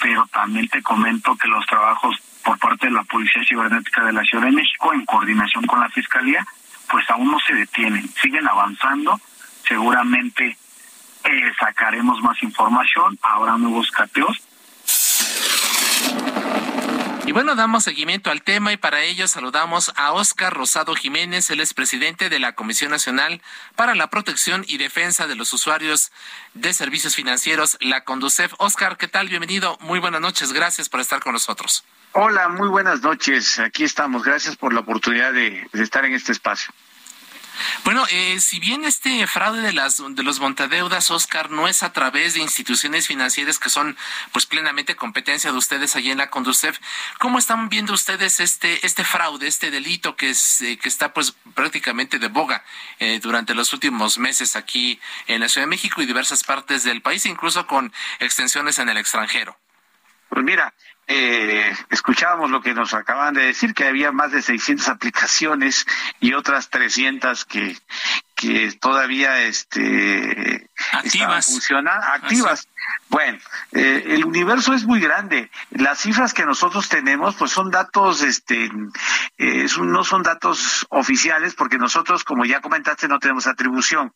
pero 0.00 0.24
también 0.26 0.68
te 0.68 0.82
comento 0.82 1.34
que 1.36 1.48
los 1.48 1.66
trabajos 1.66 2.16
por 2.44 2.58
parte 2.58 2.86
de 2.86 2.92
la 2.92 3.02
Policía 3.04 3.42
Cibernética 3.44 4.04
de 4.04 4.12
la 4.12 4.22
Ciudad 4.22 4.44
de 4.44 4.52
México 4.52 4.92
en 4.94 5.04
coordinación 5.04 5.66
con 5.66 5.80
la 5.80 5.88
Fiscalía, 5.88 6.46
pues 6.88 7.10
aún 7.10 7.30
no 7.32 7.38
se 7.40 7.54
detienen, 7.54 8.08
siguen 8.22 8.46
avanzando, 8.46 9.20
seguramente 9.66 10.56
eh, 11.28 11.52
sacaremos 11.60 12.20
más 12.22 12.42
información, 12.42 13.18
habrá 13.22 13.56
nuevos 13.58 13.90
cateos. 13.90 14.40
Y 17.26 17.32
bueno, 17.32 17.54
damos 17.54 17.84
seguimiento 17.84 18.30
al 18.30 18.40
tema 18.40 18.72
y 18.72 18.78
para 18.78 19.02
ello 19.02 19.28
saludamos 19.28 19.92
a 19.96 20.12
Óscar 20.12 20.54
Rosado 20.54 20.94
Jiménez, 20.94 21.50
él 21.50 21.60
es 21.60 21.74
presidente 21.74 22.30
de 22.30 22.38
la 22.38 22.54
Comisión 22.54 22.90
Nacional 22.90 23.42
para 23.76 23.94
la 23.94 24.08
Protección 24.08 24.64
y 24.66 24.78
Defensa 24.78 25.26
de 25.26 25.34
los 25.34 25.52
Usuarios 25.52 26.10
de 26.54 26.72
Servicios 26.72 27.14
Financieros, 27.14 27.76
la 27.82 28.04
Conducef. 28.04 28.54
Óscar, 28.56 28.96
¿qué 28.96 29.08
tal? 29.08 29.28
Bienvenido. 29.28 29.76
Muy 29.82 29.98
buenas 29.98 30.22
noches. 30.22 30.54
Gracias 30.54 30.88
por 30.88 31.00
estar 31.00 31.20
con 31.20 31.34
nosotros. 31.34 31.84
Hola, 32.12 32.48
muy 32.48 32.68
buenas 32.68 33.02
noches. 33.02 33.58
Aquí 33.58 33.84
estamos. 33.84 34.24
Gracias 34.24 34.56
por 34.56 34.72
la 34.72 34.80
oportunidad 34.80 35.34
de, 35.34 35.68
de 35.70 35.82
estar 35.82 36.06
en 36.06 36.14
este 36.14 36.32
espacio. 36.32 36.72
Bueno, 37.84 38.04
eh, 38.10 38.40
si 38.40 38.60
bien 38.60 38.84
este 38.84 39.26
fraude 39.26 39.60
de 39.60 39.72
las 39.72 40.02
de 40.08 40.22
los 40.22 40.40
montadeudas, 40.40 41.10
Oscar, 41.10 41.50
no 41.50 41.68
es 41.68 41.82
a 41.82 41.92
través 41.92 42.34
de 42.34 42.40
instituciones 42.40 43.06
financieras 43.06 43.58
que 43.58 43.70
son 43.70 43.96
pues 44.32 44.46
plenamente 44.46 44.96
competencia 44.96 45.50
de 45.50 45.58
ustedes 45.58 45.96
allí 45.96 46.10
en 46.10 46.18
la 46.18 46.30
Conducef, 46.30 46.78
¿cómo 47.18 47.38
están 47.38 47.68
viendo 47.68 47.92
ustedes 47.92 48.40
este 48.40 48.86
este 48.86 49.04
fraude, 49.04 49.46
este 49.46 49.70
delito 49.70 50.16
que 50.16 50.30
es 50.30 50.60
eh, 50.60 50.78
que 50.78 50.88
está 50.88 51.12
pues 51.12 51.34
prácticamente 51.54 52.18
de 52.18 52.28
boga 52.28 52.64
eh, 52.98 53.20
durante 53.20 53.54
los 53.54 53.72
últimos 53.72 54.18
meses 54.18 54.56
aquí 54.56 55.00
en 55.26 55.40
la 55.40 55.48
Ciudad 55.48 55.66
de 55.66 55.70
México 55.70 56.02
y 56.02 56.06
diversas 56.06 56.44
partes 56.44 56.84
del 56.84 57.02
país, 57.02 57.26
incluso 57.26 57.66
con 57.66 57.92
extensiones 58.18 58.78
en 58.78 58.88
el 58.88 58.96
extranjero? 58.96 59.58
Pues 60.28 60.44
mira, 60.44 60.74
eh, 61.08 61.74
escuchábamos 61.90 62.50
lo 62.50 62.60
que 62.60 62.74
nos 62.74 62.92
acaban 62.92 63.34
de 63.34 63.46
decir, 63.46 63.72
que 63.72 63.86
había 63.86 64.12
más 64.12 64.30
de 64.30 64.42
600 64.42 64.88
aplicaciones 64.88 65.86
y 66.20 66.34
otras 66.34 66.68
300 66.68 67.46
que, 67.46 67.76
que 68.34 68.72
todavía 68.72 69.42
este, 69.42 70.67
activas. 70.92 71.46
Funcionan, 71.46 72.00
activas. 72.02 72.68
Bueno, 73.08 73.38
eh, 73.72 74.04
el 74.08 74.24
universo 74.24 74.74
es 74.74 74.84
muy 74.84 75.00
grande. 75.00 75.50
Las 75.70 76.00
cifras 76.00 76.34
que 76.34 76.44
nosotros 76.44 76.88
tenemos, 76.88 77.36
pues 77.36 77.50
son 77.50 77.70
datos, 77.70 78.22
este, 78.22 78.70
eh, 79.38 79.66
no 79.80 80.04
son 80.04 80.22
datos 80.22 80.86
oficiales, 80.90 81.54
porque 81.54 81.78
nosotros, 81.78 82.24
como 82.24 82.44
ya 82.44 82.60
comentaste, 82.60 83.08
no 83.08 83.18
tenemos 83.18 83.46
atribución. 83.46 84.14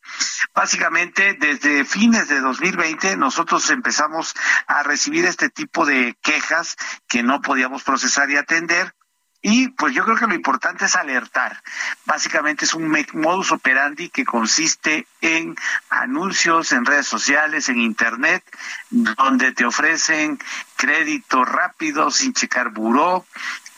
Básicamente, 0.54 1.36
desde 1.38 1.84
fines 1.84 2.28
de 2.28 2.40
2020, 2.40 3.16
nosotros 3.16 3.68
empezamos 3.70 4.34
a 4.66 4.82
recibir 4.82 5.24
este 5.24 5.48
tipo 5.48 5.86
de 5.86 6.16
quejas 6.22 6.76
que 7.08 7.22
no 7.22 7.40
podíamos 7.40 7.82
procesar 7.82 8.30
y 8.30 8.36
atender 8.36 8.94
y 9.42 9.68
pues 9.68 9.92
yo 9.92 10.04
creo 10.04 10.16
que 10.16 10.28
lo 10.28 10.34
importante 10.34 10.84
es 10.84 10.94
alertar. 10.94 11.62
Básicamente 12.04 12.64
es 12.64 12.74
un 12.74 12.88
modus 13.14 13.50
operandi 13.50 14.08
que 14.08 14.24
consiste 14.24 15.06
en 15.20 15.56
anuncios 15.90 16.70
en 16.70 16.86
redes 16.86 17.08
sociales, 17.08 17.68
en 17.68 17.80
Internet, 17.80 18.44
donde 18.90 19.52
te 19.52 19.64
ofrecen 19.64 20.38
crédito 20.76 21.44
rápido 21.44 22.10
sin 22.12 22.32
checar 22.32 22.70
buró, 22.70 23.26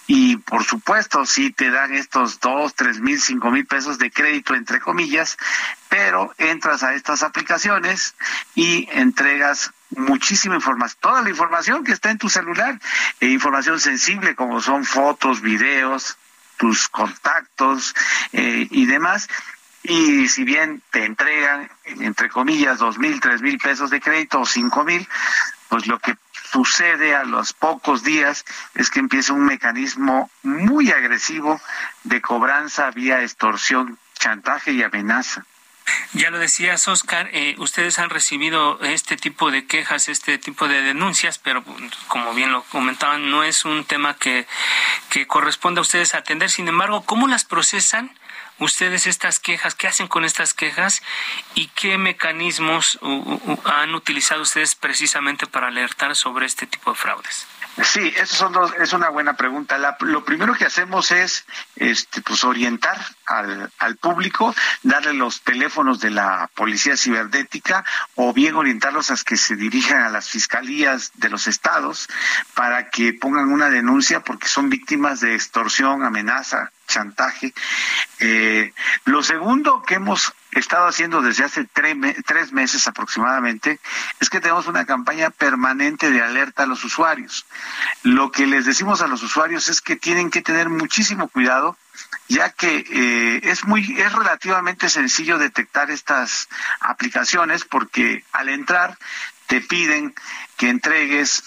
y 0.07 0.37
por 0.37 0.65
supuesto 0.65 1.25
sí 1.25 1.51
te 1.51 1.71
dan 1.71 1.95
estos 1.95 2.41
dos, 2.41 2.75
tres 2.75 3.01
mil, 3.01 3.21
cinco 3.21 3.51
mil 3.51 3.67
pesos 3.67 3.99
de 3.99 4.11
crédito 4.11 4.55
entre 4.55 4.81
comillas, 4.81 5.39
pero 5.89 6.35
entras 6.37 6.83
a 6.83 6.95
estas 6.95 7.23
aplicaciones 7.23 8.15
y 8.55 8.87
entregas 8.93 9.73
muchísima 9.97 10.57
información, 10.57 10.99
toda 11.01 11.23
la 11.23 11.31
información 11.31 11.85
que 11.85 11.93
está 11.93 12.11
en 12.11 12.19
tu 12.19 12.29
celular, 12.29 12.79
e 13.21 13.29
información 13.29 13.81
sensible 13.81 14.35
como 14.35 14.61
son 14.61 14.85
fotos, 14.85 15.41
videos, 15.41 16.17
tus 16.57 16.89
contactos 16.89 17.95
eh, 18.33 18.67
y 18.71 18.87
demás. 18.87 19.29
Y 19.83 20.29
si 20.29 20.45
bien 20.45 20.83
te 20.91 21.05
entregan, 21.05 21.71
entre 21.85 22.31
comillas, 22.31 22.79
dos 22.79 22.99
mil, 22.99 23.21
tres 23.21 23.43
mil 23.43 23.59
pesos 23.59 23.91
de 23.91 24.01
crédito 24.01 24.41
o 24.41 24.47
cinco 24.47 24.83
mil, 24.83 25.07
pues 25.69 25.87
lo 25.87 25.99
que 25.99 26.17
sucede 26.51 27.15
a 27.15 27.25
los 27.25 27.53
pocos 27.53 28.03
días 28.03 28.45
es 28.75 28.89
que 28.89 29.01
empieza 29.01 29.33
un 29.33 29.45
mecanismo 29.45 30.31
muy 30.43 30.91
agresivo 30.91 31.61
de 32.05 32.23
cobranza 32.23 32.91
vía 32.93 33.23
extorsión, 33.23 33.99
chantaje 34.19 34.73
y 34.73 34.83
amenaza. 34.83 35.45
Ya 36.15 36.31
lo 36.31 36.39
decías, 36.39 36.87
Oscar, 36.89 37.29
eh, 37.33 37.57
ustedes 37.59 37.99
han 37.99 38.09
recibido 38.09 38.81
este 38.83 39.17
tipo 39.17 39.51
de 39.51 39.67
quejas, 39.67 40.09
este 40.09 40.39
tipo 40.39 40.69
de 40.69 40.81
denuncias, 40.83 41.39
pero 41.39 41.65
como 42.09 42.33
bien 42.35 42.53
lo 42.53 42.63
comentaban, 42.65 43.31
no 43.31 43.43
es 43.43 43.65
un 43.65 43.85
tema 43.85 44.17
que, 44.17 44.47
que 45.11 45.27
corresponde 45.27 45.81
a 45.81 45.83
ustedes 45.83 46.15
atender. 46.15 46.51
Sin 46.51 46.69
embargo, 46.69 47.03
¿cómo 47.05 47.29
las 47.29 47.45
procesan? 47.45 48.17
Ustedes 48.59 49.07
estas 49.07 49.39
quejas, 49.39 49.75
qué 49.75 49.89
hacen 49.89 50.09
con 50.09 50.25
estas 50.25 50.55
quejas 50.55 51.03
y 51.55 51.69
qué 51.69 51.99
mecanismos 51.99 52.99
han 53.65 53.95
utilizado 53.95 54.43
ustedes 54.43 54.75
precisamente 54.75 55.47
para 55.47 55.69
alertar 55.69 56.15
sobre 56.17 56.47
este 56.47 56.67
tipo 56.67 56.91
de 56.91 56.97
fraudes. 56.97 57.47
Sí, 57.83 58.13
eso 58.17 58.37
son 58.37 58.53
dos, 58.53 58.73
es 58.79 58.93
una 58.93 59.09
buena 59.09 59.37
pregunta. 59.37 59.77
lo 60.01 60.25
primero 60.25 60.55
que 60.55 60.65
hacemos 60.65 61.11
es 61.11 61.45
este, 61.75 62.21
pues 62.21 62.45
orientar 62.45 62.97
al, 63.27 63.69
al 63.79 63.97
público, 63.97 64.55
darle 64.85 65.13
los 65.15 65.43
teléfonos 65.43 65.99
de 65.99 66.11
la 66.11 66.49
policía 66.55 66.97
cibernética 66.97 67.85
o 68.15 68.33
bien 68.33 68.55
orientarlos 68.55 69.11
a 69.11 69.17
que 69.17 69.37
se 69.37 69.57
dirijan 69.57 70.03
a 70.03 70.09
las 70.09 70.29
fiscalías 70.29 71.11
de 71.15 71.31
los 71.31 71.49
estados 71.49 72.09
para 72.55 72.91
que 72.91 73.13
pongan 73.13 73.53
una 73.53 73.71
denuncia 73.71 74.21
porque 74.21 74.47
son 74.47 74.71
víctimas 74.71 75.21
de 75.21 75.35
extorsión, 75.35 76.05
amenaza, 76.05 76.71
chantaje. 76.87 77.53
Eh, 78.21 78.73
lo 79.05 79.23
segundo 79.23 79.83
que 79.83 79.95
hemos 79.95 80.33
estado 80.53 80.87
haciendo 80.87 81.21
desde 81.21 81.45
hace 81.45 81.65
tres 81.65 82.53
meses 82.53 82.87
aproximadamente 82.87 83.81
es 84.21 84.31
que 84.31 84.41
tenemos 84.41 84.67
una 84.67 84.87
campaña 84.87 85.31
permanente 85.31 86.11
de 86.11 86.23
alerta 86.23 86.63
a 86.63 86.67
los 86.67 86.85
usuarios. 86.85 87.47
Lo 88.03 88.31
que 88.31 88.47
les 88.47 88.65
decimos 88.65 89.03
a 89.03 89.07
los 89.07 89.23
usuarios 89.23 89.69
es 89.69 89.81
que 89.81 89.97
tienen 89.97 90.31
que 90.31 90.43
tener 90.43 90.69
muchísimo 90.69 91.29
cuidado 91.29 91.77
ya 92.29 92.51
que 92.51 92.85
eh, 92.91 93.41
es 93.45 93.65
muy 93.65 93.83
es 93.99 94.13
relativamente 94.13 94.89
sencillo 94.89 95.39
detectar 95.39 95.91
estas 95.91 96.49
aplicaciones 96.81 97.65
porque 97.65 98.25
al 98.33 98.49
entrar 98.49 98.99
te 99.47 99.61
piden 99.61 100.15
que 100.57 100.71
entregues 100.71 101.43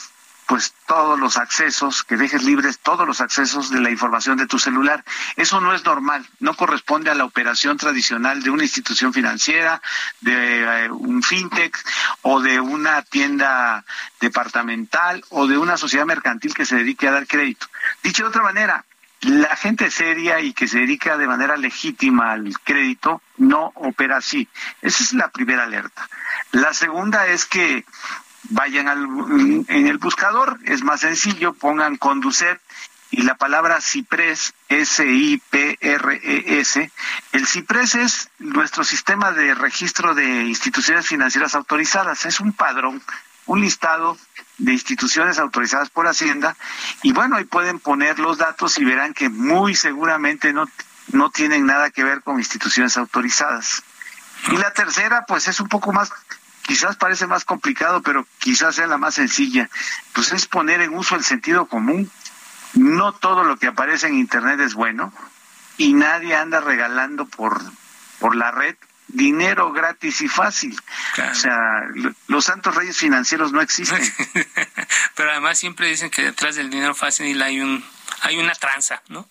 pues 0.48 0.74
todos 0.86 1.20
los 1.20 1.38
accesos, 1.38 2.04
que 2.04 2.16
dejes 2.16 2.44
libres 2.44 2.80
todos 2.80 3.06
los 3.06 3.20
accesos 3.20 3.70
de 3.70 3.82
la 3.82 3.92
información 3.92 4.38
de 4.38 4.48
tu 4.48 4.58
celular. 4.58 5.04
Eso 5.36 5.60
no 5.60 5.74
es 5.74 5.84
normal, 5.84 6.26
no 6.40 6.56
corresponde 6.56 7.12
a 7.12 7.16
la 7.16 7.26
operación 7.26 7.78
tradicional 7.78 8.42
de 8.42 8.50
una 8.50 8.64
institución 8.64 9.14
financiera, 9.14 9.82
de 10.22 10.86
eh, 10.86 10.90
un 10.90 11.22
fintech 11.22 11.78
o 12.22 12.40
de 12.40 12.62
una 12.62 13.02
tienda 13.02 13.84
departamental 14.22 15.24
o 15.30 15.48
de 15.48 15.58
una 15.58 15.76
sociedad 15.76 16.06
mercantil 16.06 16.54
que 16.54 16.66
se 16.66 16.78
dedique 16.78 17.10
a 17.10 17.12
dar 17.12 17.28
crédito. 17.28 17.68
Dicho 18.02 18.24
de 18.24 18.30
otra 18.30 18.44
manera, 18.44 18.86
la 19.22 19.56
gente 19.58 19.92
seria 19.92 20.40
y 20.40 20.54
que 20.54 20.68
se 20.68 20.80
dedica 20.80 21.18
de 21.18 21.28
manera 21.28 21.58
legítima 21.58 22.32
al 22.32 22.54
crédito 22.64 23.22
no 23.38 23.72
opera 23.76 24.18
así. 24.18 24.48
Esa 24.82 25.04
es 25.04 25.14
la 25.14 25.30
primera 25.30 25.64
alerta. 25.64 26.08
La 26.52 26.74
segunda 26.74 27.28
es 27.28 27.46
que 27.46 27.84
vayan 28.50 28.88
al, 28.88 29.08
en 29.68 29.88
el 29.88 29.98
buscador, 29.98 30.60
es 30.66 30.84
más 30.84 31.02
sencillo, 31.02 31.54
pongan 31.54 31.98
Conducet 31.98 32.62
y 33.10 33.22
la 33.24 33.36
palabra 33.36 33.80
CIPRES, 33.80 34.54
S-I-P-R-E-S. 34.68 35.32
El 37.32 37.48
CIPRES 37.48 37.96
es 37.96 38.30
nuestro 38.40 38.84
sistema 38.84 39.32
de 39.32 39.56
registro 39.56 40.14
de 40.14 40.44
instituciones 40.44 41.08
financieras 41.08 41.56
autorizadas, 41.56 42.26
es 42.26 42.42
un 42.42 42.52
padrón, 42.54 43.02
un 43.46 43.62
listado 43.62 44.18
de 44.58 44.74
instituciones 44.74 45.40
autorizadas 45.40 45.90
por 45.90 46.08
Hacienda 46.08 46.58
y 47.02 47.14
bueno, 47.14 47.38
ahí 47.38 47.46
pueden 47.46 47.80
poner 47.80 48.20
los 48.20 48.38
datos 48.38 48.78
y 48.78 48.84
verán 48.84 49.14
que 49.14 49.30
muy 49.30 49.74
seguramente 49.76 50.52
no, 50.52 50.66
no 51.12 51.30
tienen 51.30 51.66
nada 51.66 51.90
que 51.92 52.04
ver 52.04 52.22
con 52.24 52.40
instituciones 52.40 52.98
autorizadas. 52.98 53.84
Y 54.52 54.58
la 54.58 54.72
tercera, 54.74 55.26
pues 55.28 55.48
es 55.48 55.60
un 55.60 55.70
poco 55.70 55.94
más 55.94 56.12
quizás 56.68 56.98
parece 56.98 57.26
más 57.26 57.46
complicado, 57.46 58.02
pero 58.02 58.28
quizás 58.38 58.76
sea 58.76 58.88
la 58.88 58.98
más 58.98 59.16
sencilla, 59.16 59.70
pues 60.14 60.32
es 60.34 60.46
poner 60.46 60.82
en 60.82 60.94
uso 60.94 61.16
el 61.16 61.24
sentido 61.24 61.66
común. 61.66 62.12
No 62.74 63.14
todo 63.14 63.44
lo 63.44 63.58
que 63.58 63.68
aparece 63.68 64.08
en 64.08 64.16
Internet 64.16 64.60
es 64.60 64.76
bueno 64.76 65.14
y 65.78 65.94
nadie 65.94 66.36
anda 66.36 66.60
regalando 66.60 67.26
por, 67.26 67.60
por 68.20 68.36
la 68.36 68.52
red 68.52 68.76
dinero 69.08 69.72
gratis 69.72 70.22
y 70.22 70.28
fácil. 70.28 70.78
O 71.32 71.36
sea, 71.36 71.56
los 72.28 72.44
santos 72.44 72.76
reyes 72.76 72.98
financieros 72.98 73.54
no 73.54 73.62
existen. 73.62 74.02
pero 75.16 75.32
además 75.32 75.58
siempre 75.58 75.88
dicen 75.88 76.10
que 76.10 76.24
detrás 76.24 76.56
del 76.56 76.70
dinero 76.70 76.94
fácil 76.94 77.42
hay, 77.42 77.62
un, 77.62 77.84
hay 78.22 78.38
una 78.38 78.54
tranza, 78.54 79.02
¿no? 79.08 79.28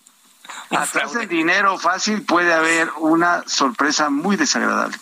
Atrás 0.71 1.13
del 1.13 1.27
dinero 1.27 1.77
fácil 1.77 2.23
puede 2.23 2.53
haber 2.53 2.89
una 2.97 3.43
sorpresa 3.47 4.09
muy 4.09 4.35
desagradable. 4.35 4.97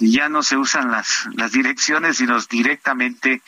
ya 0.00 0.28
no 0.28 0.42
se 0.42 0.56
usan 0.56 0.90
las, 0.90 1.28
las 1.34 1.52
direcciones, 1.52 2.18
sino 2.18 2.40
directamente 2.40 3.42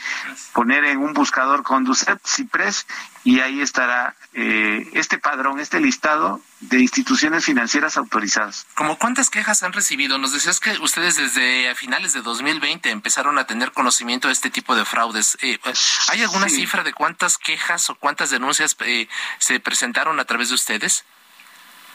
poner 0.53 0.84
en 0.84 0.99
un 0.99 1.12
buscador 1.12 1.62
Conducep, 1.62 2.20
Cipres 2.24 2.86
y 3.24 3.40
ahí 3.40 3.61
estará 3.61 4.14
eh, 4.34 4.88
este 4.92 5.18
padrón, 5.18 5.59
este 5.59 5.80
listado 5.80 6.40
de 6.61 6.78
instituciones 6.80 7.44
financieras 7.44 7.97
autorizadas. 7.97 8.66
¿Cómo 8.74 8.99
cuántas 8.99 9.30
quejas 9.30 9.62
han 9.62 9.72
recibido? 9.72 10.18
Nos 10.18 10.32
decías 10.32 10.61
que 10.61 10.70
ustedes 10.78 11.16
desde 11.16 11.74
finales 11.74 12.12
de 12.12 12.22
2020 12.22 12.90
empezaron 12.90 13.38
a 13.38 13.47
tener 13.47 13.72
conocimiento 13.72 14.28
de 14.28 14.32
este 14.32 14.51
tipo 14.51 14.76
de 14.76 14.84
fraudes. 14.84 15.36
Eh, 15.42 15.59
¿Hay 16.09 16.22
alguna 16.22 16.49
cifra 16.49 16.84
de 16.84 16.92
cuántas 16.92 17.38
quejas 17.38 17.90
o 17.90 17.97
cuántas 17.97 18.30
denuncias 18.30 18.76
eh, 18.80 19.09
se 19.38 19.59
presentaron 19.59 20.20
a 20.20 20.24
través 20.24 20.51
de 20.51 20.55
ustedes? 20.55 21.05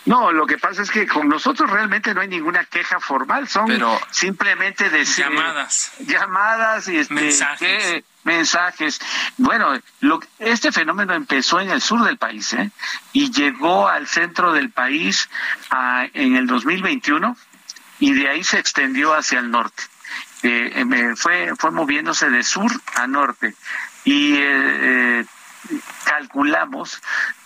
No, 0.06 0.32
lo 0.32 0.48
que 0.48 0.58
pasa 0.58 0.82
es 0.82 0.90
que 0.90 1.06
con 1.06 1.30
nosotros 1.30 1.70
realmente 1.70 2.14
no 2.14 2.22
hay 2.22 2.28
ninguna 2.28 2.66
queja 2.66 3.00
formal, 3.00 3.48
son 3.48 3.70
simplemente 4.10 4.90
de 4.90 5.06
llamadas, 5.06 5.92
llamadas 6.00 6.88
y 6.88 6.98
este, 6.98 7.14
mensajes. 7.14 8.04
mensajes. 8.24 9.02
Bueno, 9.38 9.80
lo, 10.00 10.20
este 10.40 10.72
fenómeno 10.72 11.14
empezó 11.14 11.60
en 11.60 11.70
el 11.70 11.82
sur 11.82 12.04
del 12.04 12.18
país 12.18 12.52
¿eh? 12.54 12.72
y 13.14 13.32
llegó 13.32 13.88
al 13.88 14.08
centro 14.08 14.54
del 14.54 14.72
país 14.72 15.30
a, 15.70 16.08
en 16.14 16.36
el 16.36 16.48
2021 16.48 17.38
y 18.00 18.14
de 18.14 18.28
ahí 18.28 18.44
se 18.44 18.58
extendió 18.58 19.14
hacia 19.14 19.40
el 19.40 19.52
norte. 19.52 19.84
Eh, 20.42 20.84
eh 20.84 21.14
fue 21.16 21.54
fue 21.60 21.70
moviéndose 21.70 22.28
de 22.32 22.42
sur 22.42 22.72
a 22.96 23.06
norte 23.06 23.54
y 24.04 24.34
eh, 24.34 25.20
eh 25.20 25.26
calculamos 26.06 27.00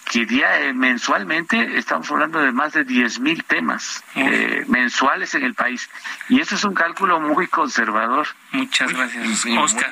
que 0.06 0.26
día 0.26 0.62
eh, 0.62 0.74
mensualmente 0.74 1.78
estamos 1.78 2.10
hablando 2.12 2.40
de 2.40 2.52
más 2.52 2.74
de 2.74 2.84
10 2.84 3.20
mil 3.20 3.44
temas 3.44 4.04
eh, 4.16 4.64
mensuales 4.68 5.34
en 5.34 5.44
el 5.44 5.56
país. 5.56 5.90
Y 6.30 6.40
eso 6.40 6.56
es 6.56 6.64
un 6.64 6.74
cálculo 6.74 7.20
muy 7.20 7.48
conservador. 7.48 8.28
Muchas 8.52 8.94
gracias, 8.94 9.46
Oscar. 9.58 9.92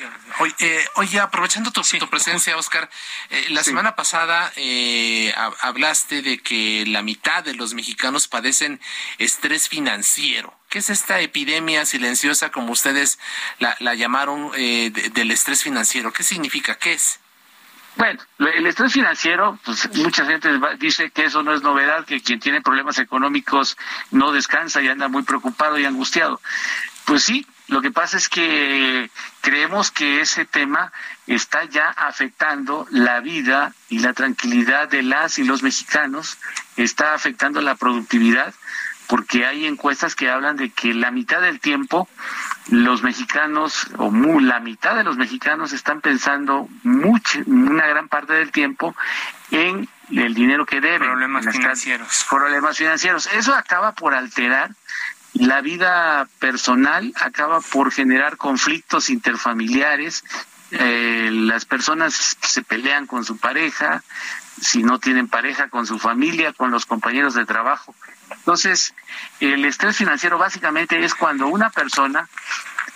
Eh, 0.58 0.84
oye, 0.96 1.20
aprovechando 1.20 1.70
tu, 1.70 1.82
presencia, 2.08 2.56
Oscar, 2.56 2.88
la 3.50 3.62
semana 3.62 3.94
pasada 3.94 4.52
hablaste 5.60 6.22
de 6.22 6.38
que 6.38 6.84
la 6.86 7.02
mitad 7.02 7.44
de 7.44 7.54
los 7.54 7.74
mexicanos 7.74 8.28
padecen 8.28 8.80
estrés 9.18 9.68
financiero. 9.68 10.54
¿Qué 10.68 10.78
es 10.78 10.90
esta 10.90 11.20
epidemia 11.20 11.86
silenciosa, 11.86 12.50
como 12.50 12.72
ustedes 12.72 13.18
la, 13.58 13.76
la 13.78 13.94
llamaron, 13.94 14.50
del 14.52 15.30
estrés 15.30 15.62
financiero? 15.62 16.12
¿Qué 16.12 16.24
significa? 16.24 16.76
¿Qué 16.76 16.94
es? 16.94 17.20
Bueno, 17.96 18.20
el 18.38 18.66
estrés 18.66 18.92
financiero, 18.92 19.58
pues 19.64 19.88
mucha 19.96 20.26
gente 20.26 20.48
dice 20.78 21.10
que 21.10 21.26
eso 21.26 21.42
no 21.42 21.54
es 21.54 21.62
novedad, 21.62 22.04
que 22.04 22.20
quien 22.20 22.40
tiene 22.40 22.60
problemas 22.60 22.98
económicos 22.98 23.76
no 24.10 24.32
descansa 24.32 24.82
y 24.82 24.88
anda 24.88 25.08
muy 25.08 25.22
preocupado 25.22 25.78
y 25.78 25.84
angustiado. 25.84 26.40
Pues 27.04 27.22
sí, 27.22 27.46
lo 27.68 27.80
que 27.82 27.92
pasa 27.92 28.16
es 28.16 28.28
que 28.28 29.10
creemos 29.40 29.90
que 29.90 30.20
ese 30.20 30.44
tema 30.44 30.92
está 31.26 31.64
ya 31.64 31.88
afectando 31.88 32.86
la 32.90 33.20
vida 33.20 33.72
y 33.88 34.00
la 34.00 34.12
tranquilidad 34.12 34.88
de 34.88 35.02
las 35.02 35.38
y 35.38 35.44
los 35.44 35.62
mexicanos, 35.62 36.36
está 36.76 37.14
afectando 37.14 37.60
la 37.60 37.76
productividad, 37.76 38.54
porque 39.06 39.46
hay 39.46 39.66
encuestas 39.66 40.14
que 40.14 40.30
hablan 40.30 40.56
de 40.56 40.70
que 40.70 40.94
la 40.94 41.10
mitad 41.10 41.40
del 41.40 41.60
tiempo 41.60 42.08
los 42.68 43.02
mexicanos, 43.02 43.88
o 43.98 44.10
la 44.40 44.60
mitad 44.60 44.96
de 44.96 45.04
los 45.04 45.16
mexicanos 45.16 45.72
están 45.72 46.00
pensando 46.00 46.68
mucho, 46.82 47.40
una 47.46 47.86
gran 47.86 48.08
parte 48.08 48.32
del 48.32 48.50
tiempo 48.52 48.94
en 49.50 49.88
el 50.10 50.34
dinero 50.34 50.64
que 50.66 50.80
deben. 50.80 51.10
Problemas 51.10 51.46
financieros. 51.46 52.26
Problemas 52.28 52.76
financieros. 52.76 53.26
Eso 53.32 53.54
acaba 53.54 53.92
por 53.92 54.14
alterar 54.14 54.70
la 55.34 55.60
vida 55.60 56.28
personal, 56.38 57.12
acaba 57.20 57.60
por 57.60 57.92
generar 57.92 58.36
conflictos 58.36 59.10
interfamiliares. 59.10 60.24
Eh, 60.70 61.30
las 61.32 61.64
personas 61.64 62.36
se 62.40 62.62
pelean 62.62 63.06
con 63.06 63.24
su 63.24 63.36
pareja, 63.36 64.02
si 64.60 64.82
no 64.82 64.98
tienen 64.98 65.28
pareja, 65.28 65.68
con 65.68 65.86
su 65.86 65.98
familia, 65.98 66.52
con 66.52 66.70
los 66.70 66.86
compañeros 66.86 67.34
de 67.34 67.44
trabajo. 67.44 67.94
Entonces, 68.36 68.94
el 69.40 69.64
estrés 69.64 69.96
financiero 69.96 70.38
básicamente 70.38 71.04
es 71.04 71.14
cuando 71.14 71.46
una 71.46 71.70
persona 71.70 72.28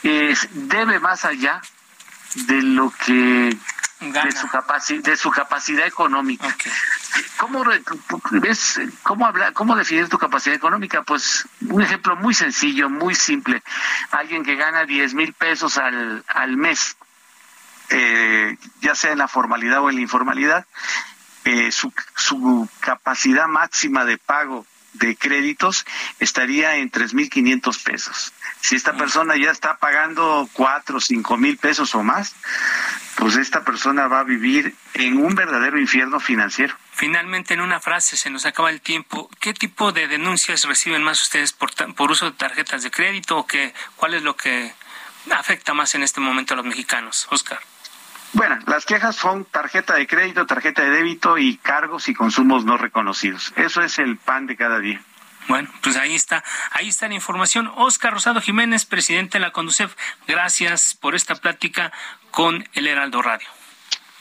debe 0.03 1.01
más 1.01 1.25
allá 1.25 1.61
de 2.35 2.63
lo 2.63 2.93
que 3.05 3.57
de 4.01 4.33
su 4.33 4.47
capacidad 4.49 5.03
de 5.03 5.17
su 5.17 5.31
capacidad 5.31 5.87
económica. 5.87 6.55
¿Cómo, 7.37 7.65
ves, 8.31 8.81
cómo, 9.03 9.27
habla, 9.27 9.53
¿Cómo 9.53 9.75
definir 9.75 10.09
tu 10.09 10.19
capacidad 10.19 10.55
económica? 10.55 11.03
Pues 11.03 11.49
un 11.69 11.83
ejemplo 11.83 12.15
muy 12.17 12.35
sencillo, 12.35 12.89
muy 12.89 13.15
simple. 13.15 13.63
Alguien 14.13 14.45
que 14.45 14.55
gana 14.55 14.85
10 14.85 15.15
mil 15.15 15.33
pesos 15.33 15.79
al, 15.79 16.25
al 16.29 16.57
mes, 16.57 16.97
eh, 17.91 18.57
ya 18.81 18.95
sea 18.95 19.13
en 19.13 19.19
la 19.19 19.29
formalidad 19.29 19.81
o 19.81 19.91
en 19.91 19.97
la 19.97 20.03
informalidad, 20.03 20.67
eh, 21.45 21.73
su, 21.73 21.93
su 22.15 22.69
capacidad 22.81 23.49
máxima 23.49 24.05
de 24.05 24.19
pago 24.19 24.65
de 24.99 25.17
créditos 25.17 25.87
estaría 26.19 26.77
en 26.77 26.91
3.500 26.91 27.83
pesos. 27.83 28.33
Si 28.61 28.77
esta 28.77 28.97
persona 28.97 29.37
ya 29.37 29.51
está 29.51 29.79
pagando 29.79 30.49
cuatro 30.53 30.99
o 30.99 31.01
cinco 31.01 31.37
mil 31.37 31.57
pesos 31.57 31.95
o 31.95 32.03
más, 32.03 32.35
pues 33.17 33.37
esta 33.37 33.65
persona 33.65 34.09
va 34.09 34.21
a 34.21 34.25
vivir 34.25 34.75
en 34.95 35.17
un 35.17 35.35
verdadero 35.35 35.79
infierno 35.79 36.21
financiero. 36.21 36.77
Finalmente, 36.93 37.55
en 37.55 37.61
una 37.61 37.81
frase, 37.81 38.17
se 38.17 38.31
nos 38.31 38.47
acaba 38.47 38.71
el 38.71 38.81
tiempo. 38.81 39.31
¿Qué 39.41 39.55
tipo 39.55 39.93
de 39.93 40.09
denuncias 40.09 40.65
reciben 40.65 41.03
más 41.03 41.23
ustedes 41.23 41.53
por, 41.53 41.73
por 41.95 42.11
uso 42.11 42.27
de 42.27 42.37
tarjetas 42.37 42.83
de 42.83 42.91
crédito 42.91 43.39
o 43.39 43.47
qué, 43.47 43.73
cuál 43.97 44.15
es 44.15 44.23
lo 44.23 44.37
que 44.37 44.73
afecta 45.31 45.75
más 45.75 45.95
en 45.95 46.03
este 46.03 46.21
momento 46.21 46.55
a 46.55 46.57
los 46.57 46.67
mexicanos? 46.67 47.27
Oscar. 47.31 47.61
Bueno, 48.33 48.59
las 48.67 48.85
quejas 48.85 49.17
son 49.17 49.45
tarjeta 49.45 49.95
de 49.95 50.07
crédito, 50.07 50.47
tarjeta 50.47 50.83
de 50.83 50.91
débito 50.91 51.39
y 51.39 51.57
cargos 51.57 52.09
y 52.09 52.15
consumos 52.15 52.65
no 52.65 52.77
reconocidos. 52.77 53.53
Eso 53.57 53.83
es 53.83 53.99
el 53.99 54.17
pan 54.17 54.47
de 54.47 54.57
cada 54.57 54.79
día. 54.81 55.01
Bueno, 55.49 55.71
pues 55.83 55.97
ahí 55.97 56.15
está, 56.15 56.45
ahí 56.73 56.89
está 56.89 57.09
la 57.09 57.15
información. 57.15 57.73
Oscar 57.77 58.13
Rosado 58.13 58.41
Jiménez, 58.43 58.85
presidente 58.85 59.39
de 59.39 59.45
la 59.45 59.51
Conducef, 59.51 59.95
gracias 60.27 60.95
por 60.95 61.15
esta 61.15 61.35
plática 61.37 61.91
con 62.31 62.69
el 62.75 62.87
Heraldo 62.87 63.23
Radio. 63.23 63.49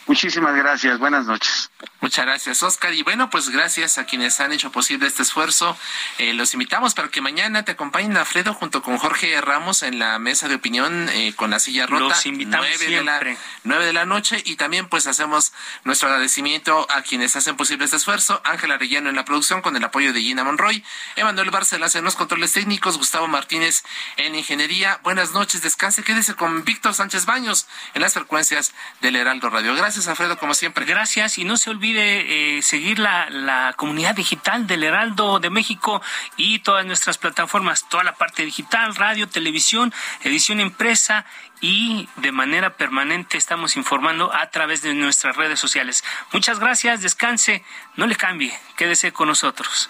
Muchísimas 0.07 0.55
gracias. 0.55 0.99
Buenas 0.99 1.25
noches. 1.25 1.69
Muchas 1.99 2.25
gracias, 2.25 2.63
Oscar. 2.63 2.93
Y 2.93 3.03
bueno, 3.03 3.29
pues 3.29 3.49
gracias 3.49 3.97
a 3.97 4.05
quienes 4.05 4.39
han 4.39 4.53
hecho 4.53 4.71
posible 4.71 5.05
este 5.05 5.23
esfuerzo. 5.23 5.77
Eh, 6.17 6.33
los 6.33 6.53
invitamos 6.53 6.93
para 6.93 7.09
que 7.09 7.19
mañana 7.19 7.65
te 7.65 7.73
acompañen, 7.73 8.15
Alfredo, 8.15 8.53
junto 8.53 8.81
con 8.81 8.97
Jorge 8.97 9.39
Ramos 9.41 9.83
en 9.83 9.99
la 9.99 10.17
mesa 10.17 10.47
de 10.47 10.55
opinión 10.55 11.09
eh, 11.09 11.33
con 11.35 11.49
la 11.49 11.59
silla 11.59 11.85
rota. 11.87 12.05
Los 12.05 12.25
invitamos 12.25 12.65
nueve 12.69 12.95
de, 12.95 13.03
la, 13.03 13.19
nueve 13.65 13.85
de 13.85 13.93
la 13.93 14.05
noche. 14.05 14.41
Y 14.45 14.55
también 14.55 14.87
pues 14.87 15.07
hacemos 15.07 15.51
nuestro 15.83 16.07
agradecimiento 16.07 16.87
a 16.89 17.01
quienes 17.01 17.35
hacen 17.35 17.57
posible 17.57 17.83
este 17.83 17.97
esfuerzo. 17.97 18.41
Ángel 18.45 18.71
Arellano 18.71 19.09
en 19.09 19.15
la 19.17 19.25
producción 19.25 19.61
con 19.61 19.75
el 19.75 19.83
apoyo 19.83 20.13
de 20.13 20.21
Gina 20.21 20.45
Monroy. 20.45 20.85
Emanuel 21.17 21.51
Barcelas 21.51 21.95
en 21.95 22.05
los 22.05 22.15
controles 22.15 22.53
técnicos. 22.53 22.97
Gustavo 22.97 23.27
Martínez 23.27 23.83
en 24.15 24.35
ingeniería. 24.35 25.01
Buenas 25.03 25.33
noches, 25.33 25.61
descanse. 25.61 26.03
Quédese 26.03 26.35
con 26.35 26.63
Víctor 26.63 26.93
Sánchez 26.93 27.25
Baños 27.25 27.67
en 27.93 28.03
las 28.03 28.13
frecuencias 28.13 28.73
del 29.01 29.17
Heraldo 29.17 29.49
Radio. 29.49 29.75
Gracias. 29.75 29.96
Gracias, 29.97 30.11
Alfredo, 30.11 30.37
como 30.37 30.53
siempre. 30.53 30.85
Gracias. 30.85 31.39
Y 31.39 31.43
no 31.43 31.57
se 31.57 31.71
olvide 31.71 32.57
eh, 32.57 32.61
seguir 32.61 32.99
la, 32.99 33.31
la 33.31 33.73
comunidad 33.75 34.13
digital 34.13 34.67
del 34.67 34.83
Heraldo 34.83 35.39
de 35.39 35.49
México 35.49 36.03
y 36.35 36.59
todas 36.59 36.85
nuestras 36.85 37.17
plataformas, 37.17 37.89
toda 37.89 38.03
la 38.03 38.13
parte 38.13 38.45
digital, 38.45 38.95
radio, 38.95 39.27
televisión, 39.27 39.91
edición 40.23 40.59
impresa 40.59 41.25
y 41.61 42.07
de 42.17 42.31
manera 42.31 42.77
permanente 42.77 43.39
estamos 43.39 43.75
informando 43.75 44.31
a 44.31 44.51
través 44.51 44.83
de 44.83 44.93
nuestras 44.93 45.35
redes 45.35 45.59
sociales. 45.59 46.03
Muchas 46.31 46.59
gracias, 46.59 47.01
descanse, 47.01 47.63
no 47.95 48.05
le 48.05 48.15
cambie, 48.15 48.55
quédese 48.75 49.11
con 49.11 49.29
nosotros. 49.29 49.89